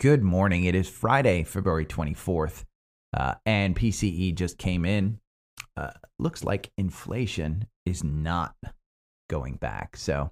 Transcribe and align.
Good 0.00 0.22
morning. 0.22 0.64
It 0.64 0.74
is 0.74 0.88
Friday, 0.88 1.44
February 1.44 1.84
24th, 1.84 2.64
uh, 3.14 3.34
and 3.44 3.76
PCE 3.76 4.34
just 4.34 4.56
came 4.56 4.86
in. 4.86 5.18
Uh, 5.76 5.90
looks 6.18 6.42
like 6.42 6.70
inflation 6.78 7.66
is 7.84 8.02
not 8.02 8.54
going 9.28 9.56
back. 9.56 9.98
So, 9.98 10.30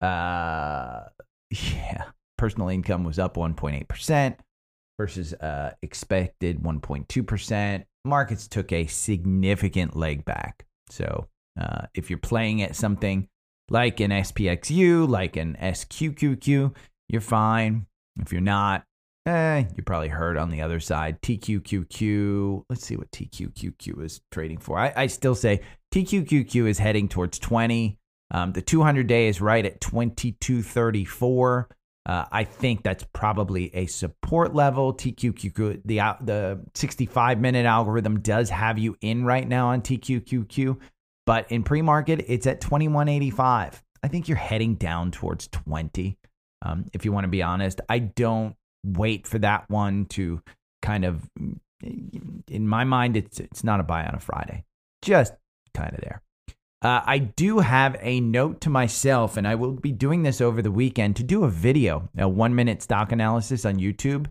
uh, 0.00 1.00
yeah, 1.50 2.04
personal 2.36 2.68
income 2.68 3.02
was 3.02 3.18
up 3.18 3.34
1.8% 3.34 4.36
versus 5.00 5.34
uh, 5.34 5.72
expected 5.82 6.60
1.2%. 6.60 7.84
Markets 8.04 8.46
took 8.46 8.70
a 8.70 8.86
significant 8.86 9.96
leg 9.96 10.24
back. 10.24 10.64
So, 10.90 11.26
uh, 11.60 11.86
if 11.92 12.08
you're 12.08 12.20
playing 12.20 12.62
at 12.62 12.76
something 12.76 13.26
like 13.68 13.98
an 13.98 14.12
SPXU, 14.12 15.08
like 15.08 15.36
an 15.36 15.56
SQQQ, 15.60 16.72
you're 17.08 17.20
fine. 17.20 17.86
If 18.20 18.32
you're 18.32 18.40
not, 18.40 18.84
eh, 19.28 19.64
you 19.76 19.82
probably 19.82 20.08
heard 20.08 20.36
on 20.36 20.50
the 20.50 20.62
other 20.62 20.80
side. 20.80 21.20
TQQQ, 21.22 22.64
let's 22.68 22.84
see 22.84 22.96
what 22.96 23.10
TQQQ 23.12 24.04
is 24.04 24.20
trading 24.30 24.58
for. 24.58 24.78
I, 24.78 24.92
I 24.96 25.06
still 25.06 25.34
say 25.34 25.60
TQQQ 25.92 26.68
is 26.68 26.78
heading 26.78 27.08
towards 27.08 27.38
20. 27.38 27.98
Um, 28.30 28.52
the 28.52 28.62
200 28.62 29.06
day 29.06 29.28
is 29.28 29.40
right 29.40 29.64
at 29.64 29.80
2234. 29.80 31.68
Uh, 32.06 32.24
I 32.32 32.44
think 32.44 32.82
that's 32.82 33.04
probably 33.12 33.74
a 33.74 33.86
support 33.86 34.54
level. 34.54 34.94
TQQQ, 34.94 35.82
the 35.84 35.98
the 36.24 36.60
65 36.74 37.38
minute 37.38 37.66
algorithm 37.66 38.20
does 38.20 38.48
have 38.48 38.78
you 38.78 38.96
in 39.02 39.24
right 39.24 39.46
now 39.46 39.68
on 39.68 39.82
TQQQ, 39.82 40.78
but 41.26 41.50
in 41.52 41.62
pre 41.62 41.82
market 41.82 42.24
it's 42.26 42.46
at 42.46 42.62
2185. 42.62 43.82
I 44.02 44.08
think 44.08 44.28
you're 44.28 44.38
heading 44.38 44.76
down 44.76 45.10
towards 45.10 45.48
20. 45.48 46.16
Um, 46.62 46.86
if 46.92 47.04
you 47.04 47.12
want 47.12 47.24
to 47.24 47.28
be 47.28 47.42
honest, 47.42 47.80
I 47.88 47.98
don't 47.98 48.56
wait 48.84 49.26
for 49.26 49.38
that 49.38 49.68
one 49.68 50.06
to 50.06 50.42
kind 50.82 51.04
of, 51.04 51.28
in 51.82 52.68
my 52.68 52.84
mind, 52.84 53.16
it's 53.16 53.40
it's 53.40 53.64
not 53.64 53.80
a 53.80 53.84
buy 53.84 54.04
on 54.04 54.14
a 54.14 54.20
Friday, 54.20 54.64
just 55.02 55.34
kind 55.74 55.94
of 55.94 56.00
there. 56.00 56.22
Uh, 56.80 57.02
I 57.04 57.18
do 57.18 57.58
have 57.58 57.96
a 58.00 58.20
note 58.20 58.60
to 58.62 58.70
myself, 58.70 59.36
and 59.36 59.48
I 59.48 59.56
will 59.56 59.72
be 59.72 59.90
doing 59.90 60.22
this 60.22 60.40
over 60.40 60.62
the 60.62 60.70
weekend 60.70 61.16
to 61.16 61.24
do 61.24 61.44
a 61.44 61.48
video, 61.48 62.08
a 62.16 62.28
one 62.28 62.54
minute 62.54 62.82
stock 62.82 63.10
analysis 63.10 63.64
on 63.64 63.76
YouTube 63.76 64.26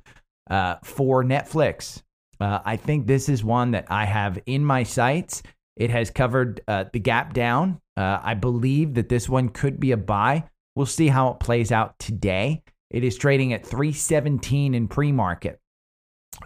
uh, 0.49 0.75
for 0.83 1.23
Netflix. 1.23 2.01
Uh, 2.39 2.59
I 2.63 2.77
think 2.77 3.05
this 3.05 3.27
is 3.27 3.43
one 3.43 3.71
that 3.71 3.87
I 3.89 4.05
have 4.05 4.39
in 4.45 4.63
my 4.63 4.83
sights. 4.83 5.43
It 5.75 5.89
has 5.89 6.09
covered 6.09 6.61
uh, 6.67 6.85
the 6.93 6.99
gap 6.99 7.33
down. 7.33 7.81
Uh, 7.97 8.19
I 8.23 8.33
believe 8.33 8.93
that 8.93 9.09
this 9.09 9.27
one 9.27 9.49
could 9.49 9.79
be 9.79 9.91
a 9.91 9.97
buy. 9.97 10.45
We'll 10.75 10.85
see 10.85 11.07
how 11.07 11.29
it 11.31 11.39
plays 11.39 11.71
out 11.71 11.99
today. 11.99 12.63
It 12.89 13.03
is 13.03 13.17
trading 13.17 13.53
at 13.53 13.65
317 13.65 14.73
in 14.73 14.87
pre 14.87 15.11
market. 15.11 15.59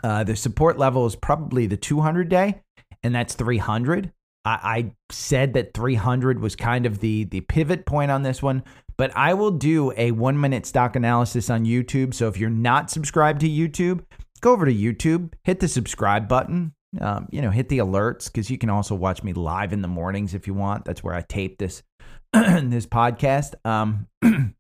Uh, 0.03 0.23
the 0.23 0.36
support 0.36 0.78
level 0.78 1.06
is 1.06 1.16
probably 1.16 1.67
the 1.67 1.78
200 1.78 2.30
day, 2.30 2.61
and 3.03 3.14
that's 3.14 3.34
300. 3.34 4.11
I, 4.45 4.50
I 4.52 4.92
said 5.12 5.53
that 5.53 5.73
300 5.73 6.39
was 6.39 6.56
kind 6.56 6.86
of 6.86 7.00
the 7.00 7.25
the 7.25 7.42
pivot 7.42 7.86
point 7.86 8.12
on 8.12 8.23
this 8.23 8.42
one, 8.42 8.64
but 8.97 9.12
I 9.16 9.34
will 9.34 9.52
do 9.52 9.94
a 9.97 10.12
one 10.12 10.39
minute 10.39 10.66
stock 10.66 10.95
analysis 10.95 11.50
on 11.50 11.66
YouTube. 11.66 12.14
So 12.14 12.28
if 12.28 12.38
you're 12.38 12.50
not 12.50 12.89
subscribed 12.89 13.42
to 13.42 13.50
YouTube, 13.50 14.03
go 14.42 14.52
over 14.52 14.66
to 14.66 14.73
YouTube, 14.73 15.34
hit 15.44 15.59
the 15.59 15.67
subscribe 15.67 16.28
button. 16.28 16.73
Um, 17.00 17.30
you 17.31 17.42
know, 17.42 17.52
hit 17.52 17.69
the 17.69 17.78
alerts 17.78 18.25
because 18.25 18.50
you 18.50 18.58
can 18.58 18.69
also 18.69 18.95
watch 18.95 19.23
me 19.23 19.31
live 19.31 19.72
in 19.72 19.81
the 19.81 19.88
mornings 19.88 20.34
if 20.34 20.45
you 20.45 20.53
want. 20.53 20.84
That's 20.84 21.02
where 21.02 21.14
I 21.16 21.22
tape 21.22 21.58
this 21.58 21.84
this 22.34 22.86
podcast. 22.86 23.53
Um, 23.66 24.08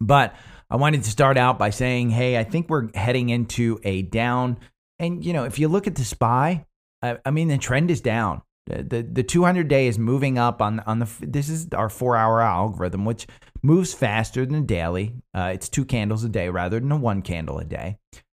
but 0.00 0.34
I 0.72 0.76
wanted 0.76 1.04
to 1.04 1.10
start 1.10 1.36
out 1.36 1.58
by 1.58 1.68
saying, 1.68 2.08
hey, 2.08 2.38
I 2.38 2.44
think 2.44 2.70
we're 2.70 2.88
heading 2.94 3.28
into 3.28 3.78
a 3.84 4.00
down. 4.00 4.58
And 4.98 5.22
you 5.22 5.34
know, 5.34 5.44
if 5.44 5.58
you 5.58 5.68
look 5.68 5.86
at 5.86 5.96
the 5.96 6.04
SPY, 6.04 6.64
I, 7.02 7.18
I 7.26 7.30
mean, 7.30 7.48
the 7.48 7.58
trend 7.58 7.90
is 7.90 8.00
down. 8.00 8.40
The, 8.64 9.06
the 9.06 9.22
200 9.22 9.68
day 9.68 9.86
is 9.86 9.98
moving 9.98 10.38
up 10.38 10.62
on 10.62 10.80
on 10.80 11.00
the 11.00 11.08
this 11.20 11.50
is 11.50 11.68
our 11.74 11.90
4 11.90 12.16
hour 12.16 12.40
algorithm 12.40 13.04
which 13.04 13.26
moves 13.62 13.92
faster 13.92 14.46
than 14.46 14.60
the 14.60 14.66
daily. 14.66 15.16
Uh, 15.34 15.50
it's 15.52 15.68
two 15.68 15.84
candles 15.84 16.24
a 16.24 16.28
day 16.30 16.48
rather 16.48 16.80
than 16.80 16.90
a 16.90 16.96
one 16.96 17.20
candle 17.20 17.58
a 17.58 17.64
day. 17.64 17.98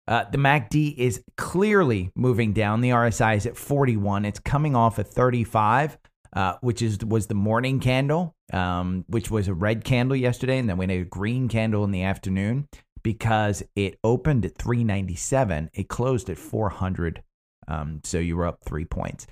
Uh, 0.09 0.25
the 0.31 0.39
MACD 0.39 0.97
is 0.97 1.23
clearly 1.37 2.13
moving 2.15 2.55
down. 2.55 2.81
The 2.81 2.91
RSI 2.91 3.37
is 3.37 3.47
at 3.47 3.59
41 3.59 4.25
it's 4.25 4.39
coming 4.39 4.75
off 4.75 4.99
at 4.99 5.09
35 5.09 5.99
uh, 6.35 6.55
which 6.61 6.83
is 6.83 6.99
was 7.05 7.27
the 7.27 7.35
morning 7.35 7.81
candle 7.81 8.35
um, 8.53 9.05
which 9.09 9.31
was 9.31 9.49
a 9.49 9.55
red 9.55 9.85
candle 9.85 10.17
yesterday 10.17 10.59
and 10.59 10.69
then 10.69 10.77
we 10.77 10.87
had 10.87 10.91
a 10.91 11.05
green 11.05 11.49
candle 11.49 11.85
in 11.85 11.91
the 11.91 12.03
afternoon 12.03 12.69
because 13.03 13.63
it 13.75 13.99
opened 14.05 14.45
at 14.45 14.57
397 14.57 15.71
it 15.75 15.89
closed 15.89 16.31
at 16.31 16.39
400 16.39 17.23
um, 17.69 18.01
so 18.05 18.19
you 18.19 18.37
were 18.37 18.47
up 18.47 18.59
three 18.65 18.85
points 18.85 19.27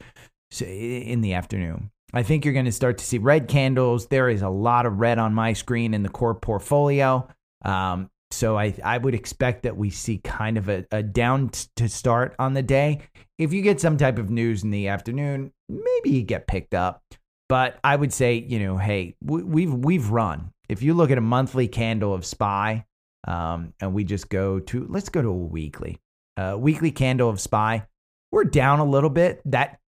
in 0.61 1.21
the 1.21 1.35
afternoon. 1.35 1.91
I 2.13 2.23
think 2.23 2.45
you're 2.45 2.55
going 2.55 2.65
to 2.67 2.73
start 2.73 2.99
to 2.99 3.05
see 3.05 3.19
red 3.19 3.47
candles. 3.49 4.07
There 4.07 4.29
is 4.29 4.43
a 4.43 4.49
lot 4.49 4.87
of 4.87 4.99
red 4.99 5.19
on 5.19 5.33
my 5.33 5.53
screen 5.53 5.95
in 5.95 6.03
the 6.03 6.09
core 6.09 6.35
portfolio. 6.35 7.29
Um, 7.65 8.11
so 8.33 8.59
I, 8.59 8.75
I 8.85 8.99
would 8.99 9.15
expect 9.15 9.63
that 9.63 9.77
we 9.77 9.91
see 9.91 10.19
kind 10.19 10.57
of 10.57 10.69
a, 10.69 10.85
a 10.91 11.03
down 11.03 11.51
to 11.77 11.89
start 11.89 12.35
on 12.39 12.55
the 12.55 12.63
day. 12.63 13.01
If 13.39 13.53
you 13.53 13.63
get 13.63 13.81
some 13.81 13.97
type 13.97 14.19
of 14.19 14.31
news 14.31 14.65
in 14.65 14.71
the 14.71 14.89
afternoon, 14.89 15.53
maybe 15.71 16.17
you 16.17 16.23
get 16.23 16.47
picked 16.47 16.75
up. 16.75 17.03
But 17.49 17.79
I 17.83 17.97
would 17.97 18.13
say, 18.13 18.35
you 18.35 18.61
know, 18.61 18.77
hey, 18.77 19.17
we, 19.23 19.43
we've 19.43 19.75
we've 19.75 20.11
run. 20.11 20.53
If 20.69 20.83
you 20.83 20.95
look 20.95 21.11
at 21.11 21.19
a 21.19 21.23
monthly 21.23 21.67
candle 21.67 22.15
of 22.15 22.25
SPY, 22.25 22.85
um, 23.27 23.75
and 23.81 23.93
we 23.93 24.05
just 24.05 24.29
go 24.29 24.61
to 24.61 24.87
let's 24.89 25.09
go 25.09 25.21
to 25.21 25.29
a 25.29 25.33
weekly, 25.33 25.99
uh, 26.37 26.57
weekly 26.59 26.93
candle 26.93 27.29
of 27.29 27.41
SPY, 27.41 27.87
we're 28.31 28.45
down 28.45 28.79
a 28.79 28.85
little 28.85 29.11
bit. 29.11 29.41
That 29.47 29.81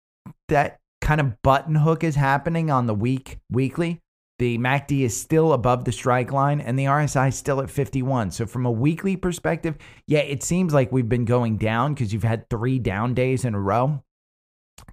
that 0.48 0.80
kind 1.02 1.22
of 1.22 1.42
button 1.42 1.76
hook 1.76 2.04
is 2.04 2.16
happening 2.16 2.72
on 2.72 2.88
the 2.88 2.96
week 2.96 3.40
weekly. 3.50 4.02
The 4.40 4.58
MACD 4.58 5.02
is 5.02 5.16
still 5.16 5.54
above 5.54 5.86
the 5.86 5.92
strike 5.92 6.32
line 6.32 6.62
and 6.62 6.78
the 6.78 6.86
RSI 6.86 7.30
is 7.30 7.36
still 7.36 7.62
at 7.62 7.70
51. 7.70 8.32
So 8.32 8.48
from 8.48 8.66
a 8.66 8.72
weekly 8.72 9.16
perspective, 9.16 9.78
yeah, 10.08 10.22
it 10.22 10.42
seems 10.42 10.74
like 10.74 10.92
we've 10.92 11.08
been 11.08 11.26
going 11.26 11.58
down 11.58 11.94
because 11.94 12.12
you've 12.12 12.24
had 12.24 12.50
three 12.50 12.80
down 12.80 13.14
days 13.14 13.46
in 13.46 13.54
a 13.54 13.60
row. 13.60 14.04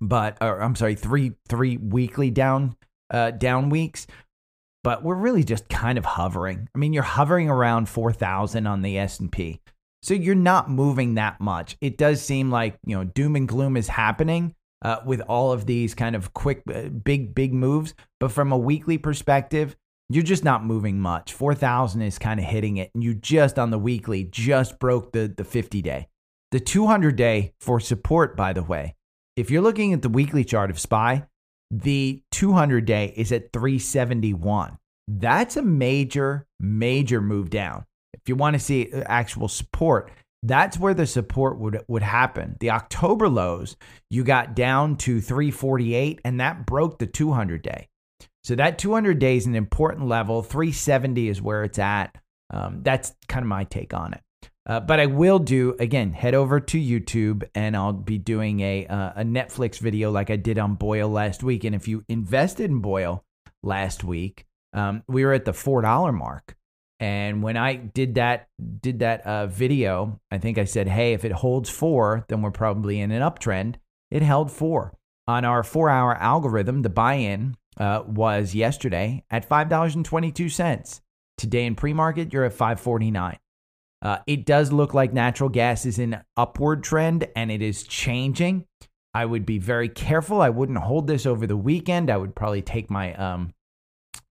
But 0.00 0.38
or, 0.40 0.60
I'm 0.60 0.74
sorry, 0.74 0.94
three 0.94 1.32
three 1.48 1.76
weekly 1.76 2.30
down 2.30 2.76
uh, 3.10 3.30
down 3.32 3.70
weeks. 3.70 4.06
But 4.84 5.02
we're 5.02 5.16
really 5.16 5.44
just 5.44 5.68
kind 5.68 5.98
of 5.98 6.04
hovering. 6.04 6.68
I 6.74 6.78
mean, 6.78 6.92
you're 6.92 7.02
hovering 7.02 7.50
around 7.50 7.88
4,000 7.88 8.66
on 8.66 8.82
the 8.82 8.96
S&P. 8.98 9.60
So 10.02 10.14
you're 10.14 10.36
not 10.36 10.70
moving 10.70 11.14
that 11.14 11.40
much. 11.40 11.76
It 11.80 11.98
does 11.98 12.22
seem 12.22 12.50
like, 12.50 12.78
you 12.86 12.96
know, 12.96 13.04
doom 13.04 13.34
and 13.34 13.48
gloom 13.48 13.76
is 13.76 13.88
happening, 13.88 14.54
uh, 14.82 15.00
with 15.04 15.20
all 15.22 15.52
of 15.52 15.66
these 15.66 15.94
kind 15.94 16.14
of 16.14 16.32
quick, 16.32 16.62
uh, 16.72 16.88
big, 16.88 17.34
big 17.34 17.52
moves. 17.52 17.94
But 18.20 18.30
from 18.30 18.52
a 18.52 18.56
weekly 18.56 18.98
perspective, 18.98 19.76
you're 20.08 20.22
just 20.22 20.44
not 20.44 20.64
moving 20.64 21.00
much. 21.00 21.32
4,000 21.32 22.00
is 22.02 22.18
kind 22.18 22.38
of 22.38 22.46
hitting 22.46 22.76
it. 22.76 22.90
And 22.94 23.02
you 23.02 23.14
just 23.14 23.58
on 23.58 23.70
the 23.70 23.78
weekly 23.78 24.24
just 24.24 24.78
broke 24.78 25.12
the, 25.12 25.32
the 25.36 25.44
50 25.44 25.82
day. 25.82 26.08
The 26.52 26.60
200 26.60 27.16
day 27.16 27.52
for 27.60 27.78
support, 27.80 28.36
by 28.36 28.52
the 28.52 28.62
way, 28.62 28.94
if 29.38 29.52
you're 29.52 29.62
looking 29.62 29.92
at 29.92 30.02
the 30.02 30.08
weekly 30.08 30.44
chart 30.44 30.68
of 30.68 30.80
SPY, 30.80 31.24
the 31.70 32.20
200 32.32 32.84
day 32.84 33.14
is 33.16 33.30
at 33.30 33.52
371. 33.52 34.76
That's 35.06 35.56
a 35.56 35.62
major, 35.62 36.48
major 36.58 37.20
move 37.20 37.48
down. 37.48 37.84
If 38.12 38.28
you 38.28 38.34
want 38.34 38.54
to 38.54 38.60
see 38.60 38.90
uh, 38.92 39.04
actual 39.06 39.46
support, 39.46 40.10
that's 40.42 40.76
where 40.76 40.92
the 40.92 41.06
support 41.06 41.58
would 41.58 41.84
would 41.86 42.02
happen. 42.02 42.56
The 42.58 42.70
October 42.70 43.28
lows, 43.28 43.76
you 44.10 44.24
got 44.24 44.56
down 44.56 44.96
to 44.98 45.20
348 45.20 46.20
and 46.24 46.40
that 46.40 46.66
broke 46.66 46.98
the 46.98 47.06
200 47.06 47.62
day. 47.62 47.88
So 48.42 48.56
that 48.56 48.78
200 48.78 49.20
day 49.20 49.36
is 49.36 49.46
an 49.46 49.54
important 49.54 50.08
level. 50.08 50.42
370 50.42 51.28
is 51.28 51.40
where 51.40 51.62
it's 51.62 51.78
at. 51.78 52.16
Um, 52.50 52.80
that's 52.82 53.14
kind 53.28 53.44
of 53.44 53.48
my 53.48 53.64
take 53.64 53.94
on 53.94 54.14
it. 54.14 54.20
Uh, 54.68 54.78
but 54.80 55.00
I 55.00 55.06
will 55.06 55.38
do 55.38 55.74
again. 55.80 56.12
Head 56.12 56.34
over 56.34 56.60
to 56.60 56.78
YouTube, 56.78 57.48
and 57.54 57.74
I'll 57.74 57.94
be 57.94 58.18
doing 58.18 58.60
a 58.60 58.86
uh, 58.86 59.12
a 59.16 59.24
Netflix 59.24 59.78
video 59.78 60.10
like 60.10 60.28
I 60.28 60.36
did 60.36 60.58
on 60.58 60.74
BOIL 60.74 61.08
last 61.08 61.42
week. 61.42 61.64
And 61.64 61.74
if 61.74 61.88
you 61.88 62.04
invested 62.08 62.70
in 62.70 62.80
BOIL 62.80 63.24
last 63.62 64.04
week, 64.04 64.44
um, 64.74 65.02
we 65.08 65.24
were 65.24 65.32
at 65.32 65.46
the 65.46 65.54
four 65.54 65.80
dollar 65.80 66.12
mark. 66.12 66.54
And 67.00 67.42
when 67.42 67.56
I 67.56 67.76
did 67.76 68.16
that 68.16 68.48
did 68.82 68.98
that 68.98 69.26
uh, 69.26 69.46
video, 69.46 70.20
I 70.30 70.38
think 70.38 70.58
I 70.58 70.64
said, 70.64 70.86
"Hey, 70.86 71.14
if 71.14 71.24
it 71.24 71.32
holds 71.32 71.70
four, 71.70 72.26
then 72.28 72.42
we're 72.42 72.50
probably 72.50 73.00
in 73.00 73.10
an 73.10 73.22
uptrend." 73.22 73.76
It 74.10 74.22
held 74.22 74.50
four 74.50 74.92
on 75.26 75.44
our 75.44 75.62
four-hour 75.62 76.14
algorithm. 76.16 76.82
The 76.82 76.88
buy-in 76.88 77.56
uh, 77.78 78.02
was 78.06 78.54
yesterday 78.54 79.24
at 79.30 79.44
five 79.44 79.68
dollars 79.68 79.94
and 79.94 80.04
twenty-two 80.04 80.48
cents. 80.50 81.00
Today 81.38 81.64
in 81.64 81.74
pre-market, 81.74 82.32
you're 82.32 82.44
at 82.44 82.52
five 82.52 82.80
forty-nine. 82.80 83.38
Uh, 84.00 84.18
it 84.26 84.46
does 84.46 84.72
look 84.72 84.94
like 84.94 85.12
natural 85.12 85.48
gas 85.48 85.84
is 85.84 85.98
in 85.98 86.20
upward 86.36 86.84
trend 86.84 87.28
and 87.34 87.50
it 87.50 87.62
is 87.62 87.82
changing. 87.82 88.64
I 89.14 89.24
would 89.24 89.44
be 89.44 89.58
very 89.58 89.88
careful. 89.88 90.40
I 90.40 90.50
wouldn't 90.50 90.78
hold 90.78 91.06
this 91.06 91.26
over 91.26 91.46
the 91.46 91.56
weekend. 91.56 92.10
I 92.10 92.16
would 92.16 92.36
probably 92.36 92.62
take 92.62 92.90
my 92.90 93.14
um, 93.14 93.52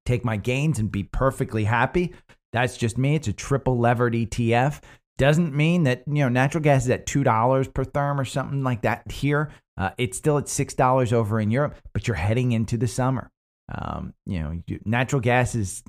take 0.06 0.24
my 0.24 0.38
gains 0.38 0.80
and 0.80 0.92
be 0.92 1.04
perfectly 1.04 1.66
happy. 1.66 2.14
That's 2.54 2.78
just 2.78 2.98
me. 2.98 3.16
It's 3.16 3.28
a 3.28 3.34
triple 3.34 3.78
levered 3.78 4.14
ETF. 4.14 4.82
Doesn't 5.18 5.54
mean 5.54 5.84
that 5.84 6.04
you 6.08 6.24
know 6.24 6.30
natural 6.30 6.64
gas 6.64 6.86
is 6.86 6.92
at 6.92 7.06
two 7.06 7.24
dollars 7.24 7.68
per 7.68 7.84
therm 7.84 8.20
or 8.20 8.26
something 8.26 8.64
like 8.64 8.84
that 8.84 9.12
here. 9.12 9.52
Uh, 9.78 9.90
it's 9.98 10.18
still 10.18 10.38
at 10.38 10.48
six 10.48 10.74
dollars 10.74 11.12
over 11.12 11.40
in 11.40 11.52
Europe, 11.52 11.76
but 11.94 12.08
you're 12.08 12.16
heading 12.16 12.54
into 12.54 12.78
the 12.78 12.88
summer. 12.88 13.32
Um, 13.70 14.14
you 14.26 14.40
know, 14.40 14.62
natural 14.86 15.22
gas 15.22 15.54
is 15.56 15.84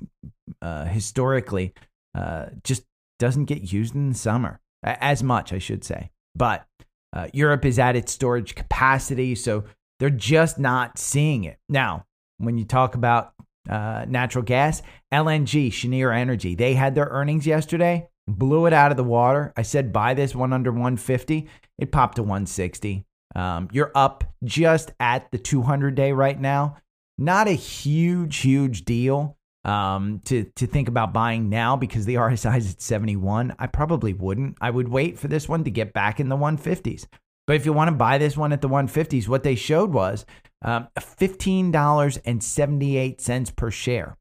uh, 0.61 0.83
historically 0.85 1.73
uh, 2.15 2.47
just 2.63 2.83
doesn't 3.19 3.45
get 3.45 3.71
used 3.71 3.95
in 3.95 4.09
the 4.09 4.15
summer 4.15 4.59
as 4.83 5.21
much, 5.21 5.53
I 5.53 5.59
should 5.59 5.83
say. 5.83 6.09
But 6.35 6.65
uh, 7.13 7.27
Europe 7.33 7.65
is 7.65 7.79
at 7.79 7.95
its 7.95 8.11
storage 8.11 8.55
capacity, 8.55 9.35
so 9.35 9.65
they're 9.99 10.09
just 10.09 10.57
not 10.57 10.97
seeing 10.97 11.43
it 11.43 11.59
now. 11.67 12.05
When 12.37 12.57
you 12.57 12.65
talk 12.65 12.95
about 12.95 13.33
uh, 13.69 14.05
natural 14.07 14.43
gas, 14.43 14.81
LNG, 15.13 15.71
Cheniere 15.71 16.13
Energy, 16.13 16.55
they 16.55 16.73
had 16.73 16.95
their 16.95 17.07
earnings 17.07 17.45
yesterday 17.45 18.09
blew 18.29 18.65
it 18.65 18.73
out 18.73 18.91
of 18.91 18.97
the 18.97 19.03
water. 19.03 19.53
I 19.57 19.63
said 19.63 19.91
buy 19.91 20.13
this 20.13 20.35
one 20.35 20.53
under 20.53 20.71
150. 20.71 21.49
It 21.77 21.91
popped 21.91 22.15
to 22.17 22.23
160. 22.23 23.05
Um, 23.35 23.67
you're 23.71 23.91
up 23.95 24.23
just 24.43 24.91
at 24.99 25.31
the 25.31 25.37
200 25.37 25.95
day 25.95 26.11
right 26.11 26.39
now. 26.39 26.77
Not 27.17 27.47
a 27.47 27.53
huge, 27.53 28.37
huge 28.37 28.85
deal 28.85 29.37
um, 29.65 30.21
to 30.25 30.45
to 30.55 30.67
think 30.67 30.87
about 30.87 31.13
buying 31.13 31.49
now 31.49 31.75
because 31.75 32.05
the 32.05 32.15
RSI 32.15 32.57
is 32.57 32.73
at 32.73 32.81
71. 32.81 33.55
I 33.59 33.67
probably 33.67 34.13
wouldn't. 34.13 34.57
I 34.61 34.69
would 34.69 34.87
wait 34.87 35.19
for 35.19 35.27
this 35.27 35.49
one 35.49 35.65
to 35.65 35.71
get 35.71 35.93
back 35.93 36.19
in 36.19 36.29
the 36.29 36.37
150s. 36.37 37.07
But 37.47 37.55
if 37.55 37.65
you 37.65 37.73
want 37.73 37.89
to 37.89 37.95
buy 37.95 38.19
this 38.19 38.37
one 38.37 38.53
at 38.53 38.61
the 38.61 38.69
150s, 38.69 39.27
what 39.27 39.41
they 39.41 39.55
showed 39.55 39.91
was 39.91 40.23
um, 40.61 40.87
$15.78 40.99 43.55
per 43.55 43.71
share. 43.71 44.15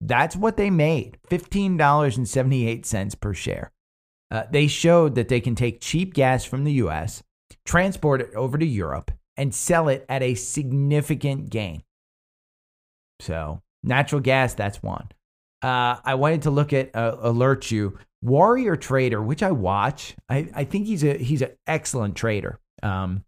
That's 0.00 0.34
what 0.34 0.56
they 0.56 0.70
made 0.70 1.18
$15.78 1.28 3.20
per 3.20 3.34
share. 3.34 3.70
Uh, 4.30 4.44
they 4.50 4.66
showed 4.66 5.14
that 5.16 5.28
they 5.28 5.40
can 5.40 5.54
take 5.54 5.82
cheap 5.82 6.14
gas 6.14 6.46
from 6.46 6.64
the 6.64 6.72
US, 6.84 7.22
transport 7.66 8.22
it 8.22 8.34
over 8.34 8.56
to 8.56 8.64
Europe, 8.64 9.10
and 9.36 9.54
sell 9.54 9.88
it 9.88 10.06
at 10.08 10.22
a 10.22 10.34
significant 10.34 11.50
gain. 11.50 11.82
So, 13.18 13.60
natural 13.82 14.20
gas, 14.20 14.54
that's 14.54 14.82
one. 14.82 15.08
Uh, 15.62 15.96
I 16.04 16.14
wanted 16.14 16.42
to 16.42 16.50
look 16.50 16.72
at 16.72 16.94
uh, 16.94 17.16
alert 17.20 17.70
you 17.70 17.98
Warrior 18.22 18.76
Trader, 18.76 19.22
which 19.22 19.42
I 19.42 19.50
watch. 19.50 20.14
I, 20.28 20.48
I 20.54 20.64
think 20.64 20.86
he's 20.86 21.04
a 21.04 21.16
he's 21.16 21.42
an 21.42 21.52
excellent 21.66 22.16
trader. 22.16 22.58
Um, 22.82 23.24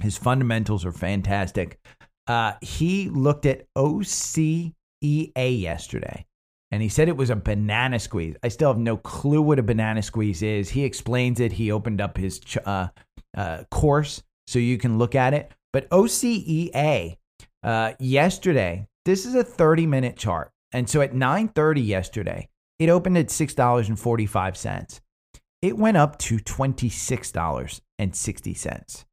his 0.00 0.16
fundamentals 0.16 0.84
are 0.84 0.92
fantastic. 0.92 1.78
Uh, 2.26 2.52
he 2.60 3.08
looked 3.08 3.46
at 3.46 3.66
OCEA 3.76 4.72
yesterday. 5.34 6.26
And 6.72 6.80
he 6.80 6.88
said 6.88 7.08
it 7.08 7.16
was 7.16 7.30
a 7.30 7.36
banana 7.36 7.98
squeeze. 7.98 8.36
I 8.44 8.48
still 8.48 8.68
have 8.68 8.78
no 8.78 8.96
clue 8.96 9.42
what 9.42 9.58
a 9.58 9.62
banana 9.62 10.02
squeeze 10.02 10.40
is. 10.40 10.68
He 10.68 10.84
explains 10.84 11.40
it. 11.40 11.50
He 11.50 11.72
opened 11.72 12.00
up 12.00 12.16
his 12.16 12.40
uh, 12.64 12.88
uh, 13.36 13.64
course 13.72 14.22
so 14.46 14.60
you 14.60 14.78
can 14.78 14.96
look 14.96 15.16
at 15.16 15.34
it. 15.34 15.50
But 15.72 15.90
OCEA 15.90 17.16
uh, 17.64 17.92
yesterday, 17.98 18.86
this 19.04 19.26
is 19.26 19.34
a 19.34 19.44
30 19.44 19.86
minute 19.86 20.16
chart. 20.16 20.50
And 20.72 20.88
so 20.88 21.00
at 21.00 21.14
9:30 21.14 21.84
yesterday, 21.84 22.48
it 22.78 22.88
opened 22.88 23.18
at 23.18 23.26
$6.45. 23.28 25.00
It 25.62 25.76
went 25.76 25.98
up 25.98 26.16
to 26.18 26.38
$26.60. 26.38 29.04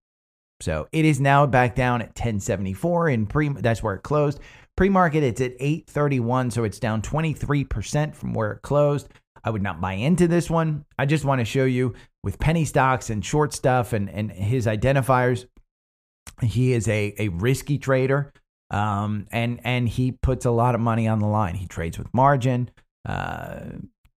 So 0.60 0.88
it 0.92 1.06
is 1.06 1.20
now 1.20 1.46
back 1.46 1.76
down 1.76 2.02
at 2.02 2.10
1074 2.10 3.10
in 3.10 3.28
pre 3.28 3.50
that's 3.50 3.84
where 3.84 3.94
it 3.96 4.04
closed. 4.04 4.40
Pre-market, 4.76 5.24
it's 5.24 5.42
at 5.42 5.54
831, 5.60 6.52
so 6.52 6.64
it's 6.64 6.80
down 6.80 7.02
23% 7.02 8.16
from 8.16 8.34
where 8.34 8.52
it 8.52 8.62
closed. 8.62 9.10
I 9.44 9.50
would 9.50 9.64
not 9.64 9.82
buy 9.82 9.94
into 9.94 10.28
this 10.28 10.52
one. 10.52 10.86
I 11.00 11.08
just 11.08 11.26
want 11.26 11.40
to 11.40 11.46
show 11.46 11.66
you 11.66 11.96
with 12.24 12.38
penny 12.38 12.64
stocks 12.64 13.10
and 13.10 13.26
short 13.26 13.54
stuff 13.54 13.94
and, 13.94 14.08
and 14.10 14.32
his 14.32 14.68
identifiers. 14.68 15.48
He 16.44 16.74
is 16.74 16.88
a, 16.88 17.16
a 17.18 17.30
risky 17.30 17.80
trader. 17.80 18.32
Um, 18.70 19.28
and 19.32 19.60
and 19.64 19.88
he 19.88 20.12
puts 20.12 20.46
a 20.46 20.52
lot 20.52 20.76
of 20.76 20.82
money 20.82 21.08
on 21.08 21.20
the 21.20 21.28
line. 21.28 21.56
He 21.56 21.68
trades 21.68 21.98
with 21.98 22.14
margin. 22.14 22.70
Uh, 23.08 23.60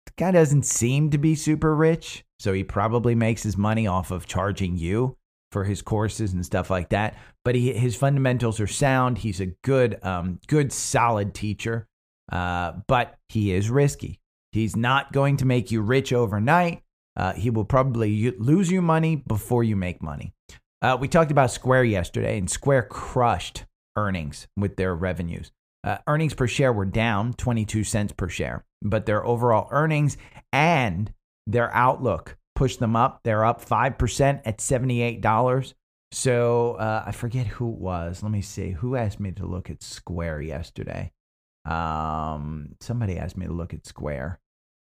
the 0.05 0.13
guy 0.17 0.31
doesn't 0.31 0.65
seem 0.65 1.11
to 1.11 1.17
be 1.17 1.35
super 1.35 1.75
rich, 1.75 2.23
so 2.39 2.53
he 2.53 2.63
probably 2.63 3.15
makes 3.15 3.43
his 3.43 3.57
money 3.57 3.85
off 3.85 4.11
of 4.11 4.25
charging 4.25 4.77
you 4.77 5.17
for 5.51 5.63
his 5.63 5.81
courses 5.81 6.33
and 6.33 6.45
stuff 6.45 6.69
like 6.69 6.89
that. 6.89 7.15
But 7.43 7.55
he, 7.55 7.73
his 7.73 7.95
fundamentals 7.95 8.59
are 8.59 8.67
sound. 8.67 9.19
He's 9.19 9.39
a 9.39 9.47
good, 9.63 10.03
um, 10.03 10.39
good, 10.47 10.71
solid 10.71 11.33
teacher. 11.33 11.87
Uh, 12.31 12.73
but 12.87 13.17
he 13.29 13.51
is 13.51 13.69
risky. 13.69 14.19
He's 14.51 14.75
not 14.75 15.11
going 15.11 15.37
to 15.37 15.45
make 15.45 15.71
you 15.71 15.81
rich 15.81 16.13
overnight. 16.13 16.83
Uh, 17.15 17.33
he 17.33 17.49
will 17.49 17.65
probably 17.65 18.31
lose 18.37 18.71
you 18.71 18.81
money 18.81 19.15
before 19.15 19.63
you 19.63 19.75
make 19.75 20.01
money. 20.01 20.33
Uh, 20.81 20.97
we 20.99 21.07
talked 21.07 21.31
about 21.31 21.51
Square 21.51 21.85
yesterday, 21.85 22.37
and 22.37 22.49
Square 22.49 22.83
crushed 22.83 23.65
earnings 23.99 24.47
with 24.55 24.75
their 24.77 24.95
revenues. 24.95 25.51
Uh, 25.83 25.97
earnings 26.07 26.33
per 26.33 26.47
share 26.47 26.73
were 26.73 26.85
down 26.85 27.33
22 27.33 27.83
cents 27.83 28.13
per 28.13 28.27
share, 28.27 28.65
but 28.81 29.05
their 29.05 29.25
overall 29.25 29.67
earnings 29.71 30.17
and 30.51 31.13
their 31.47 31.73
outlook 31.73 32.37
pushed 32.55 32.79
them 32.79 32.95
up. 32.95 33.21
They're 33.23 33.45
up 33.45 33.63
5% 33.63 34.41
at 34.45 34.57
$78. 34.57 35.73
So 36.11 36.73
uh, 36.73 37.03
I 37.05 37.11
forget 37.11 37.47
who 37.47 37.71
it 37.71 37.79
was. 37.79 38.23
Let 38.23 38.31
me 38.31 38.41
see. 38.41 38.71
Who 38.71 38.95
asked 38.95 39.19
me 39.19 39.31
to 39.33 39.45
look 39.45 39.69
at 39.69 39.83
Square 39.83 40.41
yesterday? 40.41 41.11
Um, 41.65 42.75
somebody 42.81 43.17
asked 43.17 43.37
me 43.37 43.45
to 43.45 43.53
look 43.53 43.73
at 43.73 43.85
Square. 43.85 44.39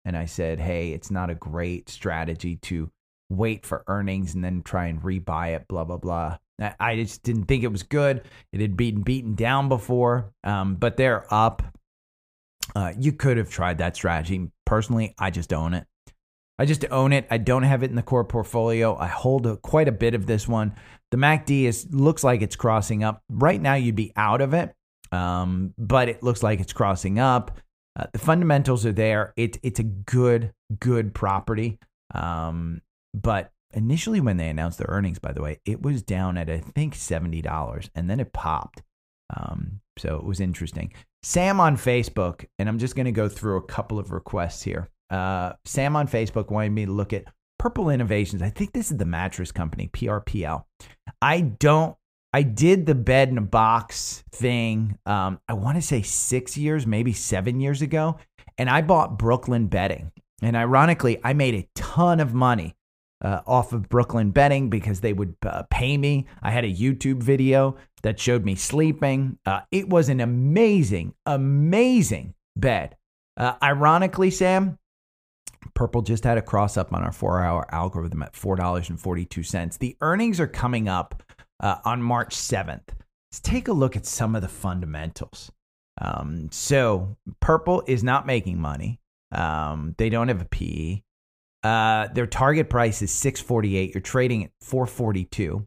And 0.05 0.17
I 0.17 0.25
said, 0.25 0.61
hey, 0.61 0.93
it's 0.93 1.11
not 1.11 1.29
a 1.31 1.35
great 1.35 1.89
strategy 1.89 2.57
to 2.57 2.91
wait 3.31 3.65
for 3.65 3.85
earnings 3.87 4.35
and 4.35 4.45
then 4.45 4.63
try 4.63 4.87
and 4.87 5.01
rebuy 5.01 5.57
it, 5.57 5.67
blah, 5.69 5.85
blah, 5.85 5.97
blah. 5.97 6.37
I 6.79 6.97
just 6.97 7.23
didn't 7.23 7.45
think 7.45 7.65
it 7.65 7.73
was 7.73 7.83
good. 7.83 8.23
It 8.53 8.61
had 8.61 8.77
been 8.77 9.01
beaten 9.03 9.35
down 9.35 9.71
before, 9.71 10.33
um, 10.45 10.75
but 10.75 10.99
they're 10.99 11.33
up. 11.33 11.63
Uh, 12.77 12.93
you 12.99 13.13
could 13.13 13.39
have 13.39 13.51
tried 13.51 13.79
that 13.79 13.97
strategy. 13.97 14.51
Personally, 14.67 15.15
I 15.19 15.31
just 15.31 15.53
own 15.55 15.73
it. 15.73 15.87
I 16.59 16.67
just 16.67 16.85
own 16.91 17.15
it. 17.15 17.27
I 17.31 17.39
don't 17.39 17.63
have 17.63 17.83
it 17.83 17.89
in 17.89 17.97
the 17.97 18.03
core 18.03 18.25
portfolio. 18.25 18.95
I 18.95 19.07
hold 19.07 19.47
a, 19.47 19.57
quite 19.57 19.89
a 19.89 19.93
bit 19.93 20.15
of 20.15 20.27
this 20.27 20.47
one. 20.47 20.75
The 21.11 21.17
MACD 21.17 21.65
is 21.65 21.89
looks 21.91 22.23
like 22.23 22.43
it's 22.43 22.57
crossing 22.57 23.03
up. 23.03 23.23
Right 23.31 23.61
now, 23.61 23.75
you'd 23.75 23.97
be 23.97 24.13
out 24.15 24.43
of 24.43 24.53
it, 24.53 24.75
um, 25.11 25.73
but 25.79 26.11
it 26.11 26.23
looks 26.23 26.43
like 26.43 26.61
it's 26.61 26.75
crossing 26.75 27.19
up. 27.19 27.59
Uh, 27.99 28.05
the 28.13 28.19
fundamentals 28.19 28.85
are 28.85 28.93
there. 28.93 29.33
It, 29.37 29.59
it's 29.63 29.81
a 29.81 29.85
good, 29.85 30.53
good 30.79 31.15
property. 31.15 31.79
Um, 32.15 32.83
but 33.15 33.53
initially, 33.73 34.21
when 34.21 34.37
they 34.37 34.49
announced 34.49 34.79
their 34.79 34.89
earnings, 34.91 35.19
by 35.19 35.33
the 35.33 35.43
way, 35.43 35.61
it 35.65 35.83
was 35.83 36.03
down 36.03 36.37
at 36.37 36.51
I 36.51 36.59
think 36.59 36.95
seventy 36.95 37.43
dollars, 37.43 37.91
and 37.95 38.09
then 38.09 38.21
it 38.21 38.33
popped. 38.33 38.83
Um, 39.37 39.81
so 39.99 40.17
it 40.17 40.25
was 40.25 40.41
interesting. 40.41 40.93
Sam 41.23 41.61
on 41.61 41.77
Facebook, 41.77 42.47
and 42.59 42.69
I'm 42.69 42.79
just 42.79 42.97
going 42.97 43.07
to 43.07 43.13
go 43.13 43.29
through 43.29 43.59
a 43.59 43.63
couple 43.63 43.99
of 43.99 44.11
requests 44.11 44.63
here. 44.63 44.89
Uh, 45.11 45.53
Sam 45.65 45.97
on 45.97 46.09
Facebook 46.09 46.51
wanted 46.51 46.73
me 46.73 46.87
to 46.87 46.93
look 46.93 47.13
at 47.13 47.25
Purple 47.59 47.91
Innovations. 47.91 48.43
I 48.43 48.49
think 48.51 48.73
this 48.73 48.91
is 48.91 48.97
the 48.97 49.05
mattress 49.05 49.53
company, 49.53 49.91
PRPL. 49.93 50.65
I 51.21 51.41
don't. 51.41 51.97
I 52.33 52.43
did 52.43 52.87
the 52.87 52.95
bed 52.95 53.29
in 53.29 53.39
a 53.39 53.43
box 53.43 54.23
thing. 54.31 54.97
Um, 55.05 55.41
I 55.49 55.55
want 55.55 55.77
to 55.77 55.83
say 55.83 56.01
six 56.03 56.57
years, 56.57 56.87
maybe 56.87 57.13
seven 57.13 57.61
years 57.61 57.83
ago, 57.83 58.19
and 58.57 58.71
I 58.71 58.83
bought 58.83 59.19
Brooklyn 59.19 59.67
Bedding. 59.67 60.13
And 60.41 60.57
ironically, 60.57 61.19
I 61.23 61.33
made 61.33 61.55
a 61.55 61.69
ton 61.75 62.21
of 62.21 62.33
money 62.33 62.77
uh, 63.23 63.41
off 63.47 63.73
of 63.73 63.89
Brooklyn 63.89 64.31
Bedding 64.31 64.71
because 64.71 65.01
they 65.01 65.13
would 65.13 65.37
uh, 65.45 65.65
pay 65.71 65.97
me. 65.97 66.27
I 66.43 66.51
had 66.51 66.65
a 66.65 66.73
YouTube 66.73 67.23
video 67.23 67.77
that 68.03 68.19
showed 68.19 68.45
me 68.45 68.55
sleeping. 68.55 69.39
Uh, 69.45 69.61
it 69.71 69.89
was 69.89 70.09
an 70.09 70.21
amazing, 70.21 71.15
amazing 71.27 72.35
bed. 72.57 72.97
Uh, 73.37 73.55
ironically, 73.63 74.31
Sam, 74.31 74.79
Purple 75.75 76.03
just 76.03 76.25
had 76.25 76.39
a 76.39 76.43
cross 76.43 76.77
up 76.77 76.93
on 76.93 77.03
our 77.03 77.13
four 77.13 77.43
hour 77.43 77.67
algorithm 77.75 78.23
at 78.23 78.33
$4.42. 78.33 79.79
The 79.79 79.97
earnings 80.01 80.41
are 80.41 80.47
coming 80.47 80.89
up 80.89 81.23
uh, 81.61 81.77
on 81.85 82.03
March 82.03 82.35
7th. 82.35 82.89
Let's 83.31 83.41
take 83.41 83.69
a 83.69 83.73
look 83.73 83.97
at 83.97 84.07
some 84.07 84.35
of 84.35 84.43
the 84.43 84.49
fundamentals. 84.49 85.53
Um, 86.01 86.49
so, 86.51 87.17
Purple 87.41 87.83
is 87.87 88.03
not 88.03 88.27
making 88.27 88.59
money. 88.59 89.01
Um, 89.33 89.95
they 89.99 90.09
don't 90.09 90.29
have 90.29 90.41
a 90.41 90.47
PE. 90.47 91.03
Uh, 91.63 92.09
their 92.15 92.27
target 92.27 92.71
price 92.71 93.03
is 93.03 93.11
648. 93.11 93.95
You're 93.95 94.01
trading 94.01 94.45
at 94.45 94.51
442. 94.63 95.67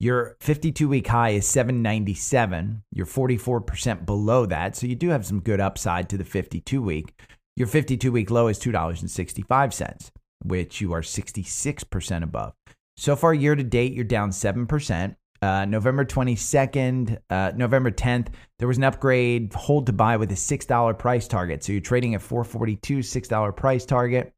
Your 0.00 0.36
52 0.40 0.88
week 0.88 1.06
high 1.06 1.30
is 1.30 1.46
797. 1.46 2.82
You're 2.92 3.06
44% 3.06 4.06
below 4.06 4.46
that. 4.46 4.76
So 4.76 4.86
you 4.86 4.94
do 4.94 5.10
have 5.10 5.24
some 5.24 5.40
good 5.40 5.60
upside 5.60 6.08
to 6.10 6.18
the 6.18 6.24
52 6.24 6.82
week. 6.82 7.14
Your 7.56 7.68
52 7.68 8.10
week 8.10 8.30
low 8.30 8.48
is 8.48 8.58
$2.65, 8.58 10.10
which 10.44 10.80
you 10.80 10.92
are 10.92 11.02
66% 11.02 12.22
above. 12.22 12.54
So 12.96 13.16
far, 13.16 13.34
year 13.34 13.54
to 13.54 13.62
date, 13.62 13.92
you're 13.92 14.04
down 14.04 14.30
7%. 14.30 15.16
Uh, 15.42 15.64
November 15.66 16.04
22nd, 16.04 17.18
uh, 17.28 17.52
November 17.54 17.90
10th, 17.90 18.28
there 18.58 18.68
was 18.68 18.78
an 18.78 18.84
upgrade 18.84 19.52
hold 19.52 19.86
to 19.86 19.92
buy 19.92 20.16
with 20.16 20.32
a 20.32 20.36
$6 20.36 20.98
price 20.98 21.28
target. 21.28 21.62
So 21.62 21.72
you're 21.72 21.82
trading 21.82 22.14
at 22.14 22.22
442, 22.22 22.98
$6 22.98 23.56
price 23.56 23.84
target. 23.84 24.32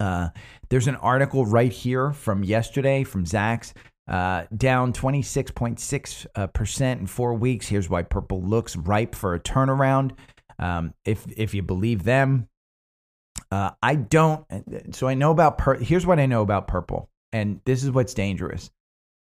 Uh, 0.00 0.28
there's 0.68 0.86
an 0.86 0.96
article 0.96 1.46
right 1.46 1.72
here 1.72 2.12
from 2.12 2.44
yesterday 2.44 3.04
from 3.04 3.24
Zacks. 3.24 3.72
Uh, 4.08 4.44
down 4.56 4.92
26.6% 4.94 6.98
in 6.98 7.06
four 7.06 7.34
weeks. 7.34 7.68
Here's 7.68 7.90
why 7.90 8.02
purple 8.02 8.42
looks 8.42 8.74
ripe 8.74 9.14
for 9.14 9.34
a 9.34 9.40
turnaround. 9.40 10.12
Um, 10.58 10.94
if 11.04 11.26
if 11.36 11.54
you 11.54 11.62
believe 11.62 12.04
them, 12.04 12.48
uh, 13.52 13.72
I 13.82 13.96
don't. 13.96 14.46
So 14.92 15.08
I 15.08 15.14
know 15.14 15.30
about. 15.30 15.58
Pur- 15.58 15.78
Here's 15.78 16.06
what 16.06 16.18
I 16.18 16.26
know 16.26 16.42
about 16.42 16.66
purple, 16.66 17.10
and 17.32 17.60
this 17.64 17.84
is 17.84 17.90
what's 17.90 18.14
dangerous. 18.14 18.70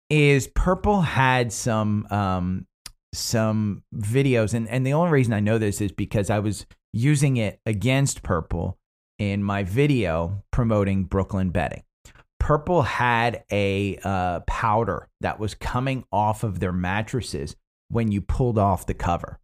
Is 0.08 0.48
purple 0.48 1.02
had 1.02 1.52
some 1.52 2.06
um, 2.10 2.66
some 3.12 3.82
videos, 3.94 4.54
and 4.54 4.68
and 4.68 4.86
the 4.86 4.94
only 4.94 5.10
reason 5.10 5.34
I 5.34 5.40
know 5.40 5.58
this 5.58 5.80
is 5.80 5.92
because 5.92 6.30
I 6.30 6.40
was 6.40 6.66
using 6.92 7.36
it 7.36 7.60
against 7.66 8.22
purple 8.22 8.78
in 9.20 9.44
my 9.44 9.62
video 9.62 10.42
promoting 10.50 11.04
Brooklyn 11.04 11.50
Bedding. 11.50 11.84
Purple 12.40 12.82
had 12.82 13.44
a 13.52 13.98
uh, 14.02 14.40
powder 14.40 15.08
that 15.20 15.38
was 15.38 15.54
coming 15.54 16.04
off 16.10 16.42
of 16.42 16.58
their 16.58 16.72
mattresses 16.72 17.54
when 17.90 18.10
you 18.10 18.22
pulled 18.22 18.58
off 18.58 18.86
the 18.86 18.94
cover. 18.94 19.38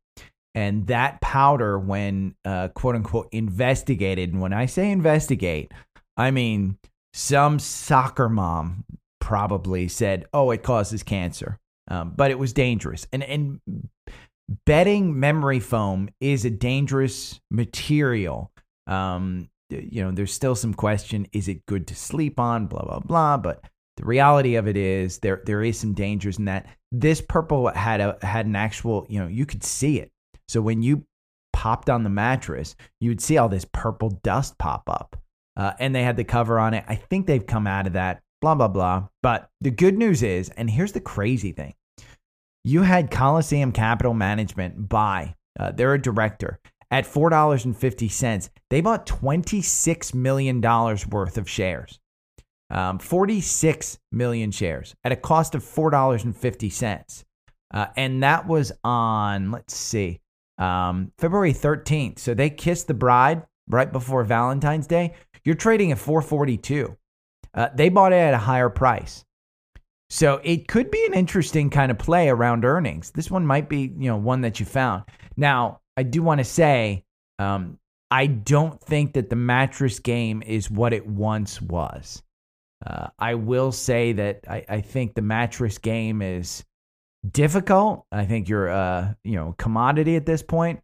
And 0.54 0.86
that 0.86 1.20
powder, 1.20 1.78
when 1.78 2.34
uh, 2.46 2.68
quote 2.68 2.96
unquote 2.96 3.28
investigated, 3.30 4.32
and 4.32 4.40
when 4.40 4.54
I 4.54 4.64
say 4.64 4.90
investigate, 4.90 5.72
I 6.16 6.30
mean 6.30 6.78
some 7.12 7.58
soccer 7.58 8.30
mom 8.30 8.84
probably 9.20 9.88
said, 9.88 10.24
oh, 10.32 10.50
it 10.50 10.62
causes 10.62 11.02
cancer. 11.02 11.58
Um, 11.88 12.14
but 12.16 12.30
it 12.30 12.38
was 12.38 12.54
dangerous. 12.54 13.06
And, 13.12 13.22
and 13.22 13.60
betting 14.64 15.20
memory 15.20 15.60
foam 15.60 16.08
is 16.20 16.46
a 16.46 16.50
dangerous 16.50 17.40
material. 17.50 18.50
Um, 18.86 19.50
you 19.70 20.02
know, 20.02 20.10
there's 20.10 20.32
still 20.32 20.54
some 20.54 20.74
question 20.74 21.26
is 21.32 21.48
it 21.48 21.66
good 21.66 21.86
to 21.88 21.94
sleep 21.94 22.38
on, 22.38 22.66
blah, 22.66 22.82
blah, 22.82 23.00
blah. 23.00 23.36
But 23.36 23.64
the 23.96 24.04
reality 24.04 24.56
of 24.56 24.68
it 24.68 24.76
is 24.76 25.18
there 25.18 25.42
there 25.46 25.62
is 25.62 25.78
some 25.78 25.94
dangers 25.94 26.38
in 26.38 26.44
that. 26.46 26.66
This 26.92 27.20
purple 27.20 27.68
had 27.68 28.00
a 28.00 28.18
had 28.22 28.46
an 28.46 28.56
actual, 28.56 29.06
you 29.08 29.18
know, 29.20 29.26
you 29.26 29.46
could 29.46 29.64
see 29.64 29.98
it. 29.98 30.10
So 30.48 30.60
when 30.60 30.82
you 30.82 31.04
popped 31.52 31.90
on 31.90 32.04
the 32.04 32.10
mattress, 32.10 32.76
you 33.00 33.10
would 33.10 33.20
see 33.20 33.38
all 33.38 33.48
this 33.48 33.66
purple 33.72 34.10
dust 34.22 34.58
pop 34.58 34.82
up. 34.88 35.16
Uh, 35.56 35.72
and 35.78 35.94
they 35.94 36.02
had 36.02 36.16
the 36.16 36.24
cover 36.24 36.58
on 36.58 36.74
it. 36.74 36.84
I 36.86 36.96
think 36.96 37.26
they've 37.26 37.46
come 37.46 37.66
out 37.66 37.86
of 37.86 37.94
that, 37.94 38.20
blah, 38.42 38.54
blah, 38.54 38.68
blah. 38.68 39.08
But 39.22 39.48
the 39.62 39.70
good 39.70 39.96
news 39.96 40.22
is, 40.22 40.50
and 40.50 40.68
here's 40.68 40.92
the 40.92 41.00
crazy 41.00 41.52
thing 41.52 41.74
you 42.62 42.82
had 42.82 43.10
Coliseum 43.10 43.72
Capital 43.72 44.12
Management 44.12 44.88
buy, 44.88 45.34
uh, 45.58 45.70
they're 45.70 45.94
a 45.94 46.02
director, 46.02 46.60
at 46.90 47.04
$4.50, 47.04 48.50
they 48.70 48.80
bought 48.80 49.06
$26 49.06 50.14
million 50.14 50.60
worth 50.60 51.38
of 51.38 51.48
shares. 51.48 51.98
Um, 52.68 52.98
46 52.98 53.98
million 54.10 54.50
shares 54.50 54.94
at 55.04 55.12
a 55.12 55.16
cost 55.16 55.54
of 55.54 55.62
$4.50. 55.62 57.24
Uh, 57.72 57.86
and 57.96 58.22
that 58.22 58.46
was 58.46 58.72
on, 58.82 59.50
let's 59.52 59.74
see, 59.74 60.20
um, 60.58 61.12
February 61.18 61.52
13th. 61.52 62.18
So 62.18 62.34
they 62.34 62.50
kissed 62.50 62.88
the 62.88 62.94
bride 62.94 63.42
right 63.68 63.92
before 63.92 64.24
Valentine's 64.24 64.86
Day. 64.86 65.14
You're 65.44 65.54
trading 65.54 65.92
at 65.92 65.98
442. 65.98 66.96
Uh, 67.54 67.68
they 67.74 67.88
bought 67.88 68.12
it 68.12 68.16
at 68.16 68.34
a 68.34 68.38
higher 68.38 68.68
price. 68.68 69.24
So 70.08 70.40
it 70.44 70.68
could 70.68 70.90
be 70.90 71.04
an 71.06 71.14
interesting 71.14 71.70
kind 71.70 71.90
of 71.90 71.98
play 71.98 72.28
around 72.28 72.64
earnings. 72.64 73.10
This 73.10 73.30
one 73.30 73.44
might 73.44 73.68
be, 73.68 73.92
you 73.98 74.08
know, 74.08 74.16
one 74.16 74.42
that 74.42 74.60
you 74.60 74.66
found. 74.66 75.04
Now, 75.36 75.80
I 75.96 76.02
do 76.02 76.22
want 76.22 76.38
to 76.38 76.44
say, 76.44 77.04
um, 77.38 77.78
I 78.10 78.26
don't 78.26 78.80
think 78.80 79.14
that 79.14 79.30
the 79.30 79.36
mattress 79.36 79.98
game 79.98 80.42
is 80.42 80.70
what 80.70 80.92
it 80.92 81.06
once 81.06 81.60
was. 81.60 82.22
Uh, 82.84 83.08
I 83.18 83.34
will 83.34 83.72
say 83.72 84.12
that 84.12 84.44
I, 84.48 84.64
I, 84.68 84.80
think 84.82 85.14
the 85.14 85.22
mattress 85.22 85.78
game 85.78 86.20
is 86.20 86.62
difficult. 87.28 88.04
I 88.12 88.26
think 88.26 88.48
you're, 88.50 88.68
uh, 88.68 89.14
you 89.24 89.36
know, 89.36 89.54
commodity 89.58 90.14
at 90.14 90.26
this 90.26 90.42
point. 90.42 90.80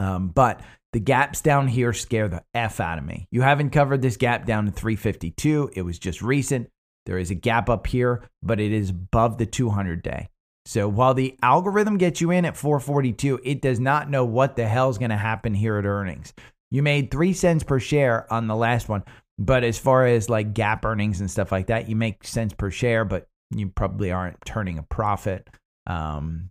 Um, 0.00 0.28
but 0.28 0.62
the 0.94 1.00
gaps 1.00 1.42
down 1.42 1.68
here 1.68 1.92
scare 1.92 2.28
the 2.28 2.42
f 2.54 2.80
out 2.80 2.98
of 2.98 3.04
me. 3.04 3.28
You 3.30 3.42
haven't 3.42 3.70
covered 3.70 4.00
this 4.00 4.16
gap 4.16 4.46
down 4.46 4.64
to 4.64 4.72
352. 4.72 5.72
It 5.74 5.82
was 5.82 5.98
just 5.98 6.22
recent. 6.22 6.70
There 7.04 7.18
is 7.18 7.30
a 7.30 7.34
gap 7.34 7.68
up 7.68 7.86
here, 7.86 8.22
but 8.42 8.58
it 8.58 8.72
is 8.72 8.90
above 8.90 9.36
the 9.36 9.46
200 9.46 10.02
day. 10.02 10.30
So 10.66 10.88
while 10.88 11.14
the 11.14 11.36
algorithm 11.42 11.98
gets 11.98 12.20
you 12.20 12.30
in 12.30 12.44
at 12.44 12.56
442, 12.56 13.40
it 13.44 13.60
does 13.60 13.78
not 13.78 14.08
know 14.08 14.24
what 14.24 14.56
the 14.56 14.66
hell 14.66 14.88
is 14.88 14.98
going 14.98 15.10
to 15.10 15.16
happen 15.16 15.52
here 15.54 15.76
at 15.76 15.84
earnings. 15.84 16.32
You 16.70 16.82
made 16.82 17.10
three 17.10 17.34
cents 17.34 17.62
per 17.62 17.78
share 17.78 18.32
on 18.32 18.46
the 18.46 18.56
last 18.56 18.88
one, 18.88 19.04
but 19.38 19.62
as 19.62 19.78
far 19.78 20.06
as 20.06 20.30
like 20.30 20.54
gap 20.54 20.84
earnings 20.84 21.20
and 21.20 21.30
stuff 21.30 21.52
like 21.52 21.66
that, 21.66 21.88
you 21.88 21.96
make 21.96 22.26
cents 22.26 22.54
per 22.54 22.70
share, 22.70 23.04
but 23.04 23.28
you 23.50 23.68
probably 23.68 24.10
aren't 24.10 24.44
turning 24.44 24.78
a 24.78 24.82
profit. 24.82 25.48
Um, 25.86 26.50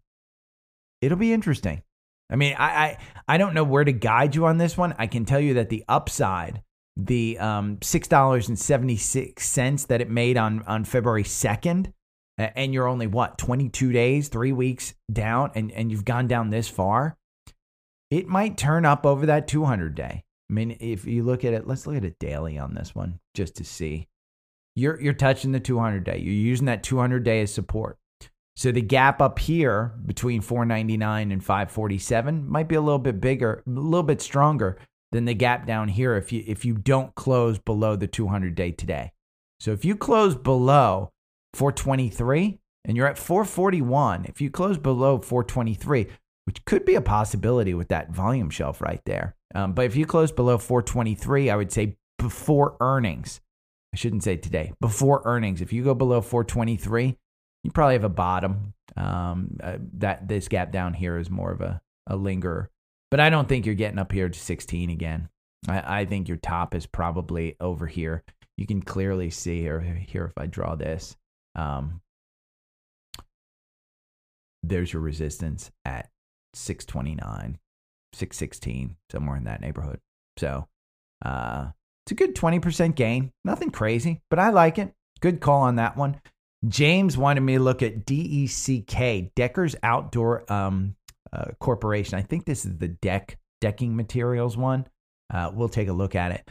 it'll 1.01 1.17
be 1.17 1.33
interesting. 1.33 1.81
I 2.29 2.35
mean, 2.35 2.55
I, 2.57 2.65
I 2.65 2.97
I 3.27 3.37
don't 3.37 3.53
know 3.53 3.63
where 3.63 3.83
to 3.83 3.91
guide 3.91 4.35
you 4.35 4.45
on 4.45 4.57
this 4.57 4.77
one. 4.77 4.95
I 4.97 5.07
can 5.07 5.25
tell 5.25 5.39
you 5.39 5.55
that 5.55 5.69
the 5.69 5.83
upside, 5.89 6.63
the 6.95 7.37
um, 7.39 7.79
six 7.81 8.07
dollars 8.07 8.47
and 8.47 8.57
seventy 8.57 8.97
six 8.97 9.47
cents 9.47 9.85
that 9.85 10.01
it 10.01 10.09
made 10.09 10.37
on 10.37 10.63
on 10.63 10.85
February 10.85 11.25
second 11.25 11.93
and 12.37 12.73
you're 12.73 12.87
only 12.87 13.07
what 13.07 13.37
22 13.37 13.91
days, 13.91 14.27
three 14.27 14.51
weeks 14.51 14.93
down, 15.11 15.51
and, 15.55 15.71
and 15.71 15.91
you've 15.91 16.05
gone 16.05 16.27
down 16.27 16.49
this 16.49 16.67
far, 16.67 17.17
it 18.09 18.27
might 18.27 18.57
turn 18.57 18.85
up 18.85 19.05
over 19.05 19.25
that 19.25 19.47
200 19.47 19.95
day. 19.95 20.23
I 20.49 20.53
mean, 20.53 20.77
if 20.79 21.05
you 21.05 21.23
look 21.23 21.45
at 21.45 21.53
it, 21.53 21.67
let's 21.67 21.87
look 21.87 21.95
at 21.95 22.05
it 22.05 22.19
daily 22.19 22.57
on 22.57 22.73
this 22.73 22.93
one 22.93 23.19
just 23.33 23.55
to 23.55 23.63
see. 23.63 24.07
You're 24.75 24.99
you're 24.99 25.13
touching 25.13 25.51
the 25.51 25.59
200 25.59 26.03
day. 26.03 26.17
You're 26.17 26.33
using 26.33 26.65
that 26.65 26.83
200 26.83 27.23
day 27.23 27.41
as 27.41 27.53
support. 27.53 27.97
So 28.55 28.71
the 28.71 28.81
gap 28.81 29.21
up 29.21 29.39
here 29.39 29.93
between 30.05 30.41
499 30.41 31.31
and 31.31 31.43
547 31.43 32.47
might 32.47 32.67
be 32.67 32.75
a 32.75 32.81
little 32.81 32.99
bit 32.99 33.19
bigger, 33.19 33.63
a 33.65 33.69
little 33.69 34.03
bit 34.03 34.21
stronger 34.21 34.77
than 35.11 35.25
the 35.25 35.33
gap 35.33 35.65
down 35.65 35.87
here 35.87 36.15
if 36.15 36.31
you 36.31 36.43
if 36.45 36.65
you 36.65 36.75
don't 36.75 37.15
close 37.15 37.57
below 37.57 37.95
the 37.95 38.07
200 38.07 38.53
day 38.55 38.71
today. 38.71 39.11
So 39.59 39.71
if 39.71 39.85
you 39.85 39.95
close 39.95 40.35
below 40.35 41.12
423 41.53 42.59
and 42.85 42.97
you're 42.97 43.07
at 43.07 43.17
441, 43.17 44.25
if 44.25 44.41
you 44.41 44.49
close 44.49 44.77
below 44.77 45.19
423, 45.19 46.07
which 46.45 46.65
could 46.65 46.85
be 46.85 46.95
a 46.95 47.01
possibility 47.01 47.73
with 47.73 47.87
that 47.89 48.11
volume 48.11 48.49
shelf 48.49 48.81
right 48.81 49.01
there. 49.05 49.35
Um, 49.55 49.73
but 49.73 49.85
if 49.85 49.95
you 49.95 50.05
close 50.05 50.31
below 50.31 50.57
423, 50.57 51.49
I 51.49 51.55
would 51.55 51.71
say 51.71 51.97
before 52.17 52.75
earnings. 52.81 53.39
I 53.93 53.97
shouldn't 53.97 54.23
say 54.23 54.37
today, 54.37 54.73
before 54.81 55.21
earnings. 55.25 55.61
If 55.61 55.71
you 55.71 55.83
go 55.83 55.93
below 55.93 56.19
423, 56.19 57.15
you 57.63 57.71
probably 57.71 57.93
have 57.93 58.03
a 58.03 58.09
bottom. 58.09 58.73
Um, 58.97 59.57
uh, 59.63 59.77
that 59.93 60.27
this 60.27 60.47
gap 60.47 60.71
down 60.71 60.93
here 60.93 61.17
is 61.17 61.29
more 61.29 61.51
of 61.51 61.61
a, 61.61 61.81
a 62.07 62.15
lingerer. 62.15 62.69
But 63.09 63.19
I 63.19 63.29
don't 63.29 63.47
think 63.47 63.65
you're 63.65 63.75
getting 63.75 63.99
up 63.99 64.11
here 64.11 64.29
to 64.29 64.39
16 64.39 64.89
again. 64.89 65.29
I, 65.67 66.01
I 66.01 66.05
think 66.05 66.27
your 66.27 66.37
top 66.37 66.75
is 66.75 66.85
probably 66.85 67.55
over 67.59 67.87
here. 67.87 68.23
You 68.57 68.65
can 68.67 68.81
clearly 68.81 69.29
see 69.29 69.61
here, 69.61 69.79
here 69.79 70.25
if 70.25 70.37
I 70.37 70.47
draw 70.47 70.75
this. 70.75 71.15
Um, 71.55 72.01
there's 74.63 74.93
your 74.93 75.01
resistance 75.01 75.71
at 75.85 76.09
629, 76.53 77.59
616, 78.13 78.95
somewhere 79.11 79.37
in 79.37 79.43
that 79.43 79.61
neighborhood. 79.61 79.99
So 80.37 80.67
uh, 81.23 81.67
it's 82.05 82.11
a 82.11 82.15
good 82.15 82.35
20% 82.35 82.95
gain. 82.95 83.31
Nothing 83.43 83.69
crazy, 83.69 84.21
but 84.29 84.39
I 84.39 84.49
like 84.49 84.77
it. 84.77 84.93
Good 85.21 85.41
call 85.41 85.61
on 85.61 85.75
that 85.75 85.97
one. 85.97 86.19
James 86.67 87.17
wanted 87.17 87.41
me 87.41 87.55
to 87.55 87.63
look 87.63 87.81
at 87.81 88.05
DECK, 88.05 89.33
Deckers 89.35 89.75
Outdoor 89.83 90.51
um, 90.51 90.95
uh, 91.31 91.45
Corporation. 91.59 92.17
I 92.17 92.21
think 92.21 92.45
this 92.45 92.65
is 92.65 92.77
the 92.77 92.87
deck 92.87 93.37
decking 93.59 93.95
materials 93.95 94.55
one. 94.57 94.87
Uh, 95.33 95.51
we'll 95.53 95.69
take 95.69 95.87
a 95.87 95.93
look 95.93 96.15
at 96.15 96.31
it. 96.31 96.49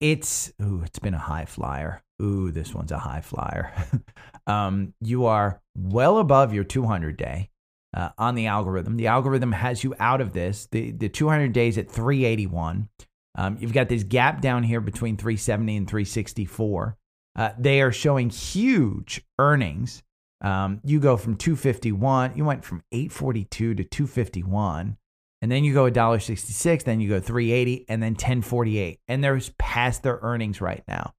It's 0.00 0.52
ooh, 0.60 0.82
it's 0.84 0.98
been 0.98 1.14
a 1.14 1.18
high 1.18 1.44
flyer. 1.44 2.02
Ooh, 2.20 2.50
this 2.50 2.74
one's 2.74 2.92
a 2.92 2.98
high 2.98 3.20
flyer. 3.20 3.72
um, 4.46 4.94
you 5.00 5.26
are 5.26 5.60
well 5.76 6.18
above 6.18 6.52
your 6.52 6.64
200 6.64 7.16
day 7.16 7.50
uh, 7.94 8.10
on 8.18 8.34
the 8.34 8.46
algorithm. 8.46 8.96
The 8.96 9.06
algorithm 9.06 9.52
has 9.52 9.82
you 9.84 9.94
out 9.98 10.20
of 10.20 10.32
this. 10.32 10.68
The 10.70 10.92
the 10.92 11.08
200 11.08 11.52
days 11.52 11.78
at 11.78 11.90
381. 11.90 12.88
Um, 13.34 13.56
you've 13.60 13.72
got 13.72 13.88
this 13.88 14.04
gap 14.04 14.40
down 14.42 14.62
here 14.62 14.80
between 14.80 15.16
370 15.16 15.76
and 15.76 15.88
364. 15.88 16.96
Uh, 17.34 17.50
they 17.58 17.80
are 17.80 17.92
showing 17.92 18.28
huge 18.28 19.22
earnings. 19.38 20.02
Um, 20.42 20.80
you 20.84 21.00
go 21.00 21.16
from 21.16 21.36
251. 21.36 22.36
You 22.36 22.44
went 22.44 22.64
from 22.64 22.82
842 22.92 23.74
to 23.76 23.84
251 23.84 24.98
and 25.42 25.50
then 25.50 25.64
you 25.64 25.74
go 25.74 25.90
$1.66, 25.90 26.84
then 26.84 27.00
you 27.00 27.08
go 27.08 27.20
380 27.20 27.86
and 27.88 28.00
then 28.00 28.12
1048. 28.12 29.00
And 29.08 29.22
they're 29.22 29.40
past 29.58 30.04
their 30.04 30.20
earnings 30.22 30.60
right 30.60 30.84
now. 30.86 31.14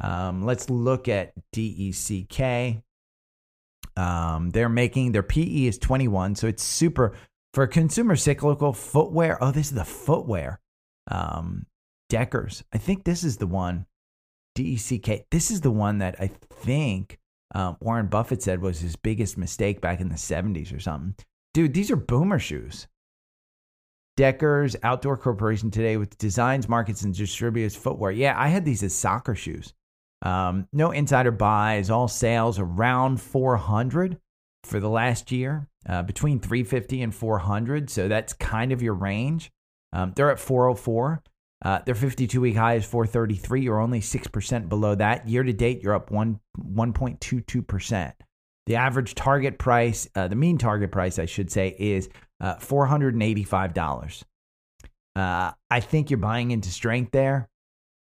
Um, 0.00 0.44
let's 0.44 0.68
look 0.70 1.08
at 1.08 1.32
DECK. 1.52 2.82
Um, 3.96 4.50
they're 4.50 4.68
making 4.68 5.12
their 5.12 5.22
PE 5.22 5.64
is 5.64 5.78
21, 5.78 6.34
so 6.34 6.46
it's 6.46 6.62
super 6.62 7.16
for 7.54 7.66
consumer 7.66 8.16
cyclical 8.16 8.72
footwear. 8.72 9.42
Oh, 9.42 9.50
this 9.50 9.68
is 9.68 9.74
the 9.74 9.84
footwear. 9.84 10.60
Um, 11.10 11.66
Deckers. 12.08 12.62
I 12.72 12.78
think 12.78 13.04
this 13.04 13.24
is 13.24 13.38
the 13.38 13.46
one. 13.46 13.86
DECK. 14.54 15.26
This 15.30 15.50
is 15.50 15.60
the 15.60 15.70
one 15.70 15.98
that 15.98 16.16
I 16.20 16.28
think 16.28 17.18
um, 17.54 17.76
Warren 17.80 18.06
Buffett 18.06 18.42
said 18.42 18.60
was 18.60 18.80
his 18.80 18.96
biggest 18.96 19.38
mistake 19.38 19.80
back 19.80 20.00
in 20.00 20.08
the 20.08 20.14
70s 20.14 20.74
or 20.74 20.80
something. 20.80 21.14
Dude, 21.54 21.74
these 21.74 21.90
are 21.90 21.96
boomer 21.96 22.38
shoes. 22.38 22.86
Deckers 24.16 24.76
Outdoor 24.82 25.16
Corporation 25.16 25.70
today 25.70 25.96
with 25.96 26.16
designs, 26.16 26.68
markets, 26.68 27.02
and 27.02 27.14
distributors 27.14 27.76
footwear. 27.76 28.10
Yeah, 28.10 28.34
I 28.36 28.48
had 28.48 28.64
these 28.64 28.82
as 28.82 28.94
soccer 28.94 29.34
shoes. 29.34 29.74
Um, 30.26 30.66
no 30.72 30.90
insider 30.90 31.30
buys, 31.30 31.88
all 31.88 32.08
sales 32.08 32.58
around 32.58 33.20
400 33.20 34.18
for 34.64 34.80
the 34.80 34.88
last 34.88 35.30
year, 35.30 35.68
uh, 35.88 36.02
between 36.02 36.40
350 36.40 37.02
and 37.02 37.14
400. 37.14 37.88
So 37.88 38.08
that's 38.08 38.32
kind 38.32 38.72
of 38.72 38.82
your 38.82 38.94
range. 38.94 39.52
Um, 39.92 40.12
they're 40.16 40.32
at 40.32 40.40
404. 40.40 41.22
Uh, 41.64 41.78
their 41.86 41.94
52 41.94 42.40
week 42.40 42.56
high 42.56 42.74
is 42.74 42.84
433. 42.84 43.62
You're 43.62 43.80
only 43.80 44.00
6% 44.00 44.68
below 44.68 44.96
that. 44.96 45.28
Year 45.28 45.44
to 45.44 45.52
date, 45.52 45.82
you're 45.82 45.94
up 45.94 46.10
1, 46.10 46.40
1.22%. 46.58 48.12
The 48.66 48.76
average 48.76 49.14
target 49.14 49.58
price, 49.58 50.08
uh, 50.16 50.26
the 50.26 50.34
mean 50.34 50.58
target 50.58 50.90
price, 50.90 51.20
I 51.20 51.26
should 51.26 51.52
say, 51.52 51.76
is 51.78 52.08
uh, 52.40 52.56
$485. 52.56 54.24
Uh, 55.14 55.52
I 55.70 55.80
think 55.80 56.10
you're 56.10 56.18
buying 56.18 56.50
into 56.50 56.70
strength 56.70 57.12
there. 57.12 57.48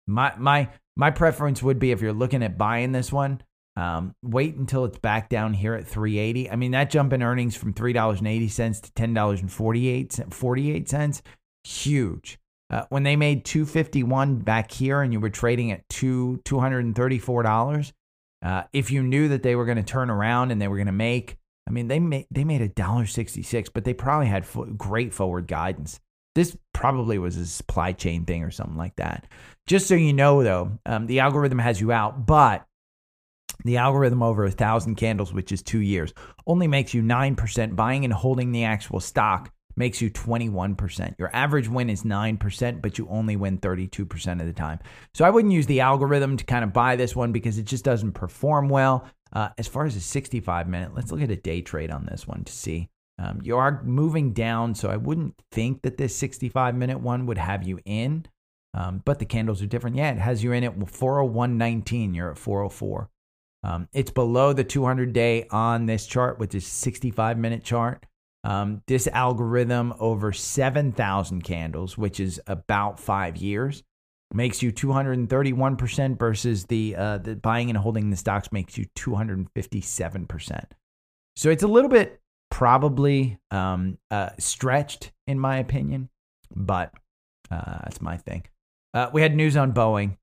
My, 0.07 0.33
my, 0.37 0.69
my 0.99 1.11
preference 1.11 1.63
would 1.63 1.79
be 1.79 1.91
if 1.91 2.01
you're 2.01 2.11
looking 2.11 2.43
at 2.43 2.57
buying 2.57 2.91
this 2.91 3.09
one, 3.09 3.41
um, 3.77 4.13
wait 4.21 4.55
until 4.55 4.83
it's 4.83 4.99
back 4.99 5.29
down 5.29 5.53
here 5.53 5.73
at 5.73 5.87
380. 5.87 6.51
I 6.51 6.57
mean, 6.57 6.71
that 6.71 6.89
jump 6.89 7.13
in 7.13 7.23
earnings 7.23 7.55
from 7.55 7.73
$3.80 7.73 8.81
to 8.81 8.91
$10.48, 8.91 10.33
48 10.33 10.89
cents, 10.89 11.21
huge. 11.63 12.37
Uh, 12.69 12.83
when 12.89 13.03
they 13.03 13.15
made 13.15 13.45
251 13.45 14.39
back 14.39 14.71
here 14.71 15.01
and 15.01 15.13
you 15.13 15.21
were 15.21 15.29
trading 15.29 15.71
at 15.71 15.87
two 15.87 16.41
$234, 16.43 17.93
uh, 18.41 18.63
if 18.73 18.91
you 18.91 19.01
knew 19.01 19.29
that 19.29 19.41
they 19.41 19.55
were 19.55 19.65
going 19.65 19.77
to 19.77 19.83
turn 19.83 20.09
around 20.09 20.51
and 20.51 20.61
they 20.61 20.67
were 20.67 20.75
going 20.75 20.87
to 20.87 20.91
make, 20.91 21.37
I 21.65 21.71
mean, 21.71 21.87
they 21.87 21.99
made 21.99 22.27
they 22.29 22.43
made 22.43 22.61
a 22.61 22.67
dollar 22.67 23.05
sixty 23.05 23.43
six, 23.43 23.69
but 23.69 23.85
they 23.85 23.93
probably 23.93 24.27
had 24.27 24.45
great 24.77 25.13
forward 25.13 25.47
guidance. 25.47 25.99
This 26.35 26.55
probably 26.73 27.17
was 27.17 27.37
a 27.37 27.45
supply 27.45 27.91
chain 27.91 28.25
thing 28.25 28.43
or 28.43 28.51
something 28.51 28.77
like 28.77 28.95
that. 28.97 29.27
Just 29.67 29.87
so 29.87 29.95
you 29.95 30.13
know, 30.13 30.43
though, 30.43 30.79
um, 30.85 31.07
the 31.07 31.19
algorithm 31.19 31.59
has 31.59 31.81
you 31.81 31.91
out, 31.91 32.25
but 32.25 32.65
the 33.65 33.77
algorithm 33.77 34.23
over 34.23 34.45
a 34.45 34.51
thousand 34.51 34.95
candles, 34.95 35.33
which 35.33 35.51
is 35.51 35.61
two 35.61 35.81
years, 35.81 36.13
only 36.47 36.67
makes 36.67 36.93
you 36.93 37.01
nine 37.01 37.35
percent 37.35 37.75
buying 37.75 38.05
and 38.05 38.13
holding 38.13 38.51
the 38.51 38.63
actual 38.63 38.99
stock 38.99 39.51
makes 39.79 40.01
you 40.01 40.11
21%. 40.11 41.15
Your 41.17 41.33
average 41.33 41.69
win 41.69 41.89
is 41.89 42.03
9%, 42.03 42.81
but 42.81 42.97
you 42.97 43.07
only 43.09 43.37
win 43.37 43.57
32% 43.57 44.41
of 44.41 44.45
the 44.45 44.53
time. 44.53 44.77
So 45.13 45.23
I 45.23 45.29
wouldn't 45.29 45.53
use 45.53 45.67
the 45.67 45.79
algorithm 45.79 46.35
to 46.35 46.43
kind 46.43 46.65
of 46.65 46.73
buy 46.73 46.97
this 46.97 47.15
one 47.15 47.31
because 47.31 47.57
it 47.57 47.63
just 47.63 47.85
doesn't 47.85 48.11
perform 48.11 48.67
well. 48.67 49.07
Uh, 49.31 49.49
as 49.57 49.67
far 49.67 49.85
as 49.85 49.95
a 49.95 50.01
65 50.01 50.67
minute, 50.67 50.93
let's 50.93 51.11
look 51.11 51.21
at 51.21 51.31
a 51.31 51.35
day 51.35 51.61
trade 51.61 51.91
on 51.91 52.05
this 52.05 52.27
one 52.27 52.43
to 52.43 52.51
see. 52.51 52.89
Um, 53.19 53.41
you 53.43 53.57
are 53.57 53.83
moving 53.83 54.31
down, 54.31 54.73
so 54.75 54.89
I 54.89 54.95
wouldn't 54.95 55.35
think 55.51 55.81
that 55.81 55.97
this 55.97 56.15
65 56.15 56.73
minute 56.73 57.01
one 57.01 57.25
would 57.25 57.37
have 57.37 57.67
you 57.67 57.79
in. 57.85 58.25
Um, 58.73 59.01
but 59.03 59.19
the 59.19 59.25
candles 59.25 59.61
are 59.61 59.67
different. 59.67 59.95
Yeah, 59.95 60.11
it 60.11 60.19
has 60.19 60.43
you 60.43 60.53
in 60.53 60.63
at 60.63 60.77
401.19. 60.77 62.15
You're 62.15 62.31
at 62.31 62.37
404. 62.37 63.09
Um, 63.63 63.89
it's 63.91 64.11
below 64.11 64.53
the 64.53 64.63
200 64.63 65.11
day 65.11 65.47
on 65.51 65.85
this 65.85 66.05
chart, 66.05 66.39
which 66.39 66.55
is 66.55 66.65
65 66.65 67.37
minute 67.37 67.63
chart. 67.63 68.05
Um, 68.45 68.83
this 68.87 69.07
algorithm 69.07 69.93
over 69.99 70.31
7,000 70.31 71.41
candles, 71.43 71.97
which 71.97 72.21
is 72.21 72.39
about 72.47 72.99
five 73.01 73.35
years, 73.35 73.83
makes 74.33 74.61
you 74.61 74.71
231% 74.71 76.17
versus 76.17 76.65
the, 76.65 76.95
uh, 76.95 77.17
the 77.17 77.35
buying 77.35 77.69
and 77.69 77.77
holding 77.77 78.11
the 78.11 78.15
stocks 78.15 78.51
makes 78.53 78.77
you 78.77 78.85
257%. 78.95 80.63
So 81.35 81.49
it's 81.49 81.63
a 81.63 81.67
little 81.67 81.89
bit 81.89 82.21
probably 82.59 83.39
um, 83.51 83.97
uh, 84.11 84.31
stretched, 84.37 85.13
in 85.27 85.39
my 85.39 85.59
opinion, 85.59 86.09
but 86.53 86.91
uh, 87.49 87.79
that's 87.83 88.01
my 88.01 88.17
thing. 88.17 88.43
Uh, 88.93 89.09
we 89.13 89.21
had 89.21 89.33
news 89.33 89.55
on 89.55 89.71
Boeing. 89.71 90.17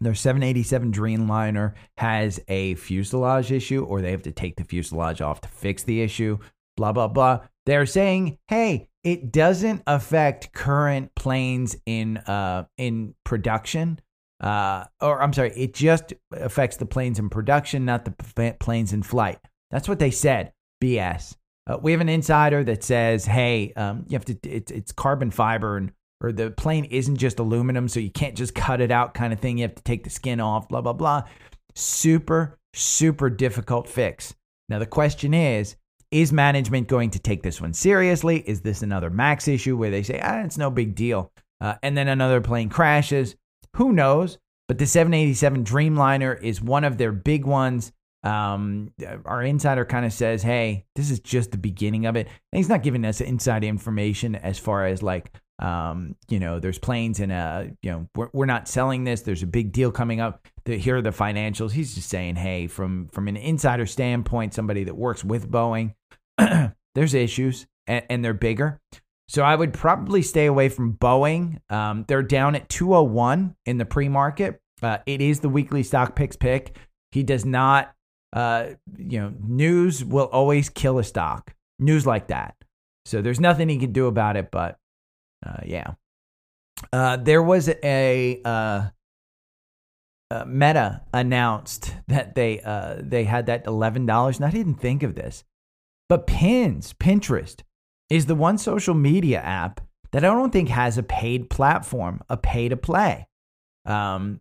Their 0.00 0.14
787 0.14 0.92
Dreamliner 0.92 1.74
has 1.96 2.38
a 2.46 2.76
fuselage 2.76 3.50
issue, 3.50 3.84
or 3.84 4.00
they 4.00 4.12
have 4.12 4.22
to 4.22 4.30
take 4.30 4.58
the 4.58 4.62
fuselage 4.62 5.20
off 5.20 5.40
to 5.40 5.48
fix 5.48 5.82
the 5.82 6.02
issue 6.02 6.38
blah, 6.76 6.92
blah, 6.92 7.08
blah. 7.08 7.40
They're 7.66 7.84
saying, 7.84 8.38
hey, 8.46 8.88
it 9.02 9.32
doesn't 9.32 9.82
affect 9.88 10.52
current 10.52 11.12
planes 11.16 11.74
in 11.84 12.18
uh, 12.18 12.66
in 12.78 13.16
production. 13.24 13.98
Uh, 14.40 14.84
or 15.00 15.20
I'm 15.20 15.32
sorry, 15.32 15.50
it 15.56 15.74
just 15.74 16.14
affects 16.30 16.76
the 16.76 16.86
planes 16.86 17.18
in 17.18 17.28
production, 17.28 17.84
not 17.84 18.04
the 18.04 18.54
planes 18.60 18.92
in 18.92 19.02
flight. 19.02 19.40
That's 19.72 19.88
what 19.88 19.98
they 19.98 20.12
said. 20.12 20.52
BS. 20.80 21.34
Uh, 21.70 21.78
we 21.80 21.92
have 21.92 22.00
an 22.00 22.08
insider 22.08 22.64
that 22.64 22.82
says, 22.82 23.24
"Hey, 23.24 23.72
um, 23.76 24.04
you 24.08 24.16
have 24.16 24.24
to. 24.24 24.36
It's, 24.42 24.72
it's 24.72 24.90
carbon 24.90 25.30
fiber, 25.30 25.76
and 25.76 25.92
or 26.20 26.32
the 26.32 26.50
plane 26.50 26.86
isn't 26.86 27.16
just 27.16 27.38
aluminum, 27.38 27.88
so 27.88 28.00
you 28.00 28.10
can't 28.10 28.36
just 28.36 28.54
cut 28.54 28.80
it 28.80 28.90
out, 28.90 29.14
kind 29.14 29.32
of 29.32 29.38
thing. 29.38 29.58
You 29.58 29.62
have 29.62 29.76
to 29.76 29.82
take 29.82 30.02
the 30.02 30.10
skin 30.10 30.40
off. 30.40 30.68
Blah 30.68 30.80
blah 30.80 30.94
blah. 30.94 31.22
Super 31.74 32.58
super 32.74 33.30
difficult 33.30 33.88
fix. 33.88 34.34
Now 34.68 34.78
the 34.78 34.86
question 34.86 35.32
is, 35.32 35.76
is 36.10 36.32
management 36.32 36.88
going 36.88 37.10
to 37.10 37.18
take 37.18 37.42
this 37.42 37.60
one 37.60 37.72
seriously? 37.72 38.38
Is 38.40 38.62
this 38.62 38.82
another 38.82 39.10
max 39.10 39.46
issue 39.48 39.76
where 39.76 39.90
they 39.90 40.02
say, 40.02 40.20
ah, 40.22 40.42
it's 40.42 40.58
no 40.58 40.70
big 40.70 40.94
deal? 40.94 41.32
Uh, 41.60 41.74
and 41.82 41.96
then 41.96 42.08
another 42.08 42.40
plane 42.40 42.68
crashes? 42.68 43.36
Who 43.76 43.92
knows? 43.92 44.38
But 44.68 44.78
the 44.78 44.86
787 44.86 45.64
Dreamliner 45.64 46.40
is 46.40 46.62
one 46.62 46.84
of 46.84 46.98
their 46.98 47.12
big 47.12 47.44
ones. 47.44 47.92
Um, 48.22 48.92
our 49.24 49.42
insider 49.42 49.84
kind 49.84 50.04
of 50.04 50.12
says, 50.12 50.42
hey, 50.42 50.84
this 50.94 51.10
is 51.10 51.20
just 51.20 51.52
the 51.52 51.58
beginning 51.58 52.06
of 52.06 52.16
it. 52.16 52.26
And 52.26 52.58
he's 52.58 52.68
not 52.68 52.82
giving 52.82 53.04
us 53.04 53.20
inside 53.20 53.64
information 53.64 54.34
as 54.34 54.58
far 54.58 54.86
as 54.86 55.02
like, 55.02 55.32
um, 55.58 56.16
you 56.28 56.38
know, 56.38 56.58
there's 56.58 56.78
planes 56.78 57.20
and, 57.20 57.32
uh, 57.32 57.64
you 57.82 57.90
know, 57.90 58.08
we're, 58.14 58.28
we're 58.32 58.46
not 58.46 58.68
selling 58.68 59.04
this. 59.04 59.22
There's 59.22 59.42
a 59.42 59.46
big 59.46 59.72
deal 59.72 59.90
coming 59.90 60.20
up. 60.20 60.46
The, 60.64 60.76
here 60.76 60.96
are 60.96 61.02
the 61.02 61.10
financials. 61.10 61.72
He's 61.72 61.94
just 61.94 62.08
saying, 62.08 62.36
hey, 62.36 62.66
from, 62.66 63.08
from 63.08 63.28
an 63.28 63.36
insider 63.36 63.86
standpoint, 63.86 64.54
somebody 64.54 64.84
that 64.84 64.96
works 64.96 65.24
with 65.24 65.50
Boeing, 65.50 65.94
there's 66.94 67.14
issues 67.14 67.66
and, 67.86 68.04
and, 68.08 68.24
they're 68.24 68.34
bigger. 68.34 68.80
So 69.28 69.42
I 69.42 69.54
would 69.54 69.72
probably 69.72 70.22
stay 70.22 70.46
away 70.46 70.70
from 70.70 70.94
Boeing. 70.94 71.60
Um, 71.70 72.04
they're 72.08 72.22
down 72.22 72.54
at 72.54 72.68
201 72.68 73.54
in 73.66 73.78
the 73.78 73.84
pre 73.84 74.08
market. 74.08 74.60
Uh, 74.82 74.98
it 75.06 75.20
is 75.20 75.40
the 75.40 75.48
weekly 75.48 75.82
stock 75.82 76.16
picks 76.16 76.36
pick. 76.36 76.76
He 77.12 77.22
does 77.22 77.44
not, 77.44 77.92
uh, 78.32 78.66
you 78.96 79.20
know, 79.20 79.32
news 79.40 80.04
will 80.04 80.26
always 80.26 80.68
kill 80.68 80.98
a 80.98 81.04
stock. 81.04 81.54
News 81.78 82.06
like 82.06 82.28
that. 82.28 82.54
So 83.04 83.22
there's 83.22 83.40
nothing 83.40 83.68
he 83.68 83.78
can 83.78 83.92
do 83.92 84.06
about 84.06 84.36
it. 84.36 84.50
But 84.50 84.78
uh, 85.44 85.60
yeah, 85.64 85.94
uh, 86.92 87.16
there 87.16 87.42
was 87.42 87.68
a 87.82 88.40
uh, 88.44 88.82
uh, 90.30 90.44
Meta 90.46 91.02
announced 91.12 91.94
that 92.08 92.34
they 92.34 92.60
uh, 92.60 92.96
they 93.00 93.24
had 93.24 93.46
that 93.46 93.66
eleven 93.66 94.06
dollars, 94.06 94.36
and 94.36 94.44
I 94.44 94.50
didn't 94.50 94.74
think 94.76 95.02
of 95.02 95.14
this. 95.14 95.44
But 96.08 96.26
Pins, 96.26 96.92
Pinterest, 96.92 97.62
is 98.08 98.26
the 98.26 98.34
one 98.34 98.58
social 98.58 98.94
media 98.94 99.40
app 99.40 99.80
that 100.12 100.24
I 100.24 100.28
don't 100.28 100.52
think 100.52 100.68
has 100.68 100.98
a 100.98 101.02
paid 101.02 101.50
platform, 101.50 102.20
a 102.28 102.36
pay 102.36 102.68
to 102.68 102.76
play. 102.76 103.28
Um, 103.86 104.40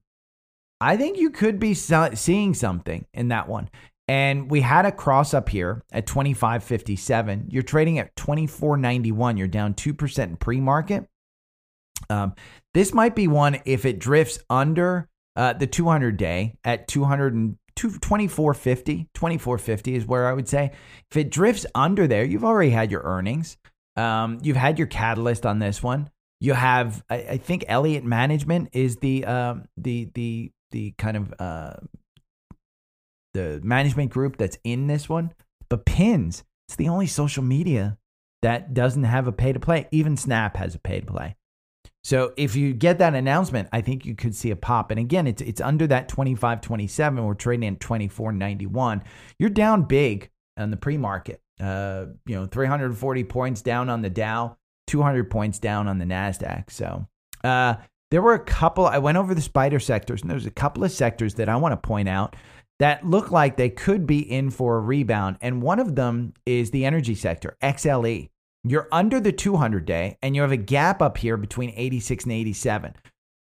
I 0.81 0.97
think 0.97 1.17
you 1.17 1.29
could 1.29 1.59
be 1.59 1.73
seeing 1.73 2.53
something 2.53 3.05
in 3.13 3.29
that 3.29 3.47
one. 3.47 3.69
And 4.07 4.49
we 4.49 4.61
had 4.61 4.85
a 4.85 4.91
cross 4.91 5.33
up 5.35 5.49
here 5.49 5.83
at 5.91 6.07
25.57. 6.07 7.45
You're 7.49 7.61
trading 7.61 7.99
at 7.99 8.15
24.91. 8.15 9.37
You're 9.37 9.47
down 9.47 9.75
2% 9.75 10.23
in 10.23 10.35
pre 10.37 10.59
market. 10.59 11.07
Um, 12.09 12.33
this 12.73 12.93
might 12.93 13.15
be 13.15 13.27
one 13.27 13.61
if 13.65 13.85
it 13.85 13.99
drifts 13.99 14.39
under 14.49 15.07
uh, 15.35 15.53
the 15.53 15.67
200 15.67 16.17
day 16.17 16.55
at 16.63 16.87
200 16.87 17.55
2450 17.75 19.07
2450 19.13 19.95
is 19.95 20.05
where 20.05 20.27
i 20.27 20.33
would 20.33 20.49
say 20.49 20.71
if 21.09 21.15
it 21.15 21.29
drifts 21.29 21.65
under 21.73 22.07
there 22.07 22.25
you've 22.25 22.43
already 22.43 22.71
had 22.71 22.91
your 22.91 23.01
earnings 23.03 23.57
um, 23.95 24.37
you've 24.41 24.57
had 24.57 24.77
your 24.77 24.87
catalyst 24.87 25.45
on 25.45 25.59
this 25.59 25.81
one 25.81 26.09
you 26.41 26.51
have 26.51 27.01
i, 27.09 27.15
I 27.15 27.37
think 27.37 27.63
elliott 27.69 28.03
management 28.03 28.69
is 28.73 28.97
the 28.97 29.23
um, 29.23 29.63
the 29.77 30.09
the 30.13 30.51
the 30.71 30.91
kind 30.97 31.17
of 31.17 31.33
uh, 31.39 31.73
the 33.33 33.59
management 33.63 34.11
group 34.11 34.37
that's 34.37 34.57
in 34.63 34.87
this 34.87 35.07
one 35.07 35.33
but 35.69 35.85
pins 35.85 36.43
it's 36.67 36.75
the 36.75 36.89
only 36.89 37.07
social 37.07 37.43
media 37.43 37.97
that 38.41 38.73
doesn't 38.73 39.03
have 39.03 39.27
a 39.27 39.31
pay 39.31 39.53
to 39.53 39.59
play 39.59 39.87
even 39.91 40.17
snap 40.17 40.57
has 40.57 40.75
a 40.75 40.79
pay 40.79 40.99
to 40.99 41.05
play 41.05 41.35
so 42.03 42.33
if 42.37 42.55
you 42.55 42.73
get 42.73 42.99
that 42.99 43.13
announcement, 43.13 43.67
I 43.73 43.81
think 43.81 44.05
you 44.05 44.15
could 44.15 44.33
see 44.33 44.51
a 44.51 44.55
pop. 44.55 44.91
And 44.91 44.99
again, 44.99 45.27
it's 45.27 45.41
it's 45.41 45.61
under 45.61 45.85
that 45.87 46.07
25 46.07 46.61
27. 46.61 47.23
We're 47.23 47.33
trading 47.33 47.73
at 47.73 47.79
24 47.79 48.31
91. 48.31 49.03
You're 49.37 49.49
down 49.49 49.83
big 49.83 50.29
on 50.57 50.71
the 50.71 50.77
pre-market. 50.77 51.41
Uh, 51.59 52.05
you 52.25 52.35
know, 52.35 52.45
340 52.45 53.23
points 53.25 53.61
down 53.61 53.89
on 53.89 54.01
the 54.01 54.09
Dow, 54.09 54.57
200 54.87 55.29
points 55.29 55.59
down 55.59 55.87
on 55.89 55.97
the 55.97 56.05
Nasdaq. 56.05 56.71
So, 56.71 57.05
uh, 57.43 57.75
there 58.11 58.21
were 58.21 58.33
a 58.33 58.39
couple, 58.39 58.87
I 58.87 58.97
went 58.97 59.17
over 59.17 59.35
the 59.35 59.41
spider 59.41 59.79
sectors, 59.79 60.21
and 60.21 60.29
there's 60.29 60.45
a 60.45 60.51
couple 60.51 60.83
of 60.83 60.91
sectors 60.91 61.35
that 61.35 61.49
I 61.49 61.55
want 61.55 61.73
to 61.73 61.87
point 61.87 62.09
out 62.09 62.35
that 62.79 63.05
look 63.05 63.31
like 63.31 63.57
they 63.57 63.69
could 63.69 64.07
be 64.07 64.19
in 64.19 64.49
for 64.49 64.77
a 64.77 64.81
rebound. 64.81 65.37
And 65.41 65.61
one 65.61 65.79
of 65.79 65.95
them 65.95 66.33
is 66.45 66.71
the 66.71 66.85
energy 66.85 67.13
sector, 67.13 67.57
XLE. 67.61 68.29
You're 68.63 68.87
under 68.91 69.19
the 69.19 69.31
200 69.31 69.85
day, 69.85 70.17
and 70.21 70.35
you 70.35 70.41
have 70.41 70.51
a 70.51 70.57
gap 70.57 71.01
up 71.01 71.17
here 71.17 71.37
between 71.37 71.71
86 71.75 72.23
and 72.23 72.33
87. 72.33 72.95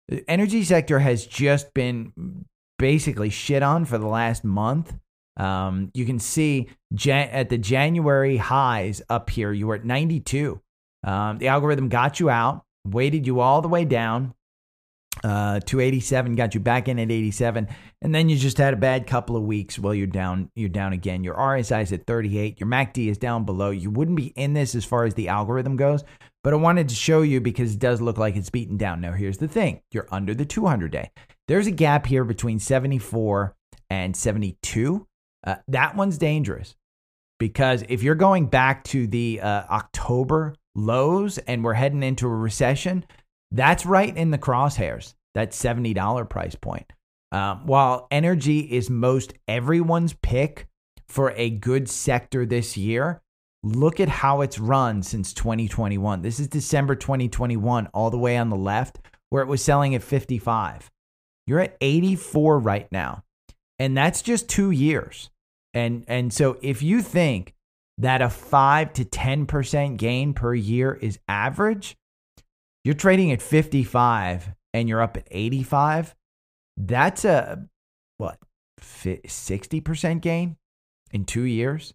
The 0.09 0.29
energy 0.29 0.63
sector 0.63 0.99
has 0.99 1.25
just 1.25 1.73
been 1.73 2.45
basically 2.77 3.29
shit 3.29 3.63
on 3.63 3.85
for 3.85 3.97
the 3.97 4.07
last 4.07 4.43
month. 4.43 4.93
Um, 5.37 5.89
you 5.93 6.05
can 6.05 6.19
see 6.19 6.69
Jan- 6.93 7.29
at 7.29 7.49
the 7.49 7.57
January 7.57 8.37
highs 8.37 9.01
up 9.09 9.29
here, 9.29 9.53
you 9.53 9.67
were 9.67 9.75
at 9.75 9.85
92. 9.85 10.59
Um, 11.03 11.37
the 11.37 11.47
algorithm 11.47 11.87
got 11.87 12.19
you 12.19 12.29
out, 12.29 12.65
weighted 12.85 13.25
you 13.25 13.39
all 13.39 13.61
the 13.61 13.67
way 13.67 13.85
down 13.85 14.33
uh, 15.23 15.59
to 15.61 15.79
87, 15.79 16.35
got 16.35 16.53
you 16.53 16.59
back 16.59 16.87
in 16.87 16.99
at 16.99 17.11
87, 17.11 17.67
and 18.01 18.15
then 18.15 18.29
you 18.29 18.37
just 18.37 18.57
had 18.57 18.73
a 18.73 18.77
bad 18.77 19.07
couple 19.07 19.35
of 19.35 19.43
weeks. 19.43 19.77
Well, 19.77 19.93
you're 19.93 20.07
down, 20.07 20.49
you're 20.55 20.69
down 20.69 20.93
again. 20.93 21.23
Your 21.23 21.35
RSI 21.35 21.83
is 21.83 21.93
at 21.93 22.05
38. 22.05 22.59
Your 22.59 22.69
MACD 22.69 23.09
is 23.09 23.17
down 23.17 23.45
below. 23.45 23.69
You 23.69 23.89
wouldn't 23.89 24.17
be 24.17 24.27
in 24.35 24.53
this 24.53 24.75
as 24.75 24.85
far 24.85 25.05
as 25.05 25.13
the 25.13 25.27
algorithm 25.27 25.75
goes, 25.75 26.03
but 26.43 26.53
I 26.53 26.57
wanted 26.57 26.89
to 26.89 26.95
show 26.95 27.21
you 27.21 27.41
because 27.41 27.73
it 27.73 27.79
does 27.79 28.01
look 28.01 28.17
like 28.17 28.35
it's 28.35 28.49
beaten 28.49 28.77
down. 28.77 29.01
Now, 29.01 29.13
here's 29.13 29.37
the 29.37 29.47
thing: 29.47 29.81
you're 29.91 30.07
under 30.11 30.33
the 30.33 30.45
200 30.45 30.91
day. 30.91 31.11
There's 31.47 31.67
a 31.67 31.71
gap 31.71 32.05
here 32.05 32.23
between 32.23 32.59
74 32.59 33.55
and 33.89 34.15
72. 34.15 35.07
Uh, 35.45 35.55
that 35.67 35.95
one's 35.95 36.17
dangerous 36.17 36.75
because 37.39 37.83
if 37.89 38.03
you're 38.03 38.15
going 38.15 38.47
back 38.47 38.83
to 38.85 39.07
the 39.07 39.39
uh, 39.41 39.63
October 39.69 40.53
lows 40.75 41.37
and 41.39 41.63
we're 41.63 41.73
heading 41.73 42.03
into 42.03 42.27
a 42.27 42.35
recession, 42.35 43.05
that's 43.51 43.85
right 43.85 44.15
in 44.15 44.31
the 44.31 44.37
crosshairs, 44.37 45.15
that 45.33 45.51
$70 45.51 46.29
price 46.29 46.55
point. 46.55 46.91
Um, 47.31 47.65
while 47.65 48.07
energy 48.09 48.59
is 48.59 48.89
most 48.89 49.33
everyone's 49.47 50.13
pick 50.13 50.67
for 51.07 51.31
a 51.35 51.49
good 51.49 51.89
sector 51.89 52.45
this 52.45 52.77
year, 52.77 53.21
look 53.63 53.99
at 53.99 54.09
how 54.09 54.41
it's 54.41 54.59
run 54.59 55.03
since 55.03 55.33
2021. 55.33 56.21
This 56.21 56.39
is 56.39 56.47
December 56.47 56.95
2021, 56.95 57.87
all 57.87 58.09
the 58.09 58.17
way 58.17 58.37
on 58.37 58.49
the 58.49 58.55
left, 58.55 58.99
where 59.29 59.43
it 59.43 59.47
was 59.47 59.63
selling 59.63 59.93
at 59.95 60.03
55. 60.03 60.89
You're 61.45 61.59
at 61.59 61.77
84 61.81 62.59
right 62.59 62.91
now. 62.91 63.23
And 63.79 63.95
that's 63.95 64.21
just 64.21 64.49
two 64.49 64.71
years. 64.71 65.29
And 65.73 66.03
and 66.07 66.33
so 66.33 66.57
if 66.61 66.81
you 66.81 67.01
think 67.01 67.53
that 67.97 68.21
a 68.21 68.29
5 68.29 68.93
to 68.93 69.05
10% 69.05 69.97
gain 69.97 70.33
per 70.33 70.53
year 70.53 70.93
is 70.93 71.19
average, 71.27 71.95
you're 72.89 72.95
trading 72.95 73.31
at 73.31 73.39
55 73.39 74.51
and 74.73 74.89
you're 74.89 74.99
up 74.99 75.15
at 75.15 75.27
85. 75.29 76.15
That's 76.75 77.23
a 77.23 77.67
what? 78.17 78.39
60% 78.81 80.21
gain 80.21 80.57
in 81.11 81.25
2 81.25 81.43
years. 81.43 81.93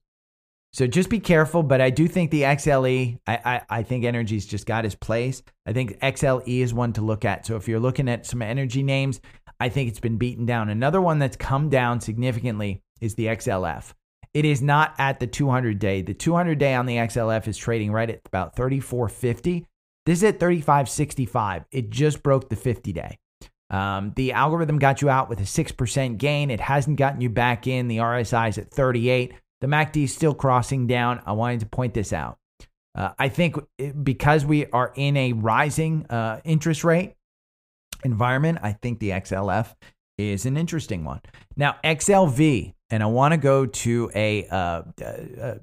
So 0.73 0.87
just 0.87 1.11
be 1.11 1.19
careful, 1.19 1.65
but 1.65 1.81
I 1.81 1.91
do 1.91 2.07
think 2.07 2.31
the 2.31 2.43
XLE, 2.43 3.19
I, 3.27 3.41
I, 3.45 3.79
I 3.79 3.83
think 3.83 4.05
energy's 4.05 4.47
just 4.47 4.67
got 4.67 4.85
his 4.85 4.95
place. 4.95 5.43
I 5.67 5.73
think 5.73 5.99
XLE 5.99 6.47
is 6.47 6.73
one 6.73 6.93
to 6.93 7.01
look 7.01 7.25
at. 7.25 7.45
So 7.45 7.57
if 7.57 7.67
you're 7.67 7.81
looking 7.81 8.09
at 8.09 8.25
some 8.25 8.41
energy 8.41 8.85
names, 8.85 9.21
I 9.59 9.71
think 9.71 9.89
it's 9.89 9.99
been 9.99 10.17
beaten 10.17 10.47
down. 10.47 10.69
Another 10.69 11.01
one 11.01 11.19
that's 11.19 11.37
come 11.37 11.71
down 11.71 12.01
significantly 12.03 12.83
is 13.01 13.17
the 13.17 13.27
XLF. 13.27 13.95
It 14.33 14.45
is 14.45 14.63
not 14.63 14.95
at 14.99 15.19
the 15.19 15.27
200 15.27 15.81
day. 15.81 16.03
The 16.03 16.15
200 16.15 16.57
day 16.57 16.75
on 16.75 16.87
the 16.87 16.99
XLF 16.99 17.49
is 17.49 17.57
trading 17.57 17.91
right 17.91 18.11
at 18.11 18.21
about 18.27 18.55
34.50. 18.55 19.65
This 20.07 20.19
is 20.19 20.25
at 20.25 20.39
35.65. 20.39 21.65
It 21.71 21.91
just 21.91 22.23
broke 22.23 22.49
the 22.49 22.57
50 22.57 22.93
day. 22.93 23.19
Um, 23.71 24.13
the 24.17 24.33
algorithm 24.33 24.79
got 24.79 25.01
you 25.03 25.09
out 25.09 25.29
with 25.29 25.41
a 25.41 25.45
6% 25.45 26.19
gain. 26.19 26.51
It 26.51 26.61
hasn't 26.61 26.99
gotten 26.99 27.21
you 27.21 27.31
back 27.31 27.67
in. 27.67 27.89
The 27.89 27.99
RSI 27.99 28.51
is 28.51 28.59
at 28.59 28.71
38. 28.71 29.33
The 29.61 29.67
MACD 29.67 30.05
is 30.05 30.15
still 30.15 30.35
crossing 30.35 30.87
down. 30.87 31.23
I 31.25 31.33
wanted 31.33 31.61
to 31.61 31.67
point 31.67 31.95
this 31.95 32.13
out. 32.13 32.39
Uh, 32.95 33.11
I 33.19 33.29
think 33.29 33.57
because 34.03 34.45
we 34.45 34.67
are 34.67 34.93
in 34.95 35.17
a 35.17 35.33
rising 35.33 36.07
uh, 36.09 36.41
interest 36.45 36.85
rate 36.85 37.15
environment, 38.05 38.59
I 38.63 38.73
think 38.73 39.01
the 39.01 39.11
XLF 39.11 39.75
is 40.19 40.47
an 40.47 40.57
interesting 40.57 41.05
one. 41.05 41.21
Now, 41.57 41.77
XLV, 41.83 42.75
and 42.91 43.03
I 43.03 43.07
want 43.07 43.33
to 43.33 43.39
go 43.39 43.67
to 43.67 44.11
a 44.15 44.47
uh, 44.47 44.83
uh, 45.03 45.05
uh, 45.43 45.55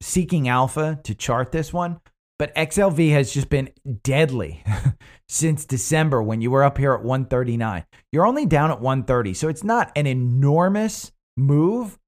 Seeking 0.00 0.48
Alpha 0.48 0.98
to 1.04 1.14
chart 1.14 1.52
this 1.52 1.72
one. 1.72 2.00
But 2.44 2.54
XLV 2.56 3.10
has 3.12 3.32
just 3.32 3.48
been 3.48 3.70
deadly 4.02 4.62
since 5.30 5.64
December 5.64 6.22
when 6.22 6.42
you 6.42 6.50
were 6.50 6.62
up 6.62 6.76
here 6.76 6.92
at 6.92 7.02
139. 7.02 7.86
You're 8.12 8.26
only 8.26 8.44
down 8.44 8.70
at 8.70 8.82
130. 8.82 9.32
So 9.32 9.48
it's 9.48 9.64
not 9.64 9.90
an 9.96 10.06
enormous 10.06 11.10
move, 11.38 11.98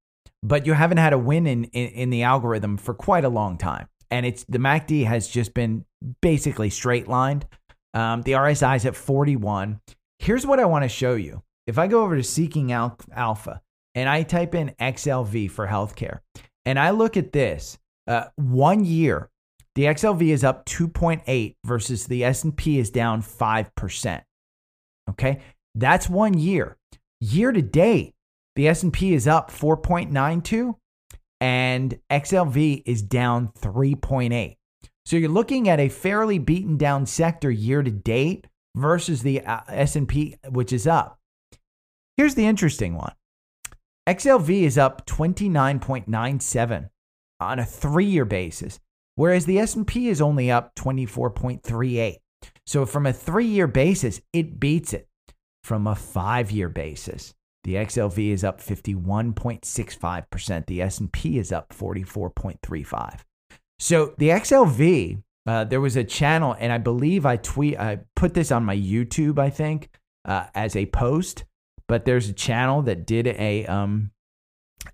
but 0.43 0.67
you 0.67 0.73
haven't 0.73 0.99
had 0.99 1.13
a 1.13 1.17
win 1.17 1.47
in, 1.47 1.63
in, 1.63 1.87
in 1.87 2.09
the 2.11 2.21
algorithm 2.21 2.77
for 2.77 2.93
quite 2.93 3.25
a 3.25 3.29
long 3.29 3.57
time. 3.57 3.87
And 4.11 4.27
it's 4.27 4.43
the 4.43 4.59
MACD 4.59 5.07
has 5.07 5.27
just 5.27 5.55
been 5.55 5.85
basically 6.21 6.69
straight 6.69 7.07
lined. 7.07 7.47
Um, 7.95 8.21
the 8.21 8.33
RSI 8.33 8.75
is 8.75 8.85
at 8.85 8.95
41. 8.95 9.81
Here's 10.19 10.45
what 10.45 10.59
I 10.59 10.65
want 10.65 10.83
to 10.83 10.89
show 10.89 11.15
you. 11.15 11.41
If 11.65 11.79
I 11.79 11.87
go 11.87 12.03
over 12.03 12.15
to 12.15 12.21
Seeking 12.21 12.71
Alpha, 12.71 13.63
and 13.95 14.07
I 14.07 14.21
type 14.21 14.53
in 14.53 14.75
XLV 14.79 15.49
for 15.49 15.65
healthcare, 15.65 16.19
and 16.63 16.77
I 16.77 16.91
look 16.91 17.17
at 17.17 17.31
this, 17.31 17.79
uh, 18.05 18.25
one 18.35 18.85
year, 18.85 19.31
the 19.77 19.83
XLV 19.83 20.29
is 20.29 20.43
up 20.43 20.65
2.8 20.65 21.55
versus 21.63 22.07
the 22.07 22.23
S&P 22.23 22.79
is 22.79 22.89
down 22.89 23.21
5%. 23.21 24.21
Okay? 25.11 25.39
That's 25.75 26.09
one 26.09 26.35
year. 26.35 26.77
Year 27.21 27.51
to 27.51 27.61
date, 27.61 28.15
the 28.55 28.67
S&P 28.69 29.13
is 29.13 29.27
up 29.27 29.51
4.92 29.51 30.73
and 31.39 31.99
XLV 32.09 32.81
is 32.87 33.03
down 33.03 33.49
3.8. 33.49 34.57
So 35.05 35.15
you're 35.15 35.29
looking 35.29 35.69
at 35.69 35.79
a 35.79 35.89
fairly 35.89 36.39
beaten 36.39 36.77
down 36.77 37.05
sector 37.05 37.51
year 37.51 37.83
to 37.83 37.91
date 37.91 38.47
versus 38.75 39.21
the 39.21 39.41
uh, 39.41 39.59
S&P 39.67 40.37
which 40.49 40.73
is 40.73 40.87
up. 40.87 41.19
Here's 42.15 42.33
the 42.33 42.47
interesting 42.47 42.95
one. 42.95 43.13
XLV 44.09 44.49
is 44.49 44.79
up 44.79 45.05
29.97 45.05 46.89
on 47.39 47.59
a 47.59 47.63
3-year 47.63 48.25
basis, 48.25 48.79
whereas 49.17 49.45
the 49.45 49.59
S&P 49.59 50.07
is 50.07 50.21
only 50.21 50.49
up 50.49 50.73
24.38. 50.75 52.15
So 52.65 52.85
from 52.85 53.05
a 53.05 53.11
3-year 53.11 53.67
basis, 53.67 54.21
it 54.31 54.57
beats 54.59 54.93
it. 54.93 55.09
From 55.63 55.85
a 55.85 55.95
5-year 55.95 56.69
basis, 56.69 57.33
the 57.65 57.75
XLV 57.75 58.31
is 58.31 58.45
up 58.45 58.61
51.65%, 58.61 60.65
the 60.67 60.81
S&P 60.81 61.37
is 61.37 61.51
up 61.51 61.73
44.35. 61.73 63.19
So 63.79 64.15
the 64.17 64.29
XLV, 64.29 65.21
uh, 65.45 65.65
there 65.65 65.81
was 65.81 65.97
a 65.97 66.05
channel, 66.05 66.55
and 66.57 66.71
I 66.71 66.77
believe 66.77 67.25
I 67.25 67.35
tweet, 67.35 67.77
I 67.77 67.99
put 68.15 68.33
this 68.33 68.53
on 68.53 68.63
my 68.63 68.77
YouTube, 68.77 69.39
I 69.39 69.49
think, 69.49 69.89
uh, 70.23 70.45
as 70.55 70.77
a 70.77 70.85
post 70.85 71.43
but 71.87 72.05
there's 72.05 72.29
a 72.29 72.33
channel 72.33 72.81
that 72.83 73.05
did 73.05 73.27
a 73.27 73.65
um, 73.65 74.11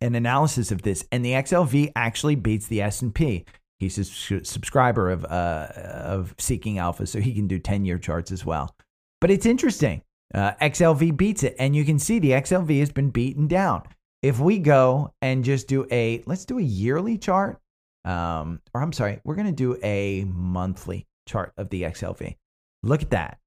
an 0.02 0.16
analysis 0.16 0.72
of 0.72 0.84
this, 0.84 1.06
and 1.12 1.26
the 1.26 1.32
XLV 1.32 1.92
actually 1.96 2.36
beats 2.36 2.68
the 2.68 2.82
S 2.82 3.02
and 3.02 3.14
P. 3.14 3.46
He's 3.84 3.98
a 3.98 4.44
subscriber 4.44 5.10
of 5.10 5.26
uh, 5.26 5.68
of 5.76 6.36
Seeking 6.38 6.78
Alpha, 6.80 7.06
so 7.06 7.20
he 7.20 7.34
can 7.34 7.48
do 7.48 7.60
ten 7.60 7.86
year 7.86 7.98
charts 7.98 8.32
as 8.32 8.46
well. 8.46 8.76
But 9.22 9.32
it's 9.32 9.46
interesting. 9.46 10.02
Uh, 10.34 10.54
XLV 10.62 11.16
beats 11.16 11.44
it, 11.44 11.56
and 11.60 11.76
you 11.76 11.86
can 11.86 12.00
see 12.00 12.20
the 12.20 12.32
XLV 12.32 12.80
has 12.80 12.92
been 12.92 13.12
beaten 13.12 13.48
down. 13.48 13.84
If 14.22 14.40
we 14.40 14.58
go 14.58 15.14
and 15.22 15.44
just 15.44 15.68
do 15.68 15.86
a, 15.92 16.24
let's 16.26 16.46
do 16.46 16.58
a 16.58 16.64
yearly 16.64 17.18
chart, 17.18 17.60
um, 18.04 18.60
or 18.74 18.82
I'm 18.82 18.94
sorry, 18.94 19.20
we're 19.24 19.36
going 19.36 19.48
to 19.48 19.52
do 19.52 19.78
a 19.84 20.24
monthly 20.24 21.06
chart 21.28 21.54
of 21.58 21.70
the 21.70 21.84
XLV. 21.84 22.36
Look 22.82 23.04
at 23.04 23.12
that 23.12 23.38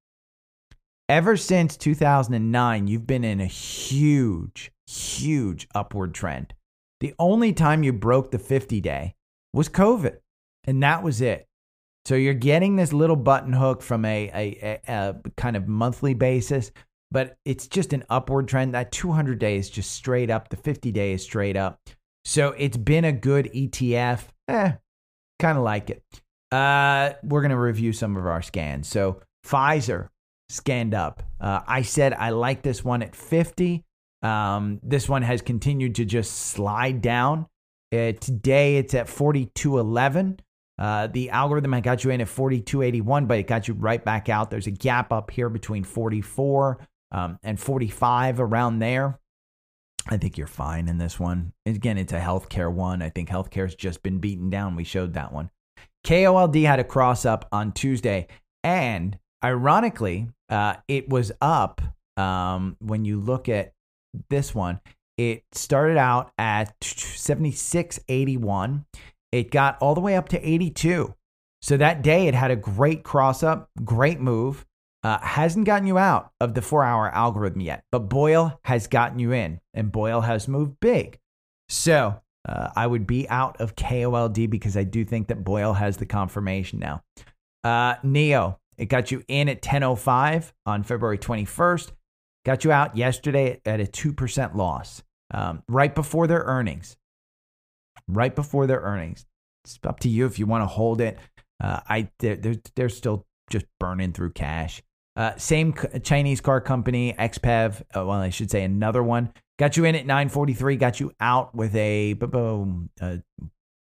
ever 1.08 1.36
since 1.36 1.76
2009, 1.76 2.88
you've 2.88 3.06
been 3.06 3.24
in 3.24 3.40
a 3.40 3.46
huge, 3.46 4.72
huge 4.86 5.68
upward 5.74 6.14
trend. 6.14 6.54
The 7.00 7.14
only 7.18 7.52
time 7.52 7.82
you 7.82 7.92
broke 7.92 8.30
the 8.30 8.38
50 8.38 8.80
day 8.80 9.14
was 9.52 9.68
COVID, 9.68 10.18
and 10.66 10.82
that 10.82 11.02
was 11.02 11.20
it. 11.20 11.46
So 12.04 12.14
you're 12.14 12.34
getting 12.34 12.76
this 12.76 12.92
little 12.92 13.16
button 13.16 13.52
hook 13.52 13.82
from 13.82 14.04
a, 14.04 14.30
a, 14.32 14.80
a, 14.86 15.10
a 15.24 15.30
kind 15.36 15.56
of 15.56 15.66
monthly 15.66 16.14
basis, 16.14 16.70
but 17.10 17.36
it's 17.44 17.66
just 17.66 17.92
an 17.92 18.04
upward 18.08 18.46
trend. 18.48 18.74
That 18.74 18.92
200 18.92 19.38
day 19.38 19.56
is 19.56 19.68
just 19.68 19.92
straight 19.92 20.30
up, 20.30 20.48
the 20.48 20.56
50 20.56 20.92
day 20.92 21.12
is 21.12 21.22
straight 21.22 21.56
up. 21.56 21.80
So 22.24 22.54
it's 22.58 22.76
been 22.76 23.04
a 23.04 23.12
good 23.12 23.50
ETF. 23.52 24.22
Eh, 24.48 24.72
kind 25.40 25.58
of 25.58 25.64
like 25.64 25.90
it. 25.90 26.02
Uh, 26.52 27.14
we're 27.22 27.40
going 27.40 27.50
to 27.50 27.58
review 27.58 27.92
some 27.92 28.16
of 28.16 28.26
our 28.26 28.42
scans. 28.42 28.88
So 28.88 29.20
Pfizer, 29.44 30.08
scanned 30.48 30.94
up. 30.94 31.22
Uh, 31.40 31.60
I 31.66 31.82
said 31.82 32.14
I 32.14 32.30
like 32.30 32.62
this 32.62 32.84
one 32.84 33.02
at 33.02 33.14
50. 33.14 33.84
Um, 34.22 34.80
this 34.82 35.08
one 35.08 35.22
has 35.22 35.42
continued 35.42 35.96
to 35.96 36.04
just 36.04 36.32
slide 36.32 37.00
down. 37.02 37.46
Uh, 37.92 38.12
today 38.12 38.76
it's 38.76 38.94
at 38.94 39.06
42.11. 39.06 40.38
Uh, 40.78 41.06
the 41.06 41.30
algorithm 41.30 41.72
had 41.72 41.82
got 41.82 42.04
you 42.04 42.10
in 42.10 42.20
at 42.20 42.28
42.81, 42.28 43.26
but 43.26 43.38
it 43.38 43.46
got 43.46 43.66
you 43.66 43.74
right 43.74 44.04
back 44.04 44.28
out. 44.28 44.50
There's 44.50 44.66
a 44.66 44.72
gap 44.72 45.12
up 45.12 45.30
here 45.30 45.48
between 45.48 45.84
44 45.84 46.78
um, 47.12 47.38
and 47.42 47.58
45 47.58 48.40
around 48.40 48.80
there. 48.80 49.18
I 50.08 50.18
think 50.18 50.38
you're 50.38 50.46
fine 50.46 50.88
in 50.88 50.98
this 50.98 51.18
one. 51.18 51.52
Again, 51.64 51.98
it's 51.98 52.12
a 52.12 52.20
healthcare 52.20 52.72
one. 52.72 53.02
I 53.02 53.10
think 53.10 53.28
healthcare's 53.28 53.74
just 53.74 54.02
been 54.02 54.18
beaten 54.18 54.50
down. 54.50 54.76
We 54.76 54.84
showed 54.84 55.14
that 55.14 55.32
one. 55.32 55.50
KOLD 56.04 56.64
had 56.64 56.78
a 56.78 56.84
cross 56.84 57.24
up 57.24 57.48
on 57.50 57.72
Tuesday, 57.72 58.28
and 58.62 59.18
ironically, 59.44 60.28
uh, 60.48 60.74
it 60.86 61.08
was 61.08 61.32
up 61.40 61.80
um, 62.16 62.76
when 62.78 63.04
you 63.04 63.18
look 63.18 63.48
at 63.48 63.72
this 64.30 64.54
one. 64.54 64.80
It 65.18 65.42
started 65.52 65.96
out 65.96 66.30
at 66.38 66.78
76.81. 66.80 68.84
It 69.36 69.50
got 69.50 69.76
all 69.82 69.94
the 69.94 70.00
way 70.00 70.16
up 70.16 70.30
to 70.30 70.48
82. 70.48 71.14
So 71.60 71.76
that 71.76 72.02
day, 72.02 72.26
it 72.26 72.34
had 72.34 72.50
a 72.50 72.56
great 72.56 73.02
cross 73.02 73.42
up, 73.42 73.68
great 73.84 74.18
move. 74.18 74.64
Uh, 75.02 75.18
hasn't 75.20 75.66
gotten 75.66 75.86
you 75.86 75.98
out 75.98 76.32
of 76.40 76.54
the 76.54 76.62
four 76.62 76.82
hour 76.82 77.10
algorithm 77.10 77.60
yet, 77.60 77.84
but 77.92 78.08
BOIL 78.08 78.58
has 78.64 78.86
gotten 78.86 79.18
you 79.18 79.32
in, 79.32 79.60
and 79.74 79.92
BOIL 79.92 80.22
has 80.22 80.48
moved 80.48 80.80
big. 80.80 81.18
So 81.68 82.20
uh, 82.48 82.70
I 82.74 82.86
would 82.86 83.06
be 83.06 83.28
out 83.28 83.60
of 83.60 83.76
KOLD 83.76 84.48
because 84.48 84.76
I 84.76 84.84
do 84.84 85.04
think 85.04 85.28
that 85.28 85.44
BOIL 85.44 85.74
has 85.74 85.98
the 85.98 86.06
confirmation 86.06 86.78
now. 86.78 87.02
Uh, 87.62 87.96
NIO, 87.96 88.56
it 88.78 88.86
got 88.86 89.10
you 89.10 89.22
in 89.28 89.48
at 89.48 89.60
10.05 89.60 90.52
on 90.64 90.82
February 90.82 91.18
21st, 91.18 91.92
got 92.46 92.64
you 92.64 92.72
out 92.72 92.96
yesterday 92.96 93.60
at 93.66 93.80
a 93.80 93.84
2% 93.84 94.54
loss, 94.54 95.02
um, 95.32 95.62
right 95.68 95.94
before 95.94 96.26
their 96.26 96.42
earnings. 96.46 96.96
Right 98.08 98.34
before 98.34 98.66
their 98.66 98.80
earnings. 98.80 99.26
It's 99.64 99.78
up 99.84 100.00
to 100.00 100.08
you 100.08 100.26
if 100.26 100.38
you 100.38 100.46
want 100.46 100.62
to 100.62 100.66
hold 100.66 101.00
it. 101.00 101.18
Uh, 101.62 101.80
I 101.88 102.10
they're, 102.18 102.56
they're 102.74 102.88
still 102.88 103.26
just 103.50 103.66
burning 103.80 104.12
through 104.12 104.32
cash. 104.32 104.82
Uh, 105.16 105.34
same 105.36 105.74
Chinese 106.02 106.40
car 106.40 106.60
company, 106.60 107.14
XPEV. 107.18 107.80
Uh, 107.80 108.04
well, 108.04 108.12
I 108.12 108.30
should 108.30 108.50
say 108.50 108.62
another 108.62 109.02
one. 109.02 109.32
Got 109.58 109.76
you 109.76 109.84
in 109.86 109.94
at 109.94 110.04
943. 110.04 110.76
Got 110.76 111.00
you 111.00 111.12
out 111.18 111.54
with 111.54 111.74
a 111.74 112.12
boom, 112.12 112.90
uh, 113.00 113.16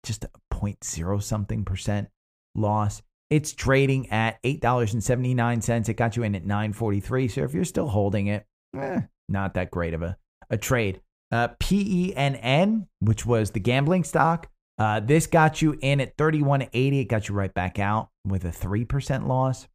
just 0.05 0.25
a 0.25 0.31
0.0 0.53 1.22
something 1.22 1.64
percent 1.64 2.09
loss. 2.55 3.03
It's 3.31 3.53
trading 3.53 4.11
at 4.11 4.38
eight 4.44 4.61
dollars 4.61 4.92
and 4.92 5.03
seventy 5.03 5.33
nine 5.33 5.62
cents. 5.62 5.88
It 5.88 5.94
got 5.94 6.16
you 6.16 6.22
in 6.22 6.35
at 6.35 6.44
943. 6.44 7.29
So 7.29 7.42
if 7.42 7.55
you're 7.55 7.64
still 7.64 7.88
holding 7.88 8.27
it, 8.27 8.44
eh, 8.77 9.03
not 9.29 9.55
that 9.55 9.70
great 9.70 9.94
of 9.94 10.03
a 10.03 10.16
a 10.51 10.59
trade. 10.59 11.01
Uh, 11.33 11.49
PENN, 11.59 12.87
which 13.01 13.25
was 13.25 13.51
the 13.51 13.61
gambling 13.61 14.05
stock, 14.05 14.49
uh, 14.79 15.01
this 15.01 15.27
got 15.27 15.62
you 15.62 15.79
in 15.81 16.01
at 16.01 16.16
31.80. 16.16 17.01
It 17.01 17.05
got 17.07 17.29
you 17.29 17.35
right 17.35 17.53
back 17.53 17.79
out 17.79 18.11
with 18.27 18.45
a 18.45 18.51
3% 18.51 19.27
loss. 19.27 19.66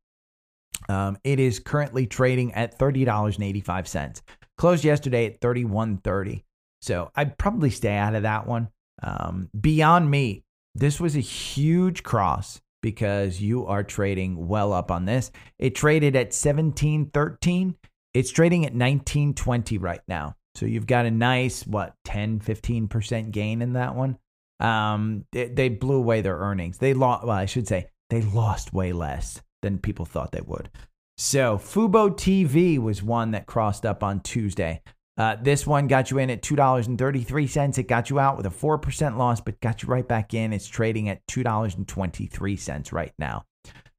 Um, 0.88 1.18
it 1.24 1.40
is 1.40 1.60
currently 1.60 2.06
trading 2.06 2.54
at 2.54 2.78
$30.85. 2.78 4.22
Closed 4.58 4.84
yesterday 4.84 5.26
at 5.26 5.42
31.30. 5.42 6.44
So 6.82 7.12
I'd 7.16 7.38
probably 7.38 7.70
stay 7.70 7.96
out 7.96 8.16
of 8.16 8.24
that 8.24 8.48
one. 8.48 8.70
Um, 9.02 9.50
Beyond 9.60 10.10
Meat, 10.10 10.44
this 10.76 11.00
was 11.00 11.16
a 11.16 11.22
huge 11.22 12.04
cross 12.04 12.62
because 12.82 13.42
you 13.42 13.66
are 13.66 13.84
trading 13.84 14.48
well 14.48 14.74
up 14.74 14.92
on 14.92 15.06
this. 15.06 15.32
It 15.58 15.76
traded 15.76 16.16
at 16.16 16.32
17.13. 16.32 17.76
It's 18.14 18.32
trading 18.32 18.66
at 18.66 18.74
19.20 18.74 19.82
right 19.82 20.02
now. 20.08 20.36
So 20.58 20.66
you've 20.66 20.88
got 20.88 21.06
a 21.06 21.12
nice, 21.12 21.68
what, 21.68 21.94
10, 22.06 22.40
15% 22.40 23.30
gain 23.30 23.62
in 23.62 23.74
that 23.74 23.96
one. 23.96 24.18
Um, 24.60 25.26
they, 25.32 25.50
they 25.50 25.70
blew 25.70 25.98
away 25.98 26.22
their 26.22 26.38
earnings. 26.38 26.80
They 26.80 26.96
lost, 26.96 27.26
well, 27.26 27.38
I 27.38 27.46
should 27.46 27.68
say, 27.68 27.90
they 28.10 28.24
lost 28.24 28.74
way 28.74 28.92
less 28.92 29.40
than 29.62 29.78
people 29.78 30.06
thought 30.06 30.32
they 30.32 30.42
would. 30.42 30.72
So, 31.16 31.60
Fubo 31.60 32.10
TV 32.10 32.80
was 32.80 33.04
one 33.04 33.32
that 33.32 33.46
crossed 33.46 33.86
up 33.86 34.04
on 34.04 34.22
Tuesday. 34.22 34.82
Uh, 35.16 35.36
this 35.40 35.68
one 35.68 35.86
got 35.86 36.10
you 36.10 36.18
in 36.18 36.32
at 36.32 36.42
$2.33. 36.42 37.78
It 37.78 37.88
got 37.88 38.10
you 38.10 38.20
out 38.20 38.38
with 38.38 38.48
a 38.48 38.50
4% 38.50 39.18
loss, 39.18 39.40
but 39.42 39.62
got 39.62 39.84
you 39.84 39.90
right 39.90 40.08
back 40.08 40.34
in. 40.34 40.54
It's 40.54 40.68
trading 40.68 41.08
at 41.08 41.26
$2.23 41.28 42.92
right 42.94 43.14
now. 43.20 43.46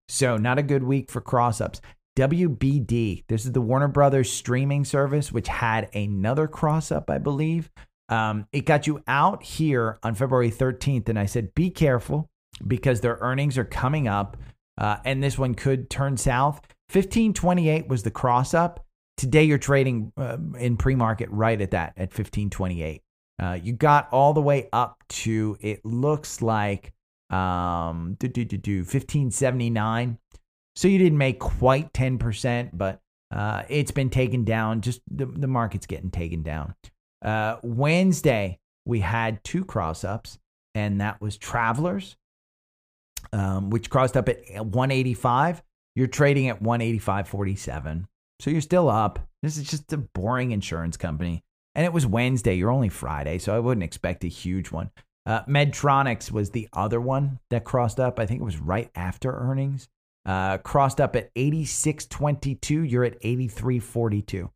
So, 0.08 0.36
not 0.36 0.58
a 0.58 0.64
good 0.64 0.82
week 0.82 1.08
for 1.08 1.20
cross 1.20 1.60
ups. 1.60 1.80
WBD, 2.18 3.22
this 3.28 3.46
is 3.46 3.52
the 3.52 3.60
Warner 3.60 3.86
Brothers 3.86 4.32
streaming 4.32 4.84
service, 4.84 5.30
which 5.30 5.46
had 5.46 5.88
another 5.94 6.48
cross 6.48 6.90
up, 6.90 7.08
I 7.10 7.18
believe. 7.18 7.70
Um, 8.08 8.48
it 8.52 8.64
got 8.64 8.88
you 8.88 9.00
out 9.06 9.44
here 9.44 10.00
on 10.02 10.16
February 10.16 10.50
13th. 10.50 11.08
And 11.08 11.16
I 11.16 11.26
said, 11.26 11.54
be 11.54 11.70
careful 11.70 12.28
because 12.66 13.00
their 13.00 13.18
earnings 13.20 13.56
are 13.56 13.64
coming 13.64 14.08
up 14.08 14.36
uh, 14.78 14.96
and 15.04 15.22
this 15.22 15.38
one 15.38 15.54
could 15.54 15.90
turn 15.90 16.16
south. 16.16 16.56
1528 16.92 17.86
was 17.86 18.02
the 18.02 18.10
cross 18.10 18.52
up. 18.52 18.84
Today 19.16 19.44
you're 19.44 19.56
trading 19.56 20.12
uh, 20.16 20.38
in 20.58 20.76
pre 20.76 20.96
market 20.96 21.28
right 21.30 21.60
at 21.60 21.70
that, 21.70 21.92
at 21.96 22.08
1528. 22.08 23.00
Uh, 23.40 23.58
you 23.62 23.74
got 23.74 24.08
all 24.10 24.32
the 24.32 24.42
way 24.42 24.68
up 24.72 25.04
to, 25.08 25.56
it 25.60 25.84
looks 25.84 26.42
like, 26.42 26.92
um, 27.30 28.16
do, 28.18 28.26
do, 28.26 28.44
do, 28.44 28.56
do, 28.56 28.78
1579. 28.78 30.18
So 30.78 30.86
you 30.86 30.98
didn't 30.98 31.18
make 31.18 31.40
quite 31.40 31.92
10%, 31.92 32.70
but 32.72 33.00
uh, 33.32 33.64
it's 33.68 33.90
been 33.90 34.10
taken 34.10 34.44
down. 34.44 34.80
Just 34.80 35.00
the, 35.10 35.26
the 35.26 35.48
market's 35.48 35.86
getting 35.86 36.10
taken 36.10 36.42
down. 36.42 36.74
Uh, 37.20 37.56
Wednesday, 37.64 38.60
we 38.86 39.00
had 39.00 39.42
two 39.42 39.64
cross 39.64 40.04
ups, 40.04 40.38
and 40.74 41.00
that 41.00 41.20
was 41.20 41.36
Travelers 41.36 42.16
um, 43.32 43.70
which 43.70 43.90
crossed 43.90 44.16
up 44.16 44.28
at 44.28 44.38
185. 44.64 45.62
You're 45.94 46.06
trading 46.06 46.48
at 46.48 46.62
185.47. 46.62 48.04
So 48.40 48.50
you're 48.50 48.60
still 48.60 48.88
up. 48.88 49.18
This 49.42 49.56
is 49.56 49.68
just 49.68 49.92
a 49.92 49.98
boring 49.98 50.52
insurance 50.52 50.96
company. 50.96 51.42
And 51.74 51.84
it 51.84 51.92
was 51.92 52.06
Wednesday. 52.06 52.54
You're 52.54 52.70
only 52.70 52.88
Friday, 52.88 53.38
so 53.38 53.54
I 53.54 53.58
wouldn't 53.58 53.84
expect 53.84 54.24
a 54.24 54.28
huge 54.28 54.70
one. 54.70 54.90
Uh, 55.26 55.42
Medtronics 55.44 56.30
was 56.30 56.50
the 56.50 56.68
other 56.72 57.00
one 57.00 57.38
that 57.50 57.64
crossed 57.64 58.00
up. 58.00 58.18
I 58.18 58.26
think 58.26 58.40
it 58.40 58.44
was 58.44 58.58
right 58.58 58.90
after 58.94 59.32
earnings. 59.32 59.88
Uh, 60.28 60.58
crossed 60.58 61.00
up 61.00 61.16
at 61.16 61.34
86.22. 61.34 62.88
You're 62.88 63.04
at 63.04 63.20
83.42. 63.22 64.50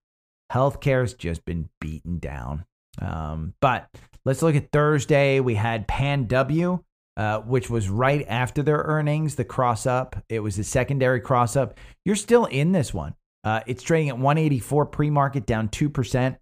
Healthcare's 0.53 1.15
just 1.15 1.45
been 1.45 1.71
beaten 1.81 2.19
down. 2.19 2.67
Um, 3.01 3.55
but 3.61 3.89
let's 4.25 4.43
look 4.43 4.55
at 4.55 4.71
Thursday. 4.71 5.41
We 5.41 5.55
had 5.55 5.89
Pan 5.89 6.27
W 6.27 6.85
uh, 7.17 7.41
which 7.41 7.69
was 7.69 7.89
right 7.89 8.25
after 8.29 8.63
their 8.63 8.79
earnings, 8.79 9.35
the 9.35 9.45
cross 9.45 9.87
up. 9.87 10.17
It 10.29 10.41
was 10.41 10.59
a 10.59 10.65
secondary 10.65 11.21
cross 11.21 11.57
up. 11.57 11.79
You're 12.05 12.17
still 12.17 12.47
in 12.47 12.73
this 12.73 12.95
one. 12.95 13.15
Uh, 13.45 13.61
it's 13.67 13.83
trading 13.83 14.09
at 14.09 14.19
184 14.19 14.87
pre 14.87 15.11
market, 15.11 15.47
down 15.47 15.69
2%. 15.69 16.39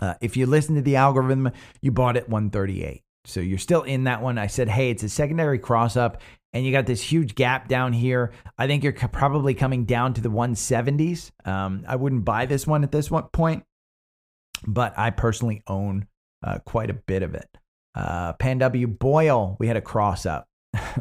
Uh, 0.00 0.14
if 0.20 0.36
you 0.36 0.46
listen 0.46 0.74
to 0.74 0.82
the 0.82 0.96
algorithm, 0.96 1.50
you 1.80 1.92
bought 1.92 2.16
it 2.16 2.28
138. 2.28 3.02
So 3.24 3.40
you're 3.40 3.58
still 3.58 3.82
in 3.82 4.04
that 4.04 4.22
one. 4.22 4.38
I 4.38 4.46
said, 4.46 4.68
hey, 4.68 4.90
it's 4.90 5.02
a 5.02 5.08
secondary 5.08 5.58
cross 5.58 5.96
up, 5.96 6.22
and 6.52 6.64
you 6.64 6.72
got 6.72 6.86
this 6.86 7.02
huge 7.02 7.34
gap 7.34 7.68
down 7.68 7.92
here. 7.92 8.32
I 8.56 8.66
think 8.66 8.82
you're 8.82 8.92
probably 8.92 9.54
coming 9.54 9.84
down 9.84 10.14
to 10.14 10.20
the 10.20 10.30
170s. 10.30 11.30
Um, 11.46 11.84
I 11.86 11.96
wouldn't 11.96 12.24
buy 12.24 12.46
this 12.46 12.66
one 12.66 12.84
at 12.84 12.92
this 12.92 13.10
one 13.10 13.24
point, 13.32 13.64
but 14.66 14.98
I 14.98 15.10
personally 15.10 15.62
own 15.66 16.06
uh, 16.42 16.58
quite 16.60 16.90
a 16.90 16.94
bit 16.94 17.22
of 17.22 17.34
it. 17.34 17.48
Uh, 17.94 18.32
Pan 18.34 18.58
W 18.58 18.86
BOIL, 18.86 19.56
we 19.58 19.66
had 19.66 19.76
a 19.76 19.82
cross 19.82 20.24
up. 20.24 20.46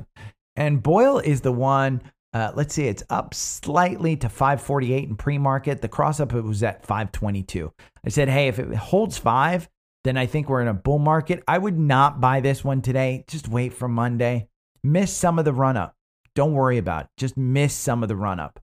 and 0.56 0.82
BOIL 0.82 1.20
is 1.20 1.42
the 1.42 1.52
one, 1.52 2.02
uh, 2.34 2.52
let's 2.56 2.74
see, 2.74 2.88
it's 2.88 3.04
up 3.10 3.34
slightly 3.34 4.18
to 4.18 4.30
548 4.30 5.10
in 5.10 5.16
pre 5.16 5.38
market. 5.38 5.82
The 5.82 5.88
cross 5.88 6.20
up 6.20 6.34
was 6.34 6.64
at 6.64 6.86
522. 6.86 7.72
I 8.06 8.10
said, 8.10 8.30
hey, 8.30 8.48
if 8.48 8.60
it 8.60 8.74
holds 8.76 9.18
five, 9.18 9.70
then 10.04 10.18
I 10.18 10.26
think 10.26 10.50
we're 10.50 10.62
in 10.62 10.68
a 10.68 10.74
bull 10.74 11.00
market. 11.00 11.44
I 11.48 11.58
would 11.58 11.78
not 11.78 12.20
buy 12.20 12.40
this 12.42 12.64
one 12.64 12.82
today. 12.82 13.26
Just 13.28 13.48
wait 13.48 13.74
for 13.74 13.88
Monday. 13.88 14.48
Miss 14.84 15.16
some 15.16 15.40
of 15.40 15.46
the 15.46 15.54
run 15.54 15.78
up. 15.78 15.96
Don't 16.36 16.54
worry 16.54 16.78
about 16.78 17.06
it. 17.06 17.10
Just 17.18 17.36
miss 17.38 17.74
some 17.74 18.04
of 18.04 18.10
the 18.10 18.16
run 18.16 18.40
up. 18.40 18.60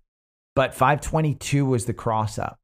But 0.55 0.75
522 0.75 1.67
was 1.67 1.87
the 1.87 1.93
cross 1.93 2.39
up. 2.39 2.59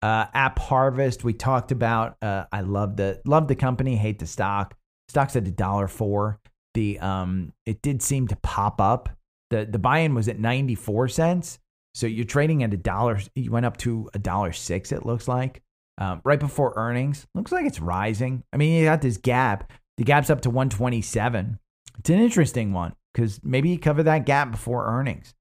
Uh, 0.00 0.26
App 0.34 0.58
Harvest, 0.58 1.24
we 1.24 1.32
talked 1.32 1.72
about. 1.72 2.16
Uh, 2.22 2.44
I 2.52 2.60
love 2.60 2.96
the 2.96 3.20
love 3.24 3.48
the 3.48 3.54
company, 3.54 3.96
hate 3.96 4.18
the 4.18 4.26
stock. 4.26 4.76
Stock's 5.08 5.36
at 5.36 5.46
a 5.46 5.50
dollar 5.50 5.88
four. 5.88 6.40
The 6.74 6.98
um, 6.98 7.52
it 7.66 7.82
did 7.82 8.02
seem 8.02 8.28
to 8.28 8.36
pop 8.36 8.80
up. 8.80 9.08
the 9.50 9.64
The 9.64 9.78
buy-in 9.78 10.14
was 10.14 10.28
at 10.28 10.38
ninety 10.38 10.74
four 10.74 11.06
cents. 11.08 11.58
So 11.94 12.06
you're 12.06 12.24
trading 12.24 12.62
at 12.62 12.72
a 12.74 12.76
dollar. 12.76 13.20
You 13.34 13.50
went 13.52 13.66
up 13.66 13.76
to 13.78 14.08
a 14.14 14.18
dollar 14.18 14.52
six. 14.52 14.90
It 14.92 15.06
looks 15.06 15.28
like 15.28 15.62
um, 15.98 16.20
right 16.24 16.40
before 16.40 16.72
earnings. 16.76 17.26
Looks 17.34 17.52
like 17.52 17.66
it's 17.66 17.80
rising. 17.80 18.42
I 18.52 18.56
mean, 18.56 18.78
you 18.78 18.84
got 18.84 19.02
this 19.02 19.18
gap. 19.18 19.70
The 19.98 20.04
gap's 20.04 20.30
up 20.30 20.40
to 20.42 20.50
one 20.50 20.68
twenty 20.68 21.02
seven. 21.02 21.58
It's 21.98 22.10
an 22.10 22.20
interesting 22.20 22.72
one 22.72 22.94
because 23.12 23.40
maybe 23.44 23.68
you 23.70 23.78
cover 23.78 24.02
that 24.04 24.26
gap 24.26 24.50
before 24.50 24.86
earnings. 24.86 25.34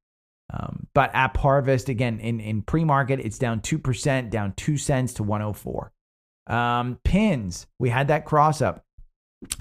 Um, 0.53 0.87
but 0.93 1.11
App 1.13 1.37
Harvest 1.37 1.87
again 1.89 2.19
in 2.19 2.39
in 2.39 2.61
pre 2.61 2.83
market, 2.83 3.19
it's 3.21 3.39
down 3.39 3.61
two 3.61 3.79
percent, 3.79 4.29
down 4.31 4.53
two 4.57 4.77
cents 4.77 5.13
to 5.15 5.23
one 5.23 5.41
hundred 5.41 5.51
oh 5.51 5.53
four. 5.53 5.91
Um, 6.47 6.99
pins, 7.03 7.67
we 7.79 7.89
had 7.89 8.09
that 8.09 8.25
cross 8.25 8.61
up. 8.61 8.83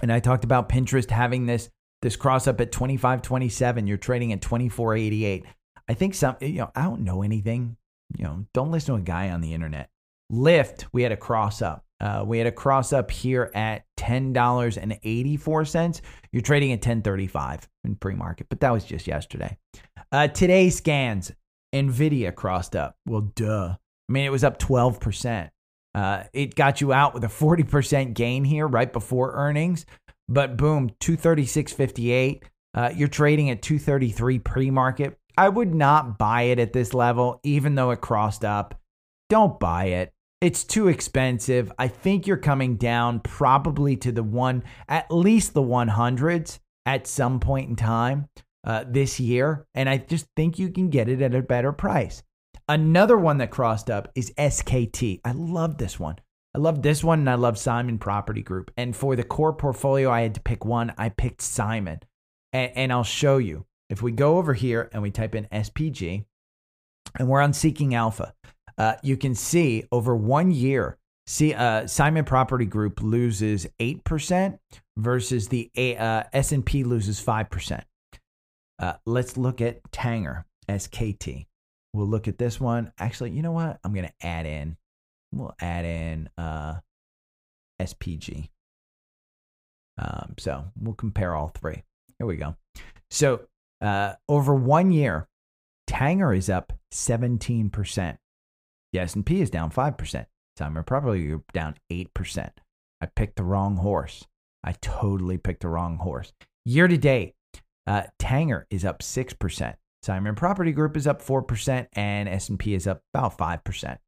And 0.02 0.12
I 0.12 0.20
talked 0.20 0.44
about 0.44 0.68
Pinterest 0.68 1.08
having 1.10 1.46
this 1.46 1.70
This 2.02 2.16
cross 2.16 2.46
up 2.46 2.60
at 2.60 2.72
25.27. 2.72 3.86
You're 3.86 3.96
trading 3.96 4.32
at 4.32 4.40
24.88. 4.40 5.44
I 5.88 5.94
think 5.94 6.14
some, 6.14 6.36
you 6.40 6.58
know, 6.58 6.70
I 6.74 6.82
don't 6.82 7.02
know 7.02 7.22
anything. 7.22 7.76
You 8.16 8.24
know, 8.24 8.46
don't 8.54 8.70
listen 8.70 8.94
to 8.94 9.00
a 9.00 9.04
guy 9.04 9.30
on 9.30 9.40
the 9.40 9.54
internet. 9.54 9.90
Lyft, 10.32 10.86
we 10.92 11.02
had 11.02 11.12
a 11.12 11.16
cross 11.16 11.62
up. 11.62 11.84
Uh, 12.00 12.24
we 12.26 12.38
had 12.38 12.46
a 12.46 12.52
cross 12.52 12.92
up 12.92 13.10
here 13.10 13.50
at 13.54 13.84
ten 13.96 14.32
dollars 14.32 14.78
and 14.78 14.98
eighty 15.02 15.36
four 15.36 15.64
cents. 15.64 16.00
You're 16.32 16.42
trading 16.42 16.72
at 16.72 16.82
ten 16.82 17.02
thirty 17.02 17.26
five 17.26 17.68
in 17.84 17.96
pre 17.96 18.14
market, 18.14 18.46
but 18.48 18.60
that 18.60 18.72
was 18.72 18.84
just 18.84 19.06
yesterday. 19.06 19.56
Uh, 20.10 20.28
today's 20.28 20.76
scans, 20.76 21.32
Nvidia 21.74 22.34
crossed 22.34 22.74
up. 22.74 22.96
Well, 23.06 23.30
duh. 23.34 23.76
I 23.76 24.12
mean, 24.12 24.24
it 24.24 24.32
was 24.32 24.44
up 24.44 24.58
twelve 24.58 24.98
percent. 25.00 25.50
Uh, 25.94 26.24
it 26.32 26.54
got 26.54 26.80
you 26.80 26.92
out 26.92 27.12
with 27.12 27.24
a 27.24 27.28
forty 27.28 27.64
percent 27.64 28.14
gain 28.14 28.44
here 28.44 28.66
right 28.66 28.92
before 28.92 29.32
earnings, 29.34 29.84
but 30.28 30.56
boom, 30.56 30.90
two 31.00 31.16
thirty 31.16 31.44
six 31.44 31.72
fifty 31.72 32.12
eight. 32.12 32.44
Uh, 32.72 32.90
you're 32.94 33.08
trading 33.08 33.50
at 33.50 33.60
two 33.60 33.78
thirty 33.78 34.10
three 34.10 34.38
pre 34.38 34.70
market. 34.70 35.18
I 35.36 35.48
would 35.48 35.74
not 35.74 36.18
buy 36.18 36.42
it 36.42 36.58
at 36.58 36.72
this 36.72 36.94
level, 36.94 37.40
even 37.42 37.74
though 37.74 37.90
it 37.90 38.00
crossed 38.00 38.44
up. 38.44 38.80
Don't 39.28 39.60
buy 39.60 39.86
it 39.86 40.12
it's 40.40 40.64
too 40.64 40.88
expensive. 40.88 41.70
I 41.78 41.88
think 41.88 42.26
you're 42.26 42.36
coming 42.36 42.76
down 42.76 43.20
probably 43.20 43.96
to 43.96 44.12
the 44.12 44.22
one, 44.22 44.64
at 44.88 45.10
least 45.10 45.52
the 45.52 45.62
100s 45.62 46.58
at 46.86 47.06
some 47.06 47.40
point 47.40 47.68
in 47.68 47.76
time 47.76 48.28
uh, 48.64 48.84
this 48.88 49.20
year. 49.20 49.66
And 49.74 49.88
I 49.88 49.98
just 49.98 50.26
think 50.36 50.58
you 50.58 50.70
can 50.70 50.88
get 50.88 51.08
it 51.08 51.20
at 51.20 51.34
a 51.34 51.42
better 51.42 51.72
price. 51.72 52.22
Another 52.68 53.18
one 53.18 53.38
that 53.38 53.50
crossed 53.50 53.90
up 53.90 54.10
is 54.14 54.32
SKT. 54.38 55.20
I 55.24 55.32
love 55.32 55.76
this 55.76 56.00
one. 56.00 56.16
I 56.54 56.58
love 56.58 56.82
this 56.82 57.04
one 57.04 57.20
and 57.20 57.30
I 57.30 57.34
love 57.34 57.58
Simon 57.58 57.98
Property 57.98 58.42
Group. 58.42 58.70
And 58.76 58.96
for 58.96 59.16
the 59.16 59.24
core 59.24 59.52
portfolio, 59.52 60.10
I 60.10 60.22
had 60.22 60.34
to 60.34 60.40
pick 60.40 60.64
one. 60.64 60.92
I 60.96 61.10
picked 61.10 61.42
Simon. 61.42 62.00
And, 62.52 62.72
and 62.74 62.92
I'll 62.92 63.04
show 63.04 63.38
you. 63.38 63.66
If 63.88 64.02
we 64.02 64.12
go 64.12 64.38
over 64.38 64.54
here 64.54 64.88
and 64.92 65.02
we 65.02 65.10
type 65.10 65.34
in 65.34 65.48
SPG 65.52 66.24
and 67.18 67.28
we're 67.28 67.40
on 67.40 67.52
Seeking 67.52 67.94
Alpha, 67.94 68.34
uh, 68.80 68.96
you 69.02 69.18
can 69.18 69.34
see 69.34 69.84
over 69.92 70.16
one 70.16 70.50
year, 70.50 70.96
see 71.26 71.52
uh, 71.52 71.86
Simon 71.86 72.24
Property 72.24 72.64
Group 72.64 73.02
loses 73.02 73.66
eight 73.78 74.02
percent 74.04 74.58
versus 74.96 75.48
the 75.48 75.70
uh, 75.76 76.22
S 76.32 76.52
and 76.52 76.64
P 76.64 76.82
loses 76.82 77.20
five 77.20 77.50
percent. 77.50 77.84
Uh, 78.78 78.94
let's 79.04 79.36
look 79.36 79.60
at 79.60 79.82
Tanger 79.90 80.44
SKT. 80.66 81.44
We'll 81.92 82.06
look 82.06 82.26
at 82.26 82.38
this 82.38 82.58
one. 82.58 82.90
Actually, 82.98 83.32
you 83.32 83.42
know 83.42 83.52
what? 83.52 83.78
I'm 83.84 83.92
going 83.92 84.06
to 84.06 84.26
add 84.26 84.46
in. 84.46 84.78
We'll 85.30 85.54
add 85.60 85.84
in 85.84 86.30
uh, 86.38 86.76
SPG. 87.82 88.48
Um, 89.98 90.36
so 90.38 90.64
we'll 90.80 90.94
compare 90.94 91.34
all 91.34 91.48
three. 91.48 91.82
Here 92.16 92.26
we 92.26 92.36
go. 92.36 92.56
So 93.10 93.42
uh, 93.82 94.14
over 94.26 94.54
one 94.54 94.90
year, 94.90 95.28
Tanger 95.86 96.34
is 96.34 96.48
up 96.48 96.72
17%. 96.94 98.16
The 98.92 99.00
S&P 99.00 99.40
is 99.40 99.50
down 99.50 99.70
5%. 99.70 100.26
Simon 100.56 100.84
Property 100.84 101.26
Group 101.26 101.52
down 101.52 101.76
8%. 101.90 102.50
I 103.00 103.06
picked 103.06 103.36
the 103.36 103.44
wrong 103.44 103.76
horse. 103.76 104.26
I 104.62 104.72
totally 104.72 105.38
picked 105.38 105.62
the 105.62 105.68
wrong 105.68 105.98
horse. 105.98 106.32
Year 106.64 106.86
to 106.86 106.98
date, 106.98 107.34
uh, 107.86 108.02
Tanger 108.18 108.64
is 108.70 108.84
up 108.84 109.00
6%. 109.02 109.74
Simon 110.02 110.34
Property 110.34 110.72
Group 110.72 110.96
is 110.96 111.06
up 111.06 111.22
4% 111.22 111.86
and 111.94 112.28
S&P 112.28 112.74
is 112.74 112.86
up 112.86 113.02
about 113.14 113.38
5%. 113.38 113.98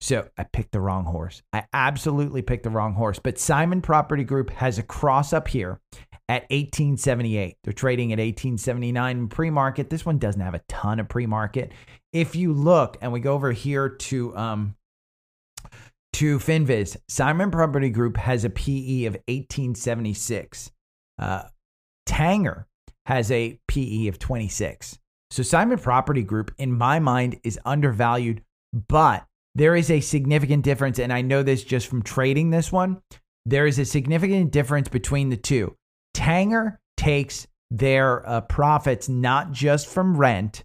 So 0.00 0.28
I 0.36 0.44
picked 0.44 0.72
the 0.72 0.80
wrong 0.80 1.04
horse. 1.04 1.42
I 1.52 1.64
absolutely 1.72 2.42
picked 2.42 2.64
the 2.64 2.70
wrong 2.70 2.94
horse. 2.94 3.18
But 3.18 3.38
Simon 3.38 3.80
Property 3.80 4.24
Group 4.24 4.50
has 4.50 4.78
a 4.78 4.82
cross 4.82 5.32
up 5.32 5.48
here 5.48 5.80
at 6.28 6.42
1878. 6.42 7.56
They're 7.62 7.72
trading 7.72 8.12
at 8.12 8.18
1879 8.18 9.28
pre-market. 9.28 9.90
This 9.90 10.04
one 10.04 10.18
doesn't 10.18 10.40
have 10.40 10.54
a 10.54 10.62
ton 10.68 11.00
of 11.00 11.08
pre-market. 11.08 11.72
If 12.12 12.34
you 12.34 12.52
look 12.52 12.96
and 13.00 13.12
we 13.12 13.20
go 13.20 13.34
over 13.34 13.52
here 13.52 13.88
to 13.88 14.36
um 14.36 14.76
to 16.14 16.38
Finviz, 16.38 16.96
Simon 17.08 17.50
Property 17.50 17.90
Group 17.90 18.16
has 18.16 18.44
a 18.44 18.50
PE 18.50 19.04
of 19.04 19.14
1876. 19.28 20.70
Uh, 21.18 21.42
Tanger 22.08 22.64
has 23.04 23.30
a 23.30 23.60
PE 23.68 24.06
of 24.06 24.18
26. 24.18 24.98
So 25.30 25.42
Simon 25.42 25.78
Property 25.78 26.22
Group, 26.22 26.54
in 26.56 26.72
my 26.72 27.00
mind, 27.00 27.38
is 27.44 27.60
undervalued, 27.66 28.42
but 28.88 29.26
there 29.54 29.76
is 29.76 29.90
a 29.90 30.00
significant 30.00 30.64
difference, 30.64 30.98
and 30.98 31.12
I 31.12 31.20
know 31.20 31.42
this 31.42 31.62
just 31.62 31.86
from 31.86 32.02
trading 32.02 32.48
this 32.48 32.72
one. 32.72 33.02
There 33.44 33.66
is 33.66 33.78
a 33.78 33.84
significant 33.84 34.52
difference 34.52 34.88
between 34.88 35.28
the 35.28 35.36
two. 35.36 35.76
Tanger 36.16 36.78
takes 36.96 37.46
their 37.70 38.26
uh, 38.26 38.40
profits 38.42 39.08
not 39.08 39.52
just 39.52 39.86
from 39.86 40.16
rent, 40.16 40.64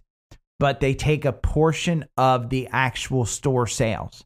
but 0.58 0.80
they 0.80 0.94
take 0.94 1.24
a 1.24 1.32
portion 1.32 2.06
of 2.16 2.48
the 2.48 2.68
actual 2.72 3.26
store 3.26 3.66
sales. 3.66 4.24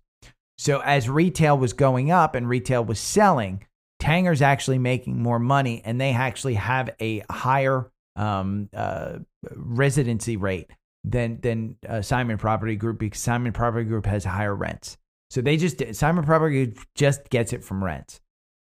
So 0.58 0.80
as 0.80 1.08
retail 1.08 1.58
was 1.58 1.72
going 1.72 2.10
up 2.10 2.34
and 2.34 2.48
retail 2.48 2.84
was 2.84 3.00
selling, 3.00 3.66
Tanger's 4.00 4.40
actually 4.40 4.78
making 4.78 5.20
more 5.20 5.38
money 5.38 5.82
and 5.84 6.00
they 6.00 6.12
actually 6.12 6.54
have 6.54 6.90
a 7.00 7.24
higher 7.30 7.90
um, 8.14 8.68
uh, 8.74 9.18
residency 9.54 10.36
rate 10.36 10.70
than 11.04 11.40
than 11.40 11.76
uh, 11.88 12.02
Simon 12.02 12.38
Property 12.38 12.76
Group 12.76 12.98
because 12.98 13.20
Simon 13.20 13.52
Property 13.52 13.84
Group 13.84 14.06
has 14.06 14.24
higher 14.24 14.54
rents. 14.54 14.96
So 15.30 15.40
they 15.40 15.56
just 15.56 15.82
Simon 15.94 16.24
Property 16.24 16.66
Group 16.66 16.86
just 16.94 17.28
gets 17.30 17.52
it 17.52 17.64
from 17.64 17.82
rents. 17.82 18.20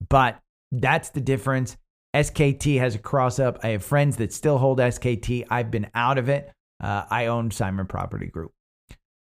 But 0.09 0.40
that's 0.73 1.11
the 1.11 1.21
difference. 1.21 1.77
SKT 2.16 2.79
has 2.79 2.94
a 2.94 2.98
cross 2.98 3.38
up. 3.38 3.59
I 3.62 3.68
have 3.68 3.85
friends 3.85 4.16
that 4.16 4.33
still 4.33 4.57
hold 4.57 4.79
SKT. 4.79 5.46
I've 5.50 5.70
been 5.70 5.88
out 5.94 6.16
of 6.16 6.31
it. 6.31 6.50
Uh, 6.83 7.05
I 7.11 7.26
own 7.26 7.50
Simon 7.50 7.87
Property 7.87 8.26
Group. 8.26 8.52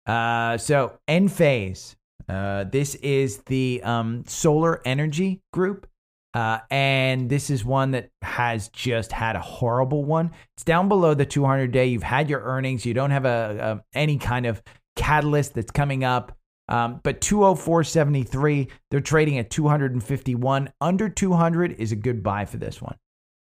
Uh, 0.07 0.59
so 0.59 0.99
Enphase, 1.09 1.95
uh, 2.29 2.65
this 2.65 2.95
is 2.97 3.39
the 3.47 3.81
um, 3.83 4.25
solar 4.27 4.83
energy 4.85 5.41
group. 5.53 5.87
Uh, 6.35 6.59
and 6.71 7.29
this 7.29 7.51
is 7.51 7.65
one 7.65 7.91
that 7.91 8.11
has 8.23 8.69
just 8.69 9.13
had 9.13 9.37
a 9.37 9.41
horrible 9.41 10.05
one. 10.05 10.31
It's 10.57 10.65
down 10.65 10.89
below 10.89 11.15
the 11.15 11.27
200 11.27 11.73
day. 11.73 11.87
You've 11.87 12.03
had 12.03 12.29
your 12.29 12.41
earnings. 12.41 12.87
You 12.87 12.95
don't 12.95 13.11
have 13.11 13.27
a, 13.27 13.83
a 13.95 13.99
any 13.99 14.19
kind 14.19 14.47
of 14.47 14.63
catalyst 14.97 15.55
that's 15.55 15.71
coming 15.71 16.05
up. 16.05 16.37
Um, 16.69 17.01
but 17.03 17.21
204.73, 17.21 18.69
they're 18.91 19.01
trading 19.01 19.39
at 19.39 19.51
251. 19.51 20.73
Under 20.81 21.09
200 21.09 21.73
is 21.73 21.93
a 21.93 21.97
good 21.97 22.23
buy 22.23 22.45
for 22.45 22.57
this 22.57 22.81
one. 22.81 22.97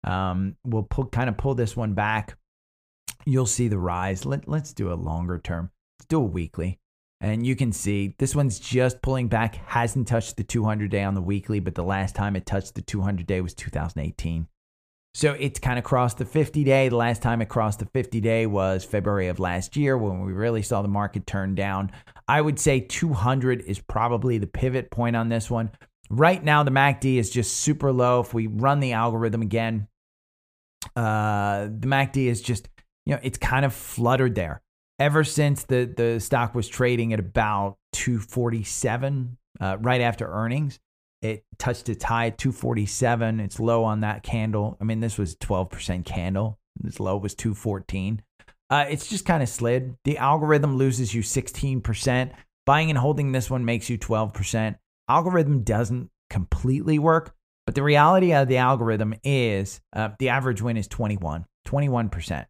Um, 0.04 0.56
we'll 0.66 0.84
pull, 0.84 1.06
kind 1.06 1.30
of 1.30 1.38
pull 1.38 1.56
this 1.56 1.76
one 1.76 1.94
back. 1.94 2.38
You'll 3.26 3.46
see 3.46 3.68
the 3.68 3.78
rise. 3.78 4.26
Let, 4.26 4.48
let's 4.48 4.74
do 4.74 4.92
a 4.92 4.96
longer 4.96 5.40
term. 5.40 5.72
Let's 6.00 6.08
do 6.08 6.18
a 6.18 6.26
weekly. 6.26 6.80
And 7.22 7.46
you 7.46 7.56
can 7.56 7.74
see 7.74 8.16
this 8.18 8.34
one's 8.34 8.60
just 8.60 9.02
pulling 9.02 9.28
back, 9.28 9.56
hasn't 9.66 10.08
touched 10.08 10.38
the 10.38 10.44
200 10.44 10.90
day 10.90 11.04
on 11.04 11.16
the 11.16 11.22
weekly, 11.22 11.60
but 11.60 11.76
the 11.76 11.84
last 11.84 12.16
time 12.16 12.38
it 12.38 12.46
touched 12.46 12.76
the 12.76 12.82
200 12.82 13.28
day 13.28 13.42
was 13.42 13.54
2018. 13.54 14.48
So 15.14 15.34
it's 15.34 15.60
kind 15.60 15.80
of 15.80 15.84
crossed 15.84 16.20
the 16.20 16.26
50 16.26 16.64
day. 16.64 16.90
The 16.90 16.96
last 16.96 17.22
time 17.22 17.42
it 17.42 17.50
crossed 17.50 17.80
the 17.80 17.86
50 17.88 18.22
day 18.22 18.46
was 18.46 18.86
February 18.86 19.28
of 19.28 19.40
last 19.40 19.76
year 19.76 19.98
when 19.98 20.22
we 20.22 20.34
really 20.34 20.62
saw 20.62 20.82
the 20.82 20.88
market 20.88 21.26
turn 21.26 21.56
down. 21.56 21.92
I 22.28 22.42
would 22.42 22.60
say 22.60 22.80
200 22.80 23.62
is 23.62 23.80
probably 23.80 24.38
the 24.38 24.48
pivot 24.48 24.92
point 24.92 25.16
on 25.16 25.30
this 25.30 25.50
one. 25.50 25.72
Right 26.12 26.44
now, 26.44 26.64
the 26.64 26.72
MACD 26.72 27.18
is 27.18 27.30
just 27.30 27.58
super 27.58 27.92
low. 27.92 28.22
If 28.22 28.34
we 28.34 28.48
run 28.48 28.80
the 28.80 28.94
algorithm 28.94 29.42
again, 29.42 29.88
uh, 30.96 31.66
the 31.66 31.88
MACD 31.88 32.28
is 32.28 32.42
just, 32.42 32.70
you 33.06 33.14
know, 33.14 33.20
it's 33.24 33.38
kind 33.38 33.66
of 33.66 33.74
fluttered 33.74 34.36
there 34.36 34.62
ever 35.00 35.24
since 35.24 35.64
the 35.64 35.92
the 35.96 36.20
stock 36.20 36.54
was 36.54 36.68
trading 36.68 37.14
at 37.14 37.20
about 37.20 37.78
247 37.94 39.38
uh, 39.60 39.78
right 39.80 40.02
after 40.02 40.28
earnings. 40.28 40.80
It 41.22 41.44
touched 41.58 41.90
its 41.90 42.04
high 42.04 42.28
at 42.28 42.38
247. 42.38 43.40
It's 43.40 43.60
low 43.60 43.84
on 43.84 44.02
that 44.02 44.24
candle. 44.24 44.78
I 44.80 44.84
mean, 44.86 45.00
this 45.00 45.18
was 45.18 45.36
12% 45.36 46.06
candle. 46.06 46.60
This 46.80 47.00
low 47.00 47.18
was 47.18 47.36
214. 47.36 48.22
Uh, 48.70 48.86
it's 48.90 49.08
just 49.08 49.26
kind 49.26 49.44
of 49.44 49.50
slid. 49.50 49.96
The 50.06 50.18
algorithm 50.18 50.78
loses 50.78 51.14
you 51.14 51.22
16%. 51.22 52.32
Buying 52.66 52.90
and 52.90 53.00
holding 53.00 53.32
this 53.32 53.50
one 53.50 53.66
makes 53.66 53.90
you 53.90 53.98
12%. 53.98 54.76
Algorithm 55.10 55.64
doesn't 55.64 56.10
completely 56.30 57.00
work, 57.00 57.34
but 57.66 57.76
the 57.76 57.84
reality 57.84 58.34
of 58.34 58.48
the 58.48 58.58
algorithm 58.58 59.16
is 59.24 59.82
uh, 59.94 60.10
the 60.20 60.30
average 60.30 60.62
win 60.62 60.78
is 60.78 60.88
21, 60.88 61.46
21%. 61.68 62.46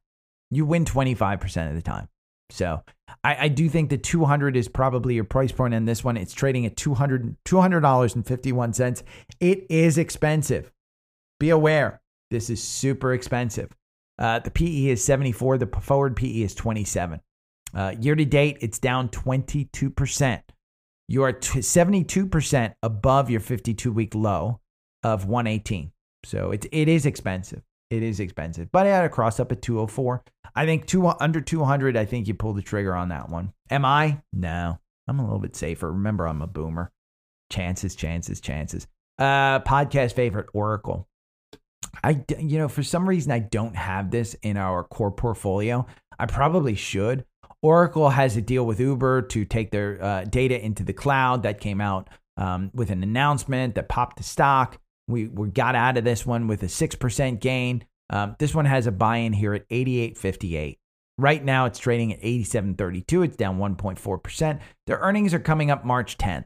You 0.51 0.65
win 0.65 0.83
25% 0.83 1.69
of 1.69 1.75
the 1.75 1.81
time. 1.81 2.09
So 2.49 2.83
I, 3.23 3.45
I, 3.45 3.47
do 3.47 3.69
think 3.69 3.89
that 3.89 4.03
200 4.03 4.55
is 4.55 4.67
probably 4.67 5.15
your 5.15 5.23
price 5.23 5.51
point 5.51 5.73
on 5.73 5.85
this 5.85 6.03
one. 6.03 6.17
It's 6.17 6.33
trading 6.33 6.65
at 6.65 6.77
200 6.77 7.35
$200.51. 7.45 9.03
It 9.39 9.65
is 9.69 9.97
expensive. 9.97 10.71
Be 11.39 11.49
aware, 11.49 12.01
this 12.31 12.49
is 12.49 12.61
super 12.61 13.13
expensive. 13.13 13.75
Uh, 14.17 14.39
the 14.39 14.51
PE 14.51 14.87
is 14.87 15.03
74. 15.03 15.57
The 15.57 15.67
forward 15.81 16.15
PE 16.15 16.41
is 16.41 16.53
27. 16.53 17.21
Uh, 17.73 17.95
year 17.99 18.15
to 18.15 18.25
date, 18.25 18.57
it's 18.61 18.79
down 18.79 19.09
22%. 19.09 20.41
You 21.07 21.23
are 21.23 21.33
t- 21.33 21.59
72% 21.59 22.73
above 22.83 23.29
your 23.29 23.39
52 23.39 23.91
week 23.91 24.13
low 24.13 24.59
of 25.03 25.25
118. 25.25 25.91
So 26.25 26.51
it, 26.51 26.65
it 26.71 26.87
is 26.87 27.05
expensive. 27.05 27.63
It 27.89 28.03
is 28.03 28.19
expensive, 28.19 28.71
but 28.71 28.85
I 28.85 28.89
had 28.89 29.05
a 29.05 29.09
cross 29.09 29.39
up 29.39 29.51
at 29.51 29.63
204. 29.63 30.23
I 30.55 30.65
think 30.65 30.85
two 30.85 31.07
under 31.07 31.41
200. 31.41 31.97
I 31.97 32.05
think 32.05 32.27
you 32.27 32.35
pull 32.35 32.53
the 32.53 32.61
trigger 32.61 32.95
on 32.95 33.09
that 33.09 33.29
one. 33.29 33.53
Am 33.71 33.83
I? 33.83 34.21
No, 34.31 34.79
I'm 35.07 35.19
a 35.19 35.23
little 35.23 35.39
bit 35.39 35.55
safer. 35.55 35.91
Remember, 35.91 36.27
I'm 36.27 36.41
a 36.41 36.47
boomer. 36.47 36.91
Chances, 37.51 37.95
chances, 37.95 38.39
chances. 38.39 38.87
Uh, 39.17 39.59
podcast 39.61 40.13
favorite 40.13 40.47
Oracle. 40.53 41.07
I, 42.03 42.23
you 42.37 42.59
know, 42.59 42.67
for 42.67 42.83
some 42.83 43.09
reason, 43.09 43.31
I 43.31 43.39
don't 43.39 43.75
have 43.75 44.11
this 44.11 44.35
in 44.43 44.55
our 44.55 44.83
core 44.83 45.11
portfolio. 45.11 45.87
I 46.19 46.27
probably 46.27 46.75
should. 46.75 47.25
Oracle 47.61 48.09
has 48.09 48.37
a 48.37 48.41
deal 48.41 48.65
with 48.65 48.79
Uber 48.79 49.23
to 49.23 49.45
take 49.45 49.71
their 49.71 50.01
uh, 50.01 50.23
data 50.25 50.63
into 50.63 50.83
the 50.83 50.93
cloud. 50.93 51.43
That 51.43 51.59
came 51.59 51.81
out 51.81 52.09
um, 52.37 52.71
with 52.73 52.91
an 52.91 53.03
announcement 53.03 53.75
that 53.75 53.89
popped 53.89 54.17
the 54.17 54.23
stock. 54.23 54.79
We, 55.09 55.27
we 55.27 55.49
got 55.49 55.75
out 55.75 55.97
of 55.97 56.03
this 56.03 56.25
one 56.25 56.47
with 56.47 56.63
a 56.63 56.67
6% 56.67 57.39
gain. 57.39 57.83
Um, 58.09 58.35
this 58.39 58.55
one 58.55 58.65
has 58.65 58.87
a 58.87 58.91
buy 58.91 59.17
in 59.17 59.33
here 59.33 59.53
at 59.53 59.67
88.58. 59.69 60.77
Right 61.17 61.43
now, 61.43 61.65
it's 61.65 61.79
trading 61.79 62.13
at 62.13 62.21
87.32. 62.21 63.25
It's 63.25 63.35
down 63.35 63.57
1.4%. 63.57 64.59
Their 64.87 64.99
earnings 64.99 65.33
are 65.33 65.39
coming 65.39 65.69
up 65.69 65.83
March 65.83 66.17
10th. 66.17 66.45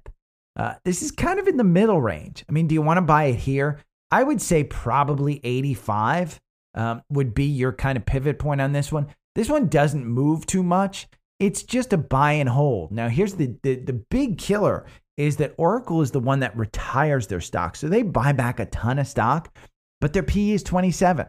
Uh, 0.55 0.76
this 0.84 1.01
is 1.03 1.11
kind 1.11 1.39
of 1.39 1.47
in 1.47 1.57
the 1.57 1.64
middle 1.64 2.01
range. 2.01 2.43
I 2.49 2.51
mean, 2.51 2.68
do 2.68 2.74
you 2.74 2.82
want 2.82 2.97
to 2.97 3.01
buy 3.01 3.26
it 3.26 3.36
here? 3.36 3.80
I 4.11 4.24
would 4.24 4.41
say 4.41 4.64
probably 4.64 5.41
85 5.43 6.39
um, 6.76 7.03
would 7.09 7.34
be 7.34 7.45
your 7.45 7.74
kind 7.74 7.97
of 7.97 8.05
pivot 8.05 8.39
point 8.39 8.61
on 8.61 8.72
this 8.72 8.91
one. 8.91 9.07
This 9.36 9.49
one 9.49 9.68
doesn't 9.68 10.05
move 10.05 10.45
too 10.45 10.64
much. 10.64 11.07
It's 11.39 11.64
just 11.64 11.93
a 11.93 11.97
buy 11.97 12.34
and 12.34 12.49
hold. 12.49 12.91
Now, 12.91 13.09
here's 13.09 13.34
the, 13.34 13.55
the, 13.64 13.76
the 13.76 13.93
big 13.93 14.38
killer 14.38 14.86
is 15.18 15.38
that 15.38 15.53
Oracle 15.57 16.01
is 16.01 16.11
the 16.11 16.20
one 16.20 16.39
that 16.39 16.57
retires 16.57 17.28
their 17.28 17.41
stock. 17.41 17.76
So 17.76 17.88
they 17.88 18.01
buy 18.01 18.32
back 18.32 18.59
a 18.59 18.66
ton 18.66 18.99
of 18.99 19.07
stock, 19.07 19.55
but 20.01 20.14
their 20.14 20.24
PE 20.24 20.51
is 20.51 20.64
27. 20.64 21.28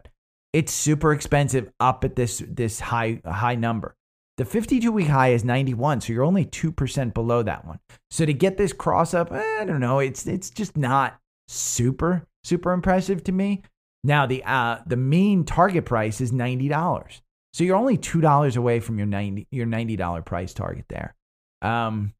It's 0.53 0.73
super 0.73 1.11
expensive 1.11 1.71
up 1.79 2.03
at 2.03 2.15
this 2.15 2.41
this 2.47 2.79
high 2.79 3.21
high 3.25 3.55
number. 3.55 3.95
The 4.37 4.45
52 4.45 4.91
week 4.91 5.07
high 5.07 5.29
is 5.29 5.45
91, 5.45 6.01
so 6.01 6.11
you're 6.11 6.23
only 6.23 6.45
2% 6.45 7.13
below 7.13 7.41
that 7.43 7.65
one. 7.65 7.79
So 8.11 8.25
to 8.25 8.33
get 8.33 8.57
this 8.57 8.73
cross 8.73 9.13
up, 9.13 9.31
eh, 9.31 9.57
I 9.61 9.65
don't 9.65 9.79
know, 9.79 9.99
it's 9.99 10.27
it's 10.27 10.49
just 10.49 10.75
not 10.77 11.19
super 11.47 12.27
super 12.43 12.71
impressive 12.71 13.23
to 13.25 13.31
me. 13.31 13.63
Now 14.03 14.25
the 14.25 14.43
uh, 14.43 14.79
the 14.85 14.97
mean 14.97 15.45
target 15.45 15.85
price 15.85 16.21
is 16.21 16.31
ninety 16.31 16.67
dollars, 16.67 17.21
so 17.53 17.63
you're 17.63 17.75
only 17.75 17.97
two 17.97 18.21
dollars 18.21 18.55
away 18.55 18.79
from 18.79 18.97
your 18.97 19.07
ninety 19.07 19.47
your 19.51 19.65
ninety 19.65 19.95
dollar 19.95 20.21
price 20.21 20.53
target 20.53 20.85
there. 20.89 21.15
Um, 21.61 22.13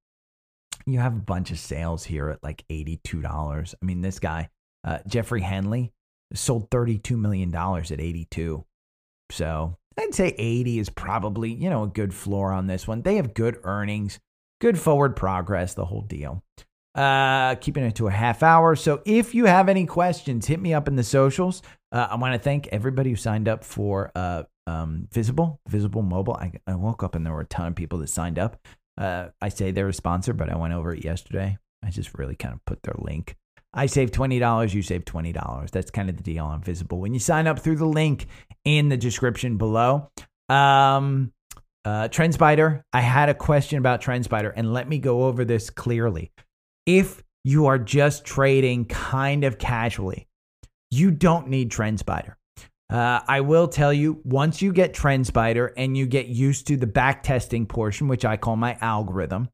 you 0.86 1.00
have 1.00 1.16
a 1.16 1.20
bunch 1.20 1.52
of 1.52 1.60
sales 1.60 2.04
here 2.04 2.30
at 2.30 2.44
like 2.44 2.64
eighty 2.70 3.00
two 3.04 3.22
dollars. 3.22 3.76
I 3.82 3.86
mean, 3.86 4.02
this 4.02 4.20
guy 4.20 4.50
uh, 4.84 5.00
Jeffrey 5.08 5.42
Henley 5.42 5.92
sold 6.34 6.70
thirty 6.72 6.98
two 6.98 7.18
million 7.18 7.52
dollars 7.52 7.92
at 7.92 8.02
eighty 8.02 8.28
two, 8.30 8.66
so 9.32 9.78
I'd 9.98 10.16
say 10.16 10.36
eighty 10.38 10.80
is 10.80 10.90
probably 10.90 11.54
you 11.54 11.70
know 11.70 11.84
a 11.84 11.88
good 11.88 12.14
floor 12.14 12.52
on 12.52 12.68
this 12.68 12.88
one. 12.88 13.02
They 13.02 13.16
have 13.16 13.34
good 13.34 13.60
earnings, 13.64 14.20
good 14.62 14.78
forward 14.80 15.16
progress, 15.16 15.74
the 15.74 15.86
whole 15.86 16.02
deal 16.02 16.44
uh, 16.96 17.56
keeping 17.56 17.84
it 17.84 17.96
to 17.96 18.08
a 18.08 18.12
half 18.12 18.42
hour. 18.42 18.76
So 18.76 19.02
if 19.06 19.36
you 19.36 19.46
have 19.46 19.70
any 19.70 19.86
questions, 19.86 20.48
hit 20.48 20.60
me 20.60 20.74
up 20.74 20.88
in 20.88 20.96
the 20.96 21.04
socials. 21.04 21.62
Uh, 21.92 22.08
I 22.10 22.16
want 22.16 22.34
to 22.34 22.40
thank 22.40 22.68
everybody 22.68 23.10
who 23.10 23.16
signed 23.16 23.48
up 23.48 23.64
for 23.64 24.12
uh, 24.16 24.44
um, 24.66 25.08
Visible, 25.12 25.60
Visible 25.68 26.02
Mobile. 26.02 26.36
I, 26.36 26.54
I, 26.66 26.76
woke 26.76 27.04
up 27.04 27.16
and 27.16 27.26
there 27.26 27.34
were 27.34 27.42
a 27.42 27.46
ton 27.46 27.68
of 27.68 27.76
people 27.76 28.00
that 28.00 28.08
signed 28.08 28.40
up. 28.40 28.58
Uh, 28.98 29.28
I 29.42 29.50
say 29.50 29.72
they're 29.72 29.88
a 29.88 29.94
sponsor, 29.94 30.34
but 30.34 30.50
I 30.50 30.56
went 30.56 30.74
over 30.74 30.94
it 30.94 31.04
yesterday. 31.04 31.58
I 31.84 31.90
just 31.90 32.18
really 32.18 32.36
kind 32.36 32.54
of 32.54 32.64
put 32.66 32.82
their 32.84 32.96
link. 32.98 33.36
I 33.74 33.88
save 33.88 34.12
$20, 34.12 34.74
you 34.74 34.82
save 34.82 35.04
$20. 35.04 35.70
That's 35.70 35.92
kind 35.92 36.10
of 36.10 36.16
the 36.16 36.24
deal 36.24 36.46
on 36.46 36.62
Visible. 36.62 37.00
When 37.00 37.14
you 37.14 37.20
sign 37.20 37.46
up 37.46 37.60
through 37.60 37.76
the 37.76 37.86
link 37.86 38.28
in 38.64 38.88
the 38.88 38.96
description 38.96 39.58
below, 39.58 40.10
um, 40.48 41.34
uh, 41.84 42.08
TrendSpider, 42.08 42.82
I 42.94 43.02
had 43.02 43.30
a 43.30 43.34
question 43.34 43.78
about 43.78 44.02
TrendSpider, 44.02 44.54
and 44.56 44.74
let 44.74 44.88
me 44.88 44.98
go 44.98 45.26
over 45.26 45.44
this 45.44 45.70
clearly 45.70 46.32
if 46.86 47.24
you 47.44 47.66
are 47.66 47.78
just 47.78 48.26
trading 48.26 48.86
kind 48.86 49.44
of 49.44 49.58
casually, 49.58 50.28
you 50.92 51.12
don't 51.12 51.48
need 51.48 51.72
TrendSpider. 51.72 52.36
Uh, 52.90 53.20
I 53.28 53.42
will 53.42 53.68
tell 53.68 53.92
you, 53.92 54.22
once 54.24 54.62
you 54.62 54.72
get 54.72 54.94
TrendSpider 54.94 55.72
and 55.76 55.98
you 55.98 56.06
get 56.06 56.28
used 56.28 56.68
to 56.68 56.78
the 56.78 56.88
back 56.88 57.24
testing 57.24 57.66
portion, 57.66 58.08
which 58.08 58.26
I 58.26 58.38
call 58.38 58.56
my 58.56 58.78
algorithm, 58.80 59.50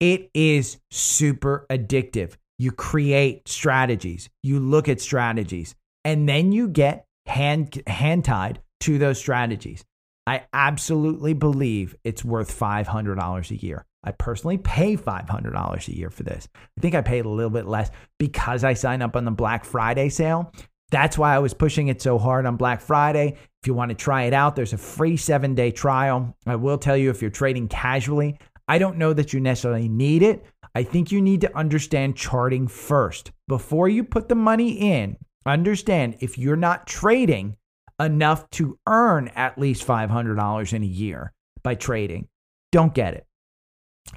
it 0.00 0.30
is 0.34 0.78
super 0.90 1.66
addictive. 1.70 2.36
You 2.58 2.72
create 2.72 3.46
strategies, 3.46 4.30
you 4.42 4.58
look 4.58 4.88
at 4.88 5.00
strategies, 5.00 5.74
and 6.04 6.28
then 6.28 6.52
you 6.52 6.68
get 6.68 7.06
hand 7.26 7.82
hand 7.86 8.24
tied 8.24 8.60
to 8.80 8.98
those 8.98 9.18
strategies. 9.18 9.84
I 10.26 10.44
absolutely 10.52 11.34
believe 11.34 11.96
it's 12.04 12.24
worth 12.24 12.56
$500 12.56 13.50
a 13.50 13.56
year. 13.56 13.84
I 14.04 14.12
personally 14.12 14.58
pay 14.58 14.96
$500 14.96 15.88
a 15.88 15.96
year 15.96 16.10
for 16.10 16.22
this. 16.22 16.48
I 16.54 16.80
think 16.80 16.94
I 16.94 17.02
paid 17.02 17.24
a 17.24 17.28
little 17.28 17.50
bit 17.50 17.66
less 17.66 17.90
because 18.18 18.64
I 18.64 18.74
signed 18.74 19.02
up 19.02 19.16
on 19.16 19.24
the 19.24 19.30
Black 19.30 19.64
Friday 19.64 20.08
sale. 20.08 20.52
That's 20.92 21.18
why 21.18 21.34
I 21.34 21.40
was 21.40 21.54
pushing 21.54 21.88
it 21.88 22.00
so 22.00 22.18
hard 22.18 22.46
on 22.46 22.56
Black 22.56 22.80
Friday. 22.80 23.36
If 23.60 23.66
you 23.66 23.74
want 23.74 23.88
to 23.88 23.96
try 23.96 24.24
it 24.24 24.32
out, 24.32 24.54
there's 24.54 24.72
a 24.72 24.78
free 24.78 25.16
seven 25.16 25.56
day 25.56 25.72
trial. 25.72 26.36
I 26.46 26.54
will 26.54 26.78
tell 26.78 26.96
you 26.96 27.10
if 27.10 27.20
you're 27.20 27.30
trading 27.32 27.66
casually, 27.66 28.38
I 28.68 28.78
don't 28.78 28.98
know 28.98 29.12
that 29.12 29.32
you 29.32 29.40
necessarily 29.40 29.88
need 29.88 30.22
it. 30.22 30.46
I 30.74 30.84
think 30.84 31.10
you 31.10 31.20
need 31.20 31.40
to 31.40 31.56
understand 31.56 32.16
charting 32.16 32.68
first. 32.68 33.32
Before 33.48 33.88
you 33.88 34.04
put 34.04 34.28
the 34.28 34.36
money 34.36 34.92
in, 34.92 35.16
understand 35.44 36.18
if 36.20 36.38
you're 36.38 36.54
not 36.54 36.86
trading 36.86 37.56
enough 37.98 38.48
to 38.50 38.78
earn 38.86 39.28
at 39.28 39.58
least 39.58 39.86
$500 39.86 40.72
in 40.72 40.82
a 40.82 40.86
year 40.86 41.32
by 41.64 41.74
trading, 41.74 42.28
don't 42.70 42.94
get 42.94 43.14
it 43.14 43.26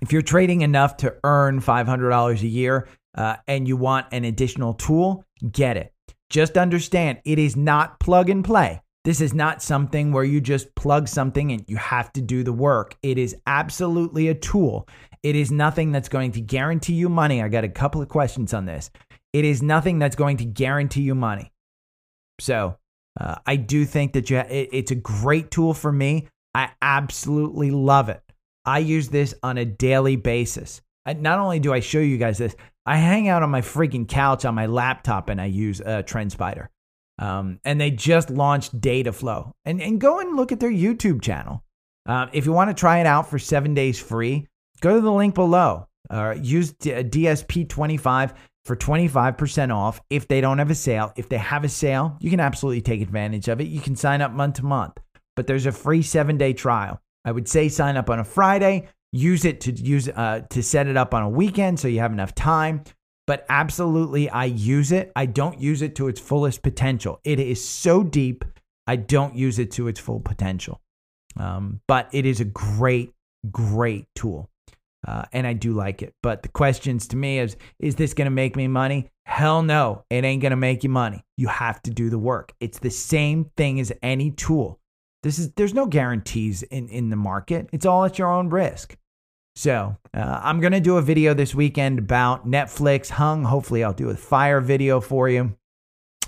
if 0.02 0.12
you're 0.12 0.22
trading 0.22 0.62
enough 0.62 0.98
to 0.98 1.16
earn 1.24 1.62
$500 1.62 2.42
a 2.42 2.48
year 2.48 2.88
uh, 3.16 3.38
and 3.48 3.68
you 3.68 3.78
want 3.78 4.08
an 4.12 4.26
additional 4.26 4.74
tool, 4.74 5.24
get 5.52 5.78
it. 5.78 5.94
Just 6.30 6.58
understand 6.58 7.20
it 7.26 7.40
is 7.40 7.56
not 7.56 8.00
plug 8.00 8.30
and 8.30 8.44
play. 8.44 8.82
This 9.04 9.22
is 9.22 9.36
not 9.36 9.62
something 9.62 10.12
where 10.12 10.24
you 10.24 10.42
just 10.42 10.74
plug 10.74 11.08
something 11.08 11.52
and 11.52 11.64
you 11.68 11.78
have 11.78 12.12
to 12.14 12.22
do 12.22 12.44
the 12.44 12.52
work. 12.52 12.96
It 13.04 13.20
is 13.20 13.36
absolutely 13.46 14.30
a 14.30 14.34
tool. 14.34 14.88
It 15.22 15.36
is 15.36 15.52
nothing 15.52 15.92
that's 15.92 16.10
going 16.10 16.32
to 16.32 16.42
guarantee 16.42 16.94
you 16.94 17.08
money. 17.08 17.42
I 17.42 17.48
got 17.48 17.64
a 17.64 17.70
couple 17.70 18.02
of 18.02 18.10
questions 18.10 18.54
on 18.54 18.66
this. 18.66 18.90
It 19.32 19.46
is 19.46 19.62
nothing 19.62 20.00
that's 20.00 20.16
going 20.16 20.38
to 20.38 20.46
guarantee 20.46 21.02
you 21.02 21.14
money. 21.14 21.52
So 22.40 22.78
uh, 23.20 23.36
I 23.46 23.58
do 23.58 23.86
think 23.86 24.14
that 24.14 24.30
you 24.30 24.38
ha- 24.38 24.48
it, 24.50 24.70
it's 24.72 24.92
a 24.92 24.96
great 24.96 25.52
tool 25.52 25.74
for 25.76 25.92
me. 25.92 26.28
I 26.56 26.72
absolutely 26.82 27.70
love 27.70 28.10
it. 28.10 28.22
I 28.66 28.80
use 28.80 29.10
this 29.10 29.36
on 29.44 29.60
a 29.60 29.66
daily 29.66 30.16
basis. 30.16 30.82
I, 31.06 31.14
not 31.14 31.38
only 31.38 31.60
do 31.60 31.74
I 31.74 31.80
show 31.80 32.00
you 32.00 32.18
guys 32.18 32.40
this, 32.40 32.56
I 32.86 32.98
hang 32.98 33.28
out 33.28 33.44
on 33.44 33.50
my 33.50 33.62
freaking 33.62 34.08
couch 34.08 34.46
on 34.46 34.56
my 34.56 34.68
laptop 34.68 35.30
and 35.30 35.42
I 35.42 35.46
use 35.46 35.82
uh, 35.82 36.04
TrendSpider. 36.04 36.68
Um, 37.18 37.60
and 37.64 37.80
they 37.80 37.92
just 37.92 38.30
launched 38.30 38.80
Dataflow. 38.80 39.52
And, 39.64 39.82
and 39.82 40.00
go 40.00 40.20
and 40.20 40.36
look 40.36 40.52
at 40.52 40.60
their 40.60 40.72
YouTube 40.72 41.22
channel. 41.22 41.64
Uh, 42.06 42.28
if 42.34 42.46
you 42.46 42.52
want 42.52 42.70
to 42.70 42.80
try 42.80 43.00
it 43.00 43.08
out 43.08 43.30
for 43.30 43.40
seven 43.40 43.74
days 43.74 44.00
free, 44.00 44.48
go 44.82 44.96
to 44.96 45.02
the 45.02 45.12
link 45.12 45.34
below. 45.34 45.88
Uh, 46.10 46.36
use 46.40 46.74
D- 46.74 46.92
DSP25 46.92 48.36
for 48.66 48.76
25% 48.76 49.74
off 49.74 50.02
if 50.10 50.28
they 50.28 50.42
don't 50.42 50.60
have 50.60 50.70
a 50.70 50.76
sale. 50.76 51.14
If 51.16 51.30
they 51.30 51.38
have 51.38 51.64
a 51.64 51.70
sale, 51.70 52.18
you 52.20 52.30
can 52.30 52.40
absolutely 52.40 52.82
take 52.82 53.02
advantage 53.02 53.48
of 53.48 53.62
it. 53.62 53.68
You 53.68 53.80
can 53.80 53.96
sign 53.96 54.22
up 54.22 54.32
month 54.32 54.56
to 54.56 54.66
month, 54.66 54.98
but 55.36 55.48
there's 55.48 55.66
a 55.66 55.72
free 55.72 56.02
seven 56.02 56.38
day 56.38 56.54
trial. 56.54 57.00
I 57.24 57.32
would 57.32 57.48
say 57.48 57.70
sign 57.70 57.98
up 57.98 58.10
on 58.12 58.20
a 58.20 58.24
Friday, 58.24 58.88
use 59.16 59.46
it 59.46 59.62
to 59.62 59.72
use 59.72 60.10
uh, 60.10 60.42
to 60.50 60.62
set 60.62 60.88
it 60.88 60.98
up 60.98 61.14
on 61.14 61.24
a 61.24 61.30
weekend 61.30 61.80
so 61.80 61.88
you 61.88 62.00
have 62.00 62.12
enough 62.12 62.36
time. 62.36 62.84
But 63.28 63.46
absolutely, 63.50 64.30
I 64.30 64.46
use 64.46 64.92
it. 64.92 65.12
I 65.16 65.26
don't 65.26 65.60
use 65.60 65.82
it 65.82 65.96
to 65.96 66.08
its 66.08 66.20
fullest 66.20 66.62
potential. 66.62 67.20
It 67.24 67.40
is 67.40 67.64
so 67.68 68.04
deep, 68.04 68.46
I 68.86 68.98
don't 68.98 69.36
use 69.36 69.58
it 69.58 69.72
to 69.72 69.88
its 69.88 70.00
full 70.00 70.20
potential. 70.20 70.80
Um, 71.38 71.82
but 71.88 72.08
it 72.12 72.26
is 72.26 72.40
a 72.40 72.46
great, 72.46 73.14
great 73.52 74.06
tool. 74.16 74.50
Uh, 75.08 75.24
and 75.34 75.46
I 75.46 75.54
do 75.54 75.74
like 75.74 76.02
it. 76.02 76.14
But 76.22 76.44
the 76.44 76.50
questions 76.50 77.08
to 77.10 77.16
me 77.16 77.40
is 77.40 77.58
is 77.80 77.96
this 77.96 78.14
going 78.14 78.26
to 78.26 78.32
make 78.32 78.56
me 78.56 78.68
money? 78.68 79.10
Hell 79.26 79.64
no, 79.64 80.04
it 80.10 80.24
ain't 80.24 80.42
going 80.42 80.52
to 80.52 80.56
make 80.58 80.84
you 80.84 80.90
money. 80.90 81.24
You 81.38 81.48
have 81.48 81.82
to 81.84 81.92
do 81.92 82.10
the 82.10 82.20
work. 82.20 82.54
It's 82.60 82.80
the 82.80 82.92
same 82.92 83.52
thing 83.56 83.80
as 83.80 83.92
any 84.04 84.32
tool. 84.32 84.80
This 85.24 85.40
is 85.40 85.52
there's 85.54 85.74
no 85.74 85.86
guarantees 85.86 86.64
in 86.64 86.90
in 86.90 87.10
the 87.10 87.16
market. 87.16 87.70
It's 87.72 87.86
all 87.86 88.06
at 88.06 88.20
your 88.20 88.32
own 88.32 88.50
risk. 88.50 88.96
So 89.56 89.96
uh, 90.14 90.40
I'm 90.44 90.60
gonna 90.60 90.82
do 90.82 90.98
a 90.98 91.02
video 91.02 91.34
this 91.34 91.56
weekend 91.56 91.98
about 91.98 92.48
Netflix 92.48 93.10
hung. 93.10 93.44
Hopefully, 93.44 93.84
I'll 93.84 93.94
do 93.94 94.10
a 94.10 94.16
fire 94.16 94.60
video 94.60 95.00
for 95.00 95.30
you. 95.30 95.56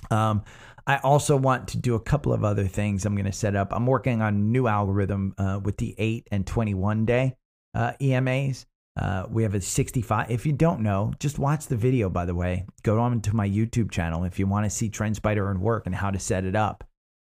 Um, 0.10 0.44
I 0.86 0.98
also 0.98 1.36
want 1.36 1.68
to 1.70 1.78
do 1.78 1.96
a 1.96 2.00
couple 2.00 2.32
of 2.32 2.46
other 2.46 2.66
things. 2.68 3.06
I'm 3.06 3.16
gonna 3.16 3.34
set 3.34 3.56
up. 3.56 3.74
I'm 3.74 3.86
working 3.86 4.22
on 4.22 4.34
a 4.34 4.38
new 4.38 4.68
algorithm 4.68 5.36
uh, 5.38 5.60
with 5.62 5.76
the 5.78 5.94
eight 5.98 6.28
and 6.32 6.48
21 6.48 7.06
day 7.06 7.36
uh, 7.76 7.94
EMAs. 8.00 8.66
Uh, 8.96 9.26
we 9.30 9.44
have 9.44 9.54
a 9.54 9.62
65. 9.62 10.32
If 10.32 10.46
you 10.46 10.54
don't 10.54 10.80
know, 10.80 11.12
just 11.20 11.38
watch 11.38 11.68
the 11.68 11.76
video, 11.76 12.10
by 12.10 12.26
the 12.26 12.34
way. 12.34 12.66
Go 12.82 13.00
on 13.00 13.22
to 13.22 13.36
my 13.36 13.48
YouTube 13.48 13.92
channel 13.92 14.24
if 14.24 14.40
you 14.40 14.48
want 14.48 14.66
to 14.66 14.70
see 14.70 14.90
TrendSpider 14.90 15.52
and 15.52 15.62
work 15.62 15.86
and 15.86 15.94
how 15.94 16.10
to 16.10 16.18
set 16.18 16.46
it 16.46 16.56
up. 16.56 16.84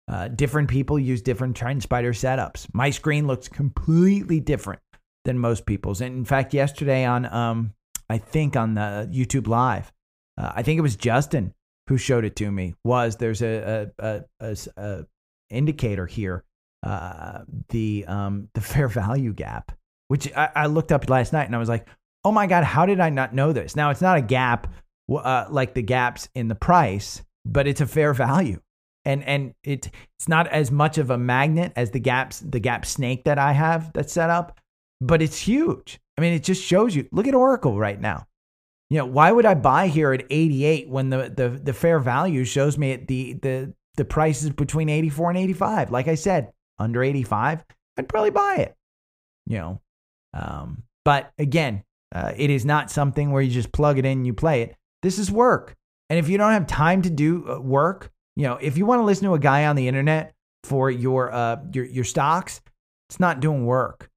Uh, 0.07 0.27
different 0.27 0.67
people 0.67 0.99
use 0.99 1.21
different 1.21 1.55
TrendSpider 1.55 2.09
setups. 2.09 2.67
My 2.73 2.89
screen 2.89 3.27
looks 3.27 3.47
completely 3.47 4.41
different 4.41 4.81
than 5.25 5.39
most 5.39 5.65
people's. 5.65 6.01
And 6.01 6.15
in 6.15 6.25
fact, 6.25 6.53
yesterday 6.53 7.05
on, 7.05 7.25
um, 7.31 7.73
I 8.09 8.17
think 8.17 8.55
on 8.55 8.75
the 8.75 9.09
YouTube 9.11 9.47
Live, 9.47 9.91
uh, 10.37 10.51
I 10.55 10.63
think 10.63 10.77
it 10.77 10.81
was 10.81 10.95
Justin 10.95 11.53
who 11.87 11.97
showed 11.97 12.25
it 12.25 12.35
to 12.37 12.51
me. 12.51 12.75
Was 12.83 13.17
there's 13.17 13.41
a 13.41 13.91
a, 13.99 14.23
a, 14.39 14.57
a 14.77 15.05
indicator 15.49 16.05
here, 16.05 16.43
uh, 16.83 17.39
the 17.69 18.05
um, 18.07 18.49
the 18.53 18.61
fair 18.61 18.87
value 18.87 19.33
gap, 19.33 19.71
which 20.07 20.31
I, 20.35 20.49
I 20.55 20.65
looked 20.67 20.91
up 20.91 21.09
last 21.09 21.33
night 21.33 21.45
and 21.45 21.55
I 21.55 21.59
was 21.59 21.69
like, 21.69 21.87
oh 22.23 22.31
my 22.31 22.47
god, 22.47 22.63
how 22.63 22.85
did 22.85 22.99
I 22.99 23.09
not 23.09 23.33
know 23.33 23.53
this? 23.53 23.75
Now 23.75 23.89
it's 23.89 24.01
not 24.01 24.17
a 24.17 24.21
gap 24.21 24.67
uh, 25.11 25.45
like 25.49 25.73
the 25.73 25.81
gaps 25.81 26.29
in 26.35 26.47
the 26.47 26.55
price, 26.55 27.21
but 27.45 27.67
it's 27.67 27.81
a 27.81 27.87
fair 27.87 28.13
value 28.13 28.59
and 29.05 29.23
and 29.23 29.53
it 29.63 29.89
it's 30.17 30.27
not 30.27 30.47
as 30.47 30.71
much 30.71 30.97
of 30.97 31.09
a 31.09 31.17
magnet 31.17 31.73
as 31.75 31.91
the 31.91 31.99
gaps 31.99 32.39
the 32.39 32.59
gap 32.59 32.85
snake 32.85 33.23
that 33.25 33.39
I 33.39 33.53
have 33.53 33.91
that's 33.93 34.13
set 34.13 34.29
up, 34.29 34.59
but 35.01 35.21
it's 35.21 35.39
huge. 35.39 35.99
I 36.17 36.21
mean, 36.21 36.33
it 36.33 36.43
just 36.43 36.63
shows 36.63 36.95
you. 36.95 37.07
Look 37.11 37.27
at 37.27 37.33
Oracle 37.33 37.77
right 37.77 37.99
now. 37.99 38.27
You 38.89 38.99
know, 38.99 39.05
why 39.05 39.31
would 39.31 39.45
I 39.45 39.55
buy 39.55 39.87
here 39.87 40.13
at 40.13 40.25
88 40.29 40.89
when 40.89 41.09
the 41.09 41.33
the 41.35 41.49
the 41.49 41.73
fair 41.73 41.99
value 41.99 42.45
shows 42.45 42.77
me 42.77 42.91
at 42.91 43.07
the 43.07 43.33
the 43.33 43.73
the 43.95 44.05
price 44.05 44.43
is 44.43 44.51
between 44.51 44.89
84 44.89 45.31
and 45.31 45.39
85? 45.39 45.91
Like 45.91 46.07
I 46.07 46.15
said, 46.15 46.51
under 46.77 47.03
85, 47.03 47.65
I'd 47.97 48.09
probably 48.09 48.29
buy 48.29 48.57
it. 48.57 48.75
You 49.47 49.57
know, 49.57 49.81
um, 50.33 50.83
but 51.03 51.31
again, 51.39 51.83
uh, 52.13 52.33
it 52.35 52.49
is 52.49 52.65
not 52.65 52.91
something 52.91 53.31
where 53.31 53.41
you 53.41 53.49
just 53.49 53.71
plug 53.71 53.97
it 53.97 54.05
in 54.05 54.19
and 54.19 54.27
you 54.27 54.33
play 54.33 54.61
it. 54.61 54.75
This 55.01 55.17
is 55.17 55.31
work. 55.31 55.75
And 56.09 56.19
if 56.19 56.29
you 56.29 56.37
don't 56.37 56.51
have 56.51 56.67
time 56.67 57.01
to 57.03 57.09
do 57.09 57.49
uh, 57.49 57.59
work, 57.59 58.11
you 58.35 58.43
know, 58.43 58.57
if 58.61 58.77
you 58.77 58.85
want 58.85 58.99
to 58.99 59.05
listen 59.05 59.25
to 59.25 59.33
a 59.33 59.39
guy 59.39 59.65
on 59.65 59.75
the 59.75 59.87
internet 59.87 60.33
for 60.63 60.91
your 60.91 61.31
uh 61.31 61.57
your 61.73 61.85
your 61.85 62.03
stocks, 62.03 62.61
it's 63.09 63.19
not 63.19 63.39
doing 63.39 63.65
work. 63.65 64.10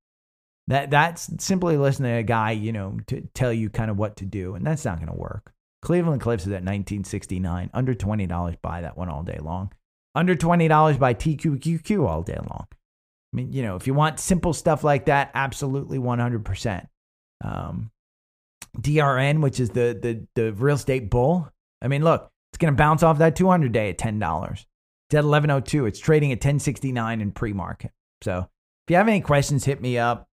That 0.68 0.90
that's 0.90 1.30
simply 1.44 1.76
listening 1.76 2.12
to 2.12 2.18
a 2.18 2.22
guy, 2.22 2.52
you 2.52 2.72
know, 2.72 2.98
to 3.08 3.20
tell 3.34 3.52
you 3.52 3.68
kind 3.68 3.90
of 3.90 3.98
what 3.98 4.16
to 4.16 4.24
do, 4.24 4.54
and 4.54 4.66
that's 4.66 4.84
not 4.84 4.96
going 4.96 5.10
to 5.10 5.18
work. 5.18 5.52
Cleveland 5.82 6.22
Cliffs 6.22 6.44
is 6.44 6.48
at 6.48 6.64
1969, 6.64 7.70
under 7.74 7.94
twenty 7.94 8.26
dollars. 8.26 8.56
Buy 8.62 8.80
that 8.80 8.96
one 8.96 9.10
all 9.10 9.22
day 9.22 9.38
long. 9.42 9.72
Under 10.14 10.34
twenty 10.34 10.68
dollars 10.68 10.96
buy 10.96 11.12
TQQQ 11.12 12.08
all 12.08 12.22
day 12.22 12.38
long. 12.38 12.66
I 12.70 13.36
mean, 13.36 13.52
you 13.52 13.62
know, 13.62 13.74
if 13.76 13.86
you 13.86 13.94
want 13.94 14.20
simple 14.20 14.52
stuff 14.52 14.84
like 14.84 15.06
that, 15.06 15.32
absolutely 15.34 15.98
100%. 15.98 16.86
Um, 17.44 17.90
DRN, 18.78 19.40
which 19.40 19.58
is 19.58 19.70
the 19.70 19.98
the 20.00 20.26
the 20.34 20.52
real 20.52 20.76
estate 20.76 21.10
bull. 21.10 21.50
I 21.82 21.88
mean, 21.88 22.04
look, 22.04 22.30
it's 22.52 22.58
going 22.58 22.72
to 22.72 22.76
bounce 22.76 23.02
off 23.02 23.18
that 23.18 23.36
200 23.36 23.72
day 23.72 23.90
at 23.90 23.98
$10. 23.98 24.52
It's 24.52 25.14
at 25.14 25.24
1102. 25.24 25.86
It's 25.86 25.98
trading 25.98 26.32
at 26.32 26.36
1069 26.36 27.20
in 27.20 27.32
pre-market. 27.32 27.90
So 28.22 28.38
if 28.38 28.90
you 28.90 28.96
have 28.96 29.08
any 29.08 29.20
questions, 29.20 29.64
hit 29.64 29.80
me 29.80 29.98
up. 29.98 30.28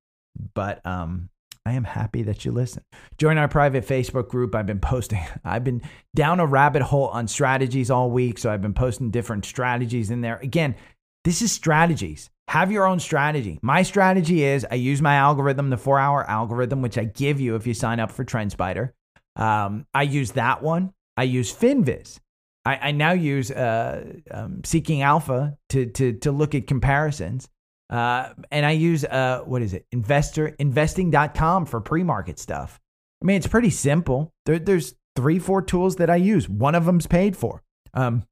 But 0.53 0.85
um, 0.85 1.29
I 1.65 1.73
am 1.73 1.83
happy 1.83 2.23
that 2.23 2.43
you 2.43 2.51
listen. 2.51 2.83
Join 3.17 3.37
our 3.37 3.47
private 3.47 3.85
Facebook 3.85 4.29
group. 4.29 4.55
I've 4.55 4.65
been 4.65 4.79
posting, 4.79 5.19
I've 5.45 5.63
been 5.63 5.81
down 6.15 6.39
a 6.39 6.45
rabbit 6.45 6.81
hole 6.81 7.07
on 7.07 7.27
strategies 7.27 7.91
all 7.91 8.09
week. 8.09 8.37
So 8.37 8.51
I've 8.51 8.61
been 8.61 8.73
posting 8.73 9.11
different 9.11 9.45
strategies 9.45 10.09
in 10.09 10.21
there. 10.21 10.37
Again, 10.37 10.75
this 11.23 11.41
is 11.41 11.51
strategies. 11.51 12.29
Have 12.47 12.71
your 12.71 12.85
own 12.85 12.99
strategy. 12.99 13.59
My 13.61 13.83
strategy 13.83 14.43
is 14.43 14.65
I 14.69 14.75
use 14.75 15.01
my 15.01 15.15
algorithm, 15.15 15.69
the 15.69 15.77
four 15.77 15.99
hour 15.99 16.29
algorithm, 16.29 16.81
which 16.81 16.97
I 16.97 17.05
give 17.05 17.39
you 17.39 17.55
if 17.55 17.67
you 17.67 17.73
sign 17.73 17.99
up 17.99 18.11
for 18.11 18.25
TrendSpider. 18.25 18.91
Um, 19.35 19.85
I 19.93 20.03
use 20.03 20.31
that 20.33 20.61
one. 20.61 20.93
I 21.15 21.23
use 21.23 21.53
FinViz. 21.55 22.19
I, 22.65 22.75
I 22.75 22.91
now 22.91 23.11
use 23.11 23.51
uh, 23.51 24.13
um, 24.29 24.63
Seeking 24.63 25.01
Alpha 25.01 25.57
to, 25.69 25.85
to, 25.85 26.13
to 26.13 26.31
look 26.31 26.53
at 26.53 26.67
comparisons. 26.67 27.47
Uh, 27.91 28.29
and 28.51 28.65
I 28.65 28.71
use, 28.71 29.03
uh, 29.03 29.41
what 29.45 29.61
is 29.61 29.73
it? 29.73 29.85
Investor, 29.91 30.47
investing.com 30.47 31.65
for 31.65 31.81
pre 31.81 32.03
market 32.03 32.39
stuff. 32.39 32.79
I 33.21 33.25
mean, 33.25 33.35
it's 33.35 33.47
pretty 33.47 33.69
simple. 33.69 34.33
There, 34.45 34.57
there's 34.57 34.95
three, 35.15 35.39
four 35.39 35.61
tools 35.61 35.97
that 35.97 36.09
I 36.09 36.15
use. 36.15 36.47
One 36.47 36.73
of 36.73 36.85
them's 36.85 37.05
paid 37.05 37.35
for. 37.35 37.61
Um, 37.93 38.23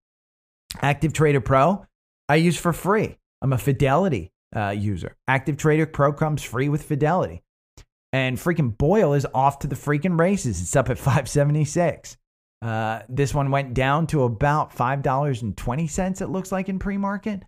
Active 0.82 1.14
Trader 1.14 1.42
Pro, 1.42 1.86
I 2.30 2.36
use 2.36 2.58
for 2.58 2.74
free. 2.74 3.18
I'm 3.42 3.54
a 3.54 3.58
Fidelity 3.58 4.32
uh, 4.56 4.70
user. 4.70 5.18
Active 5.28 5.58
Trader 5.58 5.86
Pro 5.86 6.14
comes 6.14 6.42
free 6.42 6.70
with 6.70 6.84
Fidelity. 6.84 7.44
And 8.12 8.38
freaking 8.38 8.76
BOIL 8.76 9.14
is 9.14 9.28
off 9.34 9.60
to 9.60 9.68
the 9.68 9.76
freaking 9.76 10.20
races. 10.20 10.62
It's 10.62 10.76
up 10.76 10.90
at 10.90 10.98
576. 10.98 12.18
Uh, 12.62 13.02
this 13.08 13.34
one 13.34 13.52
went 13.52 13.74
down 13.74 14.08
to 14.08 14.24
about 14.24 14.76
$5.20, 14.76 16.22
it 16.22 16.30
looks 16.30 16.52
like, 16.52 16.70
in 16.70 16.80
pre 16.80 16.98
market. 16.98 17.44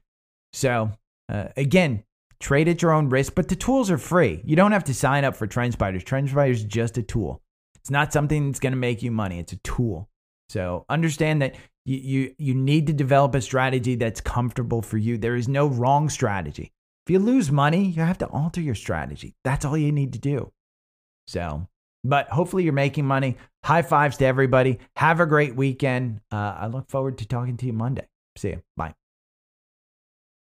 So, 0.54 0.92
uh, 1.32 1.48
again, 1.56 2.04
trade 2.40 2.68
at 2.68 2.82
your 2.82 2.92
own 2.92 3.10
risk, 3.10 3.36
but 3.36 3.48
the 3.48 3.56
tools 3.56 3.90
are 3.90 3.98
free. 3.98 4.42
You 4.46 4.56
don't 4.56 4.72
have 4.74 4.84
to 4.86 4.94
sign 4.94 5.24
up 5.24 5.36
for 5.36 5.48
TrendSpiders. 5.48 6.04
TrendSpiders 6.04 6.52
is 6.52 6.64
just 6.66 6.98
a 6.98 7.04
tool, 7.04 7.42
it's 7.76 7.92
not 7.92 8.14
something 8.14 8.48
that's 8.48 8.60
going 8.60 8.74
to 8.74 8.78
make 8.78 9.02
you 9.02 9.12
money, 9.12 9.40
it's 9.40 9.54
a 9.54 9.58
tool. 9.58 10.10
So, 10.50 10.86
understand 10.90 11.42
that 11.42 11.56
you, 11.86 11.98
you, 11.98 12.36
you 12.38 12.54
need 12.54 12.88
to 12.88 12.94
develop 12.94 13.34
a 13.36 13.42
strategy 13.42 13.96
that's 13.96 14.20
comfortable 14.22 14.82
for 14.82 14.98
you. 14.98 15.18
There 15.18 15.36
is 15.36 15.48
no 15.48 15.68
wrong 15.68 16.10
strategy. 16.10 16.74
If 17.06 17.12
you 17.14 17.20
lose 17.20 17.52
money, 17.52 17.86
you 17.86 18.02
have 18.02 18.20
to 18.20 18.28
alter 18.28 18.62
your 18.62 18.76
strategy. 18.76 19.36
That's 19.44 19.66
all 19.66 19.78
you 19.78 19.92
need 19.92 20.14
to 20.14 20.20
do. 20.20 20.52
So, 21.28 21.68
but 22.04 22.28
hopefully 22.30 22.64
you're 22.64 22.74
making 22.74 23.06
money. 23.06 23.38
High 23.64 23.82
fives 23.82 24.18
to 24.18 24.26
everybody. 24.26 24.80
Have 24.96 25.20
a 25.20 25.26
great 25.26 25.56
weekend. 25.56 26.22
Uh, 26.32 26.56
I 26.60 26.68
look 26.68 26.90
forward 26.90 27.18
to 27.20 27.28
talking 27.28 27.58
to 27.58 27.66
you 27.66 27.74
Monday. 27.74 28.08
See 28.38 28.50
you. 28.50 28.62
Bye. 28.76 28.94